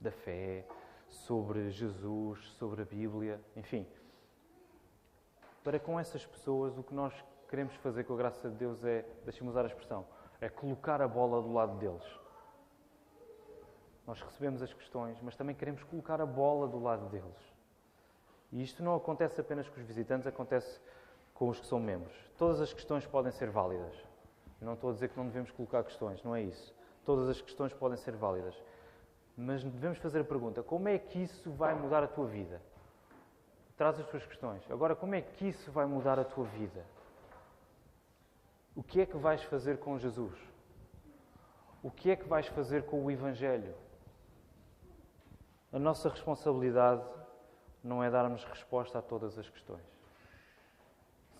da 0.00 0.12
fé, 0.12 0.64
sobre 1.08 1.70
Jesus, 1.70 2.46
sobre 2.58 2.82
a 2.82 2.84
Bíblia, 2.84 3.40
enfim. 3.56 3.86
Para 5.62 5.80
com 5.80 5.98
essas 5.98 6.24
pessoas, 6.24 6.78
o 6.78 6.82
que 6.82 6.94
nós 6.94 7.12
queremos 7.48 7.74
fazer 7.76 8.04
com 8.04 8.14
a 8.14 8.16
graça 8.16 8.48
de 8.48 8.56
Deus 8.56 8.84
é, 8.84 9.04
deixe-me 9.24 9.48
usar 9.48 9.62
a 9.62 9.66
expressão, 9.66 10.06
é 10.40 10.48
colocar 10.48 11.00
a 11.02 11.08
bola 11.08 11.42
do 11.42 11.52
lado 11.52 11.76
deles. 11.78 12.04
Nós 14.06 14.20
recebemos 14.20 14.62
as 14.62 14.72
questões, 14.72 15.20
mas 15.22 15.34
também 15.34 15.56
queremos 15.56 15.82
colocar 15.82 16.20
a 16.20 16.26
bola 16.26 16.68
do 16.68 16.78
lado 16.78 17.08
deles. 17.08 17.53
E 18.54 18.62
isto 18.62 18.84
não 18.84 18.94
acontece 18.94 19.40
apenas 19.40 19.68
com 19.68 19.80
os 19.80 19.84
visitantes, 19.84 20.28
acontece 20.28 20.80
com 21.34 21.48
os 21.48 21.58
que 21.58 21.66
são 21.66 21.80
membros. 21.80 22.14
Todas 22.38 22.60
as 22.60 22.72
questões 22.72 23.04
podem 23.04 23.32
ser 23.32 23.50
válidas. 23.50 23.92
Eu 24.60 24.66
não 24.66 24.74
estou 24.74 24.90
a 24.90 24.92
dizer 24.92 25.08
que 25.08 25.16
não 25.16 25.26
devemos 25.26 25.50
colocar 25.50 25.82
questões, 25.82 26.22
não 26.22 26.36
é 26.36 26.42
isso. 26.42 26.72
Todas 27.04 27.28
as 27.28 27.40
questões 27.40 27.74
podem 27.74 27.98
ser 27.98 28.14
válidas. 28.14 28.54
Mas 29.36 29.64
devemos 29.64 29.98
fazer 29.98 30.20
a 30.20 30.24
pergunta: 30.24 30.62
como 30.62 30.86
é 30.86 30.96
que 30.96 31.20
isso 31.20 31.50
vai 31.50 31.74
mudar 31.74 32.04
a 32.04 32.06
tua 32.06 32.26
vida? 32.26 32.62
Traz 33.76 33.98
as 33.98 34.06
tuas 34.06 34.24
questões. 34.24 34.62
Agora, 34.70 34.94
como 34.94 35.16
é 35.16 35.20
que 35.20 35.48
isso 35.48 35.72
vai 35.72 35.84
mudar 35.84 36.20
a 36.20 36.24
tua 36.24 36.44
vida? 36.44 36.86
O 38.76 38.84
que 38.84 39.00
é 39.00 39.06
que 39.06 39.16
vais 39.16 39.42
fazer 39.42 39.78
com 39.78 39.98
Jesus? 39.98 40.38
O 41.82 41.90
que 41.90 42.08
é 42.12 42.14
que 42.14 42.28
vais 42.28 42.46
fazer 42.46 42.84
com 42.84 43.04
o 43.04 43.10
Evangelho? 43.10 43.74
A 45.72 45.78
nossa 45.78 46.08
responsabilidade 46.08 47.02
não 47.84 48.02
é 48.02 48.10
darmos 48.10 48.42
resposta 48.44 48.98
a 48.98 49.02
todas 49.02 49.38
as 49.38 49.48
questões. 49.48 49.84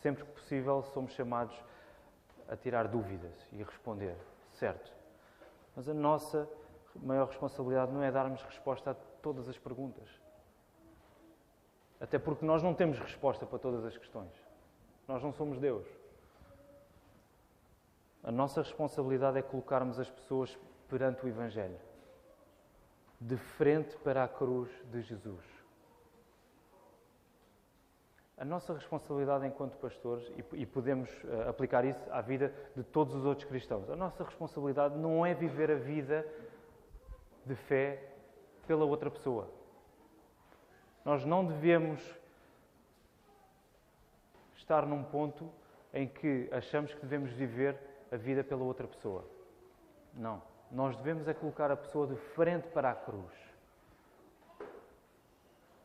Sempre 0.00 0.24
que 0.24 0.32
possível, 0.32 0.82
somos 0.82 1.12
chamados 1.12 1.56
a 2.46 2.54
tirar 2.54 2.86
dúvidas 2.86 3.32
e 3.50 3.62
responder, 3.62 4.14
certo? 4.52 4.92
Mas 5.74 5.88
a 5.88 5.94
nossa 5.94 6.46
maior 6.94 7.28
responsabilidade 7.28 7.90
não 7.90 8.02
é 8.02 8.12
darmos 8.12 8.42
resposta 8.42 8.90
a 8.90 8.94
todas 8.94 9.48
as 9.48 9.58
perguntas. 9.58 10.08
Até 11.98 12.18
porque 12.18 12.44
nós 12.44 12.62
não 12.62 12.74
temos 12.74 12.98
resposta 12.98 13.46
para 13.46 13.58
todas 13.58 13.82
as 13.84 13.96
questões. 13.96 14.32
Nós 15.08 15.22
não 15.22 15.32
somos 15.32 15.58
Deus. 15.58 15.86
A 18.22 18.30
nossa 18.30 18.60
responsabilidade 18.60 19.38
é 19.38 19.42
colocarmos 19.42 19.98
as 19.98 20.10
pessoas 20.10 20.58
perante 20.88 21.24
o 21.24 21.28
Evangelho, 21.28 21.78
de 23.18 23.36
frente 23.36 23.96
para 23.98 24.24
a 24.24 24.28
cruz 24.28 24.70
de 24.90 25.00
Jesus. 25.02 25.53
A 28.36 28.44
nossa 28.44 28.74
responsabilidade 28.74 29.46
enquanto 29.46 29.76
pastores, 29.76 30.30
e 30.52 30.66
podemos 30.66 31.08
eh, 31.24 31.48
aplicar 31.48 31.84
isso 31.84 32.04
à 32.10 32.20
vida 32.20 32.52
de 32.74 32.82
todos 32.82 33.14
os 33.14 33.24
outros 33.24 33.48
cristãos, 33.48 33.88
a 33.88 33.94
nossa 33.94 34.24
responsabilidade 34.24 34.96
não 34.98 35.24
é 35.24 35.32
viver 35.32 35.70
a 35.70 35.76
vida 35.76 36.26
de 37.46 37.54
fé 37.54 38.02
pela 38.66 38.84
outra 38.84 39.08
pessoa. 39.08 39.48
Nós 41.04 41.24
não 41.24 41.44
devemos 41.44 42.02
estar 44.56 44.84
num 44.84 45.04
ponto 45.04 45.48
em 45.92 46.08
que 46.08 46.48
achamos 46.50 46.92
que 46.92 47.00
devemos 47.02 47.30
viver 47.32 47.78
a 48.10 48.16
vida 48.16 48.42
pela 48.42 48.64
outra 48.64 48.88
pessoa. 48.88 49.24
Não. 50.12 50.42
Nós 50.70 50.96
devemos 50.96 51.28
é 51.28 51.34
colocar 51.34 51.70
a 51.70 51.76
pessoa 51.76 52.06
de 52.06 52.16
frente 52.34 52.66
para 52.68 52.90
a 52.90 52.94
cruz. 52.94 53.32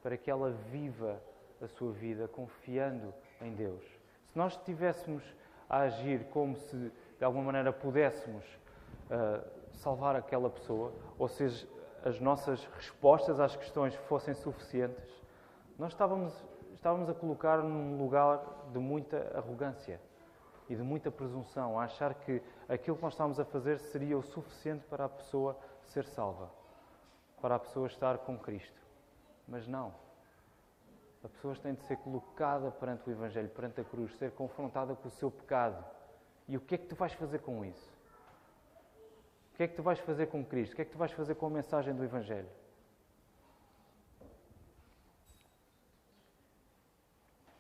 Para 0.02 0.18
que 0.18 0.32
ela 0.32 0.52
viva 0.72 1.22
a 1.62 1.68
sua 1.68 1.92
vida 1.92 2.28
confiando 2.28 3.14
em 3.42 3.54
Deus. 3.54 3.84
Se 4.32 4.38
nós 4.38 4.54
estivéssemos 4.54 5.24
a 5.70 5.80
agir 5.80 6.26
como 6.26 6.56
se 6.56 6.92
de 7.18 7.26
alguma 7.26 7.46
maneira 7.46 7.72
pudéssemos 7.74 8.46
uh, 8.46 9.46
salvar 9.74 10.16
aquela 10.16 10.50
pessoa, 10.50 10.94
ou 11.18 11.28
seja, 11.28 11.68
as 12.04 12.20
nossas 12.20 12.64
respostas 12.76 13.40
às 13.40 13.56
questões 13.56 13.94
fossem 13.96 14.34
suficientes, 14.34 15.10
nós 15.78 15.92
estávamos, 15.92 16.34
estávamos 16.74 17.10
a 17.10 17.14
colocar 17.14 17.58
num 17.62 17.98
lugar 17.98 18.42
de 18.72 18.80
muita 18.80 19.32
arrogância 19.38 20.00
e 20.70 20.76
de 20.76 20.84
muita 20.84 21.10
presunção, 21.10 21.80
a 21.80 21.84
achar 21.84 22.14
que 22.14 22.42
aquilo 22.68 22.96
que 22.96 23.04
nós 23.04 23.14
estávamos 23.14 23.40
a 23.40 23.46
fazer 23.46 23.80
seria 23.80 24.18
o 24.18 24.22
suficiente 24.22 24.86
para 24.86 25.06
a 25.06 25.10
pessoa 25.10 25.58
ser 25.82 26.06
salva, 26.06 26.50
para 27.42 27.56
a 27.56 27.60
pessoa 27.60 27.88
estar 27.88 28.20
com 28.20 28.38
Cristo. 28.38 28.80
Mas 29.48 29.68
não. 29.68 29.94
A 31.24 31.28
pessoa 31.28 31.56
tem 31.56 31.74
de 31.74 31.84
ser 31.84 31.98
colocada 31.98 32.72
perante 32.72 33.10
o 33.10 33.12
Evangelho, 33.12 33.50
perante 33.50 33.82
a 33.82 33.84
cruz, 33.84 34.16
ser 34.18 34.32
confrontada 34.32 34.96
com 34.96 35.08
o 35.08 35.12
seu 35.12 35.30
pecado. 35.30 35.84
E 36.48 36.56
o 36.56 36.62
que 36.62 36.76
é 36.76 36.78
que 36.78 36.88
tu 36.88 36.96
vais 36.96 37.14
fazer 37.14 37.40
com 37.40 37.64
isso? 37.66 37.98
O 39.54 39.58
que 39.58 39.64
é 39.64 39.68
que 39.68 39.76
tu 39.76 39.84
vais 39.84 40.00
fazer 40.00 40.28
com 40.28 40.44
Cristo? 40.46 40.74
O 40.74 40.76
que 40.78 40.82
é 40.82 40.86
que 40.86 40.92
tu 40.92 40.98
vais 40.98 41.12
fazer 41.12 41.36
com 41.36 41.48
a 41.48 41.50
mensagem 41.50 41.94
do 41.94 42.04
Evangelho? 42.04 42.50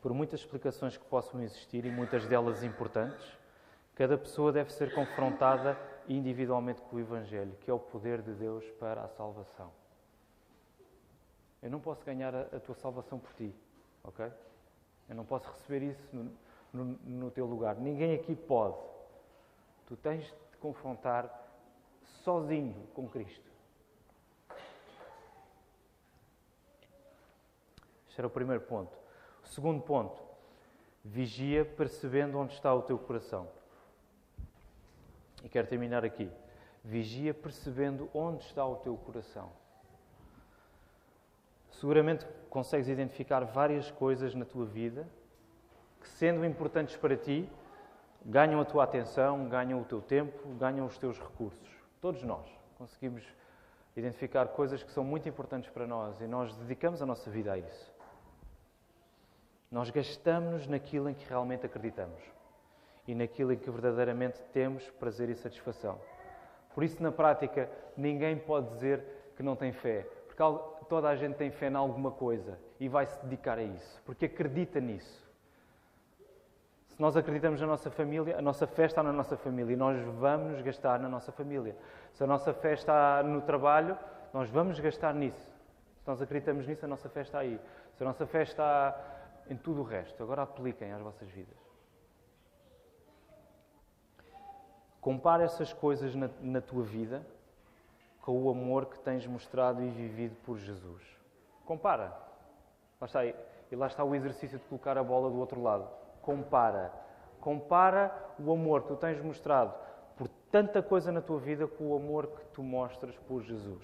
Por 0.01 0.13
muitas 0.13 0.39
explicações 0.39 0.95
que 0.95 1.03
possam 1.05 1.41
existir 1.41 1.83
e 1.85 1.91
muitas 1.91 2.25
delas 2.25 2.63
importantes, 2.63 3.37
cada 3.93 4.17
pessoa 4.17 4.53
deve 4.53 4.71
ser 4.71 4.95
confrontada 4.95 5.77
individualmente 6.07 6.81
com 6.83 6.95
o 6.95 6.99
Evangelho, 7.01 7.53
que 7.59 7.69
é 7.69 7.73
o 7.73 7.79
poder 7.79 8.21
de 8.21 8.31
Deus 8.33 8.63
para 8.79 9.03
a 9.03 9.09
salvação. 9.09 9.78
Eu 11.61 11.69
não 11.69 11.79
posso 11.79 12.03
ganhar 12.05 12.33
a, 12.33 12.41
a 12.41 12.59
tua 12.59 12.75
salvação 12.75 13.19
por 13.19 13.33
ti, 13.33 13.53
ok? 14.03 14.31
Eu 15.07 15.15
não 15.15 15.25
posso 15.25 15.49
receber 15.49 15.83
isso 15.83 16.07
no, 16.13 16.31
no, 16.71 16.85
no 17.03 17.31
teu 17.31 17.45
lugar. 17.45 17.75
Ninguém 17.75 18.13
aqui 18.15 18.35
pode. 18.35 18.77
Tu 19.85 19.97
tens 19.97 20.23
de 20.23 20.31
te 20.51 20.57
confrontar 20.57 21.29
sozinho 22.23 22.87
com 22.93 23.09
Cristo. 23.09 23.49
Este 28.07 28.21
era 28.21 28.27
o 28.27 28.29
primeiro 28.29 28.61
ponto. 28.61 28.95
O 29.43 29.47
segundo 29.47 29.81
ponto, 29.81 30.21
vigia 31.03 31.65
percebendo 31.65 32.37
onde 32.37 32.53
está 32.53 32.73
o 32.73 32.81
teu 32.81 32.99
coração. 32.99 33.47
E 35.43 35.49
quero 35.49 35.67
terminar 35.67 36.05
aqui. 36.05 36.29
Vigia 36.83 37.33
percebendo 37.33 38.09
onde 38.13 38.43
está 38.43 38.65
o 38.65 38.75
teu 38.77 38.95
coração. 38.95 39.51
Seguramente 41.79 42.25
consegues 42.49 42.89
identificar 42.89 43.45
várias 43.45 43.89
coisas 43.89 44.35
na 44.35 44.43
tua 44.43 44.65
vida 44.65 45.07
que, 46.01 46.09
sendo 46.09 46.45
importantes 46.45 46.97
para 46.97 47.15
ti, 47.15 47.49
ganham 48.25 48.59
a 48.59 48.65
tua 48.65 48.83
atenção, 48.83 49.47
ganham 49.47 49.79
o 49.79 49.85
teu 49.85 50.01
tempo, 50.01 50.49
ganham 50.55 50.85
os 50.85 50.97
teus 50.97 51.17
recursos. 51.17 51.69
Todos 52.01 52.21
nós 52.23 52.45
conseguimos 52.77 53.23
identificar 53.95 54.49
coisas 54.49 54.83
que 54.83 54.91
são 54.91 55.05
muito 55.05 55.29
importantes 55.29 55.69
para 55.69 55.87
nós 55.87 56.19
e 56.19 56.27
nós 56.27 56.53
dedicamos 56.57 57.01
a 57.01 57.05
nossa 57.05 57.31
vida 57.31 57.53
a 57.53 57.57
isso. 57.57 57.93
Nós 59.71 59.89
gastamos 59.89 60.67
naquilo 60.67 61.09
em 61.09 61.13
que 61.13 61.29
realmente 61.29 61.65
acreditamos 61.65 62.21
e 63.07 63.15
naquilo 63.15 63.53
em 63.53 63.57
que 63.57 63.71
verdadeiramente 63.71 64.41
temos 64.51 64.83
prazer 64.99 65.29
e 65.29 65.35
satisfação. 65.35 65.97
Por 66.75 66.83
isso, 66.83 67.01
na 67.01 67.11
prática, 67.11 67.69
ninguém 67.95 68.37
pode 68.37 68.69
dizer 68.69 69.31
que 69.37 69.43
não 69.43 69.55
tem 69.55 69.71
fé, 69.71 70.05
porque 70.27 70.41
toda 70.89 71.07
a 71.07 71.15
gente 71.15 71.35
tem 71.35 71.51
fé 71.51 71.69
em 71.69 71.75
alguma 71.75 72.11
coisa 72.11 72.59
e 72.79 72.89
vai 72.89 73.05
se 73.05 73.23
dedicar 73.23 73.59
a 73.59 73.63
isso, 73.63 74.01
porque 74.05 74.25
acredita 74.25 74.79
nisso. 74.79 75.29
Se 76.87 76.99
nós 76.99 77.15
acreditamos 77.15 77.61
na 77.61 77.67
nossa 77.67 77.89
família, 77.89 78.37
a 78.37 78.41
nossa 78.41 78.67
fé 78.67 78.85
está 78.85 79.01
na 79.01 79.13
nossa 79.13 79.37
família 79.37 79.73
e 79.73 79.77
nós 79.77 79.97
vamos 80.19 80.61
gastar 80.61 80.99
na 80.99 81.07
nossa 81.07 81.31
família. 81.31 81.75
Se 82.13 82.23
a 82.23 82.27
nossa 82.27 82.53
fé 82.53 82.73
está 82.73 83.23
no 83.23 83.41
trabalho, 83.41 83.97
nós 84.33 84.49
vamos 84.49 84.79
gastar 84.79 85.13
nisso. 85.13 85.47
Se 86.01 86.07
nós 86.07 86.21
acreditamos 86.21 86.67
nisso, 86.67 86.83
a 86.83 86.87
nossa 86.87 87.07
fé 87.07 87.21
está 87.21 87.39
aí. 87.39 87.59
Se 87.95 88.03
a 88.03 88.05
nossa 88.05 88.25
fé 88.25 88.41
está 88.41 88.99
em 89.49 89.55
tudo 89.55 89.81
o 89.81 89.83
resto, 89.83 90.21
agora 90.21 90.41
apliquem 90.41 90.91
às 90.91 91.01
vossas 91.01 91.29
vidas. 91.29 91.57
Compara 94.99 95.43
essas 95.43 95.71
coisas 95.71 96.13
na, 96.15 96.29
na 96.41 96.59
tua 96.59 96.83
vida 96.83 97.25
com 98.29 98.43
o 98.43 98.49
amor 98.51 98.85
que 98.85 98.99
tens 98.99 99.25
mostrado 99.25 99.81
e 99.81 99.89
vivido 99.89 100.35
por 100.45 100.55
Jesus. 100.55 101.01
Compara. 101.65 102.15
Lá 103.01 103.07
está, 103.07 103.25
e 103.25 103.35
lá 103.75 103.87
está 103.87 104.03
o 104.03 104.13
exercício 104.13 104.59
de 104.59 104.65
colocar 104.65 104.99
a 104.99 105.03
bola 105.03 105.31
do 105.31 105.39
outro 105.39 105.59
lado. 105.59 105.89
Compara. 106.21 106.93
Compara 107.41 108.15
o 108.37 108.51
amor 108.51 108.83
que 108.83 108.89
tu 108.89 108.97
tens 108.97 109.19
mostrado 109.19 109.73
por 110.15 110.27
tanta 110.51 110.79
coisa 110.79 111.11
na 111.11 111.21
tua 111.21 111.39
vida 111.39 111.65
com 111.65 111.87
o 111.87 111.95
amor 111.95 112.27
que 112.27 112.45
tu 112.53 112.61
mostras 112.61 113.17
por 113.27 113.41
Jesus. 113.41 113.83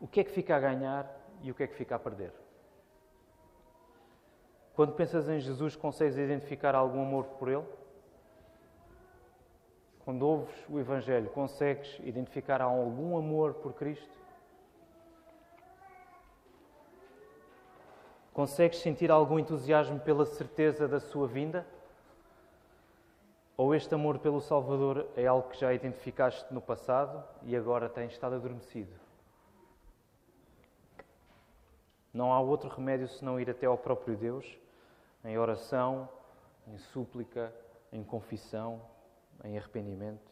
O 0.00 0.08
que 0.08 0.20
é 0.20 0.24
que 0.24 0.30
fica 0.30 0.56
a 0.56 0.60
ganhar 0.60 1.14
e 1.42 1.50
o 1.50 1.54
que 1.54 1.64
é 1.64 1.66
que 1.66 1.74
fica 1.74 1.96
a 1.96 1.98
perder? 1.98 2.32
Quando 4.74 4.94
pensas 4.94 5.28
em 5.28 5.38
Jesus, 5.38 5.76
consegues 5.76 6.16
identificar 6.16 6.74
algum 6.74 7.02
amor 7.02 7.24
por 7.38 7.50
Ele? 7.50 7.79
Quando 10.10 10.26
ouves 10.26 10.68
o 10.68 10.76
Evangelho, 10.76 11.30
consegues 11.30 12.00
identificar 12.00 12.60
algum 12.60 13.16
amor 13.16 13.54
por 13.54 13.74
Cristo? 13.74 14.10
Consegues 18.32 18.80
sentir 18.80 19.08
algum 19.08 19.38
entusiasmo 19.38 20.00
pela 20.00 20.26
certeza 20.26 20.88
da 20.88 20.98
sua 20.98 21.28
vinda? 21.28 21.64
Ou 23.56 23.72
este 23.72 23.94
amor 23.94 24.18
pelo 24.18 24.40
Salvador 24.40 25.06
é 25.16 25.28
algo 25.28 25.48
que 25.48 25.60
já 25.60 25.72
identificaste 25.72 26.52
no 26.52 26.60
passado 26.60 27.22
e 27.44 27.54
agora 27.54 27.88
tem 27.88 28.08
estado 28.08 28.34
adormecido? 28.34 28.92
Não 32.12 32.32
há 32.32 32.40
outro 32.40 32.68
remédio 32.68 33.06
senão 33.06 33.38
ir 33.38 33.48
até 33.48 33.66
ao 33.66 33.78
próprio 33.78 34.16
Deus, 34.16 34.58
em 35.24 35.38
oração, 35.38 36.08
em 36.66 36.78
súplica, 36.78 37.54
em 37.92 38.02
confissão, 38.02 38.82
em 39.44 39.56
arrependimento, 39.56 40.30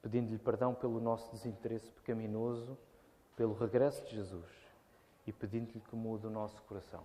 pedindo-lhe 0.00 0.38
perdão 0.38 0.74
pelo 0.74 1.00
nosso 1.00 1.30
desinteresse 1.32 1.90
pecaminoso, 1.92 2.76
pelo 3.36 3.54
regresso 3.54 4.04
de 4.04 4.16
Jesus 4.16 4.46
e 5.26 5.32
pedindo-lhe 5.32 5.80
que 5.80 5.96
mude 5.96 6.26
o 6.26 6.30
nosso 6.30 6.60
coração. 6.62 7.04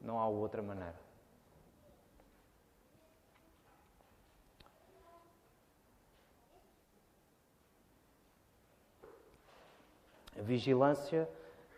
Não 0.00 0.18
há 0.18 0.26
outra 0.26 0.62
maneira. 0.62 0.98
A 10.36 10.42
vigilância 10.42 11.28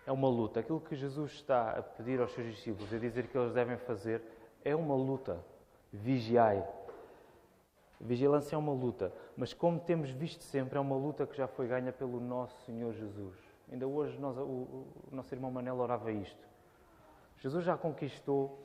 é 0.07 0.13
uma 0.13 0.29
luta. 0.29 0.61
Aquilo 0.61 0.81
que 0.81 0.97
Jesus 0.97 1.33
está 1.33 1.73
a 1.73 1.83
pedir 1.83 2.21
aos 2.21 2.33
seus 2.33 2.55
discípulos, 2.55 2.93
a 2.93 2.99
dizer 2.99 3.29
que 3.29 3.37
eles 3.37 3.53
devem 3.53 3.77
fazer, 3.79 4.23
é 4.65 4.75
uma 4.75 4.95
luta. 4.95 5.45
Vigiai. 5.93 6.67
Vigilância 8.01 8.55
é 8.55 8.59
uma 8.59 8.73
luta, 8.73 9.13
mas 9.37 9.55
como 9.55 9.81
temos 9.81 10.11
visto 10.11 10.45
sempre, 10.45 10.77
é 10.77 10.81
uma 10.81 10.97
luta 10.97 11.27
que 11.27 11.37
já 11.37 11.49
foi 11.49 11.67
ganha 11.67 11.93
pelo 11.93 12.21
nosso 12.21 12.55
Senhor 12.65 12.93
Jesus. 12.93 13.37
Ainda 13.71 13.87
hoje 13.87 14.19
nós, 14.19 14.37
o, 14.37 14.43
o, 14.43 15.09
nosso 15.11 15.35
irmão 15.35 15.51
Manel 15.51 15.79
orava 15.79 16.13
isto. 16.13 16.47
Jesus 17.39 17.65
já 17.65 17.77
conquistou 17.77 18.63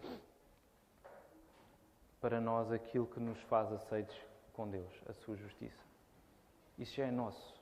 para 2.19 2.41
nós 2.41 2.71
aquilo 2.71 3.07
que 3.07 3.19
nos 3.19 3.39
faz 3.43 3.71
aceitos 3.71 4.15
com 4.53 4.67
Deus, 4.67 4.91
a 5.07 5.13
sua 5.13 5.36
justiça. 5.38 5.84
Isso 6.77 6.95
já 6.95 7.05
é 7.05 7.11
nosso. 7.11 7.59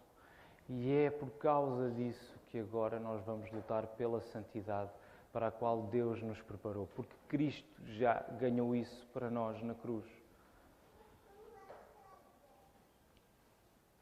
E 0.67 0.91
é 0.91 1.09
por 1.09 1.29
causa 1.31 1.89
disso 1.91 2.37
que 2.47 2.59
agora 2.59 2.99
nós 2.99 3.23
vamos 3.23 3.49
lutar 3.51 3.85
pela 3.87 4.21
santidade 4.21 4.91
para 5.31 5.47
a 5.47 5.51
qual 5.51 5.83
Deus 5.83 6.21
nos 6.21 6.41
preparou, 6.41 6.87
porque 6.95 7.15
Cristo 7.27 7.81
já 7.85 8.19
ganhou 8.39 8.75
isso 8.75 9.07
para 9.13 9.29
nós 9.29 9.61
na 9.61 9.75
cruz. 9.75 10.05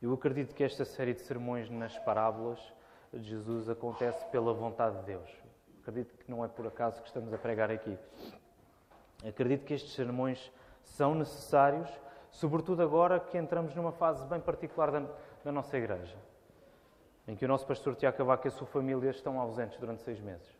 Eu 0.07 0.13
acredito 0.13 0.55
que 0.55 0.63
esta 0.63 0.85
série 0.85 1.13
de 1.13 1.19
sermões 1.19 1.69
nas 1.69 1.99
parábolas 1.99 2.57
de 3.11 3.27
Jesus 3.27 3.67
acontece 3.67 4.25
pela 4.27 4.53
vontade 4.53 4.97
de 4.99 5.03
Deus. 5.03 5.29
Acredito 5.81 6.17
que 6.17 6.31
não 6.31 6.45
é 6.45 6.47
por 6.47 6.65
acaso 6.65 7.01
que 7.01 7.09
estamos 7.09 7.33
a 7.33 7.37
pregar 7.37 7.69
aqui. 7.69 7.99
Acredito 9.27 9.65
que 9.65 9.73
estes 9.73 9.91
sermões 9.91 10.49
são 10.81 11.13
necessários, 11.13 11.89
sobretudo 12.31 12.81
agora 12.81 13.19
que 13.19 13.37
entramos 13.37 13.75
numa 13.75 13.91
fase 13.91 14.25
bem 14.27 14.39
particular 14.39 14.91
da, 14.91 15.03
da 15.43 15.51
nossa 15.51 15.77
igreja, 15.77 16.15
em 17.27 17.35
que 17.35 17.43
o 17.43 17.47
nosso 17.49 17.67
pastor 17.67 17.93
Tiago 17.93 18.15
Cavaco 18.15 18.47
e 18.47 18.49
a 18.49 18.51
sua 18.51 18.67
família 18.67 19.09
estão 19.09 19.37
ausentes 19.37 19.77
durante 19.77 20.03
seis 20.03 20.21
meses. 20.21 20.57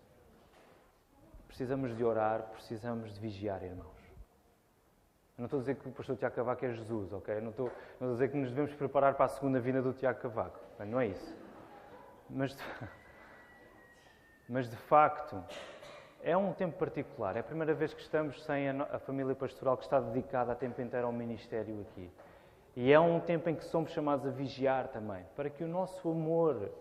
Precisamos 1.47 1.95
de 1.95 2.03
orar, 2.03 2.41
precisamos 2.51 3.13
de 3.13 3.19
vigiar, 3.21 3.63
irmãos. 3.63 3.96
Eu 5.37 5.43
não 5.43 5.45
estou 5.45 5.59
a 5.59 5.61
dizer 5.61 5.75
que 5.75 5.87
o 5.87 5.91
pastor 5.91 6.17
Tiago 6.17 6.35
Cavaco 6.35 6.65
é 6.65 6.73
Jesus, 6.73 7.13
ok? 7.13 7.39
Não 7.41 7.51
estou, 7.51 7.67
não 7.67 7.73
estou 7.91 8.09
a 8.09 8.13
dizer 8.13 8.29
que 8.29 8.37
nos 8.37 8.49
devemos 8.49 8.73
preparar 8.73 9.13
para 9.13 9.25
a 9.25 9.29
segunda 9.29 9.59
vinda 9.59 9.81
do 9.81 9.93
Tiago 9.93 10.19
Cavaco. 10.19 10.59
Não 10.79 10.99
é 10.99 11.07
isso. 11.07 11.35
Mas 12.27 12.55
de, 12.55 12.63
mas 14.49 14.69
de 14.69 14.75
facto, 14.75 15.43
É 16.21 16.35
um 16.35 16.51
tempo 16.53 16.77
particular. 16.77 17.35
É 17.35 17.39
a 17.39 17.43
primeira 17.43 17.73
vez 17.73 17.93
que 17.93 18.01
estamos 18.01 18.43
sem 18.43 18.69
a, 18.69 18.83
a 18.91 18.99
família 18.99 19.35
pastoral 19.35 19.77
que 19.77 19.83
está 19.83 19.99
dedicada 19.99 20.51
a 20.51 20.55
tempo 20.55 20.81
inteiro 20.81 21.05
ao 21.05 21.13
ministério 21.13 21.81
aqui. 21.81 22.11
E 22.75 22.91
é 22.91 22.99
um 22.99 23.19
tempo 23.19 23.49
em 23.49 23.55
que 23.55 23.65
somos 23.65 23.91
chamados 23.91 24.25
a 24.25 24.29
vigiar 24.29 24.87
também, 24.89 25.25
para 25.35 25.49
que 25.49 25.63
o 25.63 25.67
nosso 25.67 26.09
amor 26.09 26.71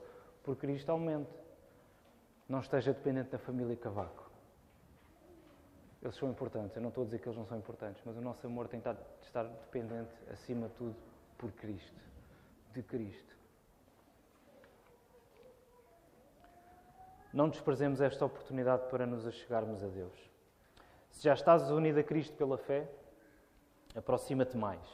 por 0.43 0.57
Cristo 0.57 0.91
aumente. 0.91 1.31
Não 2.49 2.61
esteja 2.61 2.93
dependente 2.93 3.31
da 3.31 3.39
família 3.39 3.77
Cavaco. 3.77 4.26
Eles 6.07 6.15
são 6.15 6.31
importantes, 6.31 6.77
eu 6.77 6.81
não 6.81 6.91
estou 6.91 7.03
a 7.03 7.05
dizer 7.05 7.19
que 7.19 7.27
eles 7.27 7.37
não 7.37 7.45
são 7.45 7.59
importantes, 7.59 8.01
mas 8.07 8.17
o 8.17 8.21
nosso 8.21 8.47
amor 8.47 8.69
tem 8.69 8.79
de 8.79 8.97
estar 9.23 9.43
dependente, 9.43 10.15
acima 10.31 10.69
de 10.69 10.75
tudo, 10.75 10.95
por 11.37 11.51
Cristo, 11.51 12.01
de 12.73 12.81
Cristo. 12.81 13.37
Não 17.33 17.49
desprezemos 17.49 18.01
esta 18.01 18.25
oportunidade 18.25 18.89
para 18.89 19.05
nos 19.05 19.27
achegarmos 19.27 19.83
a 19.83 19.89
Deus. 19.89 20.17
Se 21.11 21.25
já 21.25 21.35
estás 21.35 21.73
unido 21.73 21.99
a 21.99 22.05
Cristo 22.05 22.37
pela 22.37 22.57
fé, 22.57 22.89
aproxima-te 23.93 24.57
mais. 24.57 24.87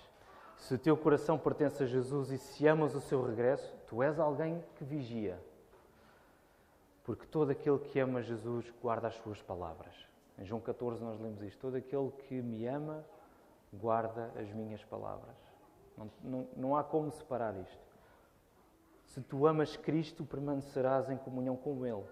Se 0.56 0.76
o 0.76 0.78
teu 0.78 0.96
coração 0.96 1.38
pertence 1.38 1.82
a 1.82 1.86
Jesus 1.86 2.30
e 2.30 2.38
se 2.38 2.66
amas 2.66 2.94
o 2.94 3.02
seu 3.02 3.22
regresso, 3.22 3.76
tu 3.86 4.02
és 4.02 4.18
alguém 4.18 4.64
que 4.76 4.84
vigia. 4.84 5.38
Porque 7.04 7.26
todo 7.26 7.50
aquele 7.50 7.80
que 7.80 8.00
ama 8.00 8.22
Jesus 8.22 8.72
guarda 8.80 9.08
as 9.08 9.16
suas 9.16 9.42
palavras. 9.42 10.10
Em 10.38 10.44
João 10.44 10.60
14 10.60 11.02
nós 11.02 11.18
lemos 11.20 11.42
isto: 11.42 11.60
Todo 11.60 11.76
aquele 11.76 12.10
que 12.28 12.40
me 12.40 12.66
ama 12.66 13.04
guarda 13.72 14.30
as 14.36 14.50
minhas 14.52 14.84
palavras. 14.84 15.36
Não, 15.96 16.10
não, 16.22 16.48
não 16.56 16.76
há 16.76 16.84
como 16.84 17.10
separar 17.10 17.56
isto. 17.56 17.92
Se 19.04 19.20
tu 19.20 19.46
amas 19.46 19.76
Cristo, 19.76 20.24
permanecerás 20.24 21.10
em 21.10 21.16
comunhão 21.16 21.56
com 21.56 21.84
Ele. 21.84 22.04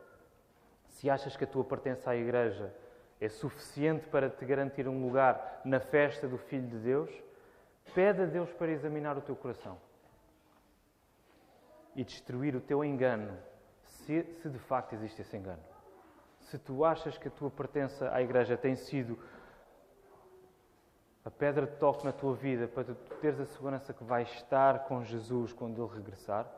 Se 0.89 1.09
achas 1.09 1.37
que 1.37 1.45
a 1.45 1.47
tua 1.47 1.65
pertença 1.65 2.11
à 2.11 2.17
Igreja 2.17 2.75
é 3.21 3.29
suficiente 3.29 4.07
para 4.09 4.29
te 4.29 4.45
garantir 4.45 4.89
um 4.89 5.03
lugar 5.03 5.61
na 5.65 5.81
festa 5.81 6.27
do 6.27 6.37
Filho 6.37 6.69
de 6.69 6.79
Deus, 6.79 7.11
pede 7.95 8.23
a 8.23 8.27
Deus 8.27 8.53
para 8.53 8.71
examinar 8.71 9.17
o 9.17 9.21
teu 9.21 9.37
coração 9.37 9.79
e 11.95 12.05
destruir 12.05 12.55
o 12.55 12.61
teu 12.61 12.85
engano, 12.85 13.37
se, 13.83 14.23
se 14.35 14.49
de 14.49 14.59
facto 14.59 14.95
existe 14.95 15.21
esse 15.23 15.37
engano. 15.37 15.63
Se 16.51 16.59
tu 16.59 16.85
achas 16.85 17.17
que 17.17 17.29
a 17.29 17.31
tua 17.31 17.49
pertença 17.49 18.13
à 18.13 18.21
Igreja 18.21 18.57
tem 18.57 18.75
sido 18.75 19.17
a 21.25 21.31
pedra 21.31 21.65
de 21.65 21.77
toque 21.77 22.05
na 22.05 22.11
tua 22.11 22.35
vida 22.35 22.67
para 22.67 22.83
tu 22.83 22.95
teres 23.21 23.39
a 23.39 23.47
segurança 23.47 23.95
que 23.95 24.03
vais 24.03 24.29
estar 24.33 24.81
com 24.81 25.05
Jesus 25.05 25.53
quando 25.53 25.81
Ele 25.81 25.95
regressar, 25.95 26.51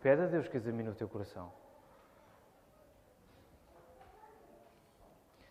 pede 0.00 0.22
a 0.22 0.26
Deus 0.26 0.46
que 0.46 0.56
examine 0.56 0.90
o 0.90 0.94
teu 0.94 1.08
coração. 1.08 1.52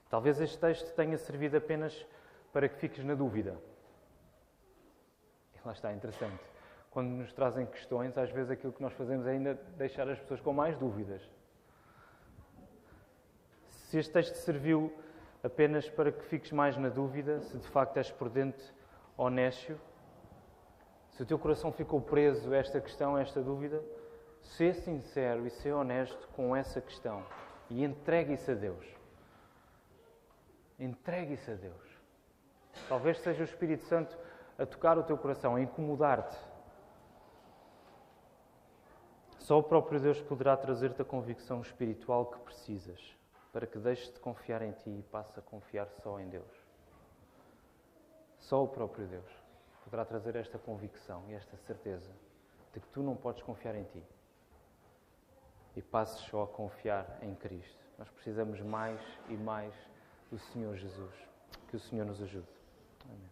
Talvez 0.09 0.39
este 0.39 0.57
texto 0.57 0.95
tenha 0.95 1.17
servido 1.17 1.57
apenas 1.57 2.07
para 2.53 2.69
que 2.69 2.77
fiques 2.77 3.03
na 3.03 3.13
dúvida. 3.13 3.57
E 5.53 5.67
lá 5.67 5.73
está, 5.73 5.91
interessante. 5.91 6.41
Quando 6.91 7.09
nos 7.09 7.33
trazem 7.33 7.65
questões, 7.65 8.17
às 8.17 8.31
vezes 8.31 8.51
aquilo 8.51 8.71
que 8.71 8.81
nós 8.81 8.93
fazemos 8.93 9.27
é 9.27 9.31
ainda 9.31 9.53
deixar 9.75 10.07
as 10.07 10.17
pessoas 10.17 10.39
com 10.39 10.53
mais 10.53 10.77
dúvidas. 10.77 11.29
Se 13.91 13.97
este 13.97 14.13
texto 14.13 14.35
serviu 14.35 14.89
apenas 15.43 15.89
para 15.89 16.13
que 16.13 16.23
fiques 16.23 16.53
mais 16.53 16.77
na 16.77 16.87
dúvida, 16.87 17.41
se 17.41 17.57
de 17.57 17.67
facto 17.67 17.97
és 17.97 18.09
prudente 18.09 18.73
ou 19.17 19.29
nécio, 19.29 19.77
se 21.09 21.21
o 21.21 21.25
teu 21.25 21.37
coração 21.37 21.73
ficou 21.73 21.99
preso 21.99 22.53
a 22.53 22.55
esta 22.55 22.79
questão, 22.79 23.17
a 23.17 23.21
esta 23.21 23.41
dúvida, 23.41 23.83
ser 24.39 24.75
sincero 24.75 25.45
e 25.45 25.49
ser 25.49 25.73
honesto 25.73 26.25
com 26.29 26.55
essa 26.55 26.79
questão 26.79 27.21
e 27.69 27.83
entregue 27.83 28.35
isso 28.35 28.51
a 28.51 28.53
Deus. 28.53 28.87
Entregue 30.79 31.33
isso 31.33 31.51
a 31.51 31.55
Deus. 31.55 31.99
Talvez 32.87 33.19
seja 33.19 33.41
o 33.41 33.43
Espírito 33.43 33.83
Santo 33.83 34.17
a 34.57 34.65
tocar 34.65 34.97
o 34.97 35.03
teu 35.03 35.17
coração, 35.17 35.57
a 35.57 35.61
incomodar-te. 35.61 36.37
Só 39.37 39.59
o 39.59 39.63
próprio 39.63 39.99
Deus 39.99 40.21
poderá 40.21 40.55
trazer-te 40.55 41.01
a 41.01 41.05
convicção 41.05 41.59
espiritual 41.59 42.27
que 42.27 42.39
precisas 42.39 43.19
para 43.51 43.67
que 43.67 43.77
deixes 43.77 44.11
de 44.13 44.19
confiar 44.19 44.61
em 44.61 44.71
ti 44.71 44.89
e 44.89 45.03
passes 45.03 45.37
a 45.37 45.41
confiar 45.41 45.87
só 46.01 46.19
em 46.19 46.29
Deus. 46.29 46.51
Só 48.39 48.63
o 48.63 48.67
próprio 48.67 49.07
Deus 49.07 49.31
poderá 49.83 50.05
trazer 50.05 50.35
esta 50.35 50.57
convicção 50.57 51.23
e 51.29 51.33
esta 51.33 51.57
certeza 51.57 52.11
de 52.73 52.79
que 52.79 52.87
tu 52.87 53.03
não 53.03 53.15
podes 53.15 53.43
confiar 53.43 53.75
em 53.75 53.83
ti 53.83 54.03
e 55.75 55.81
passes 55.81 56.19
só 56.21 56.43
a 56.43 56.47
confiar 56.47 57.19
em 57.21 57.35
Cristo. 57.35 57.79
Nós 57.97 58.09
precisamos 58.09 58.59
mais 58.61 58.99
e 59.29 59.37
mais 59.37 59.73
do 60.29 60.39
Senhor 60.39 60.75
Jesus. 60.75 61.13
Que 61.69 61.75
o 61.75 61.79
Senhor 61.79 62.05
nos 62.05 62.21
ajude. 62.21 62.47
Amém. 63.05 63.30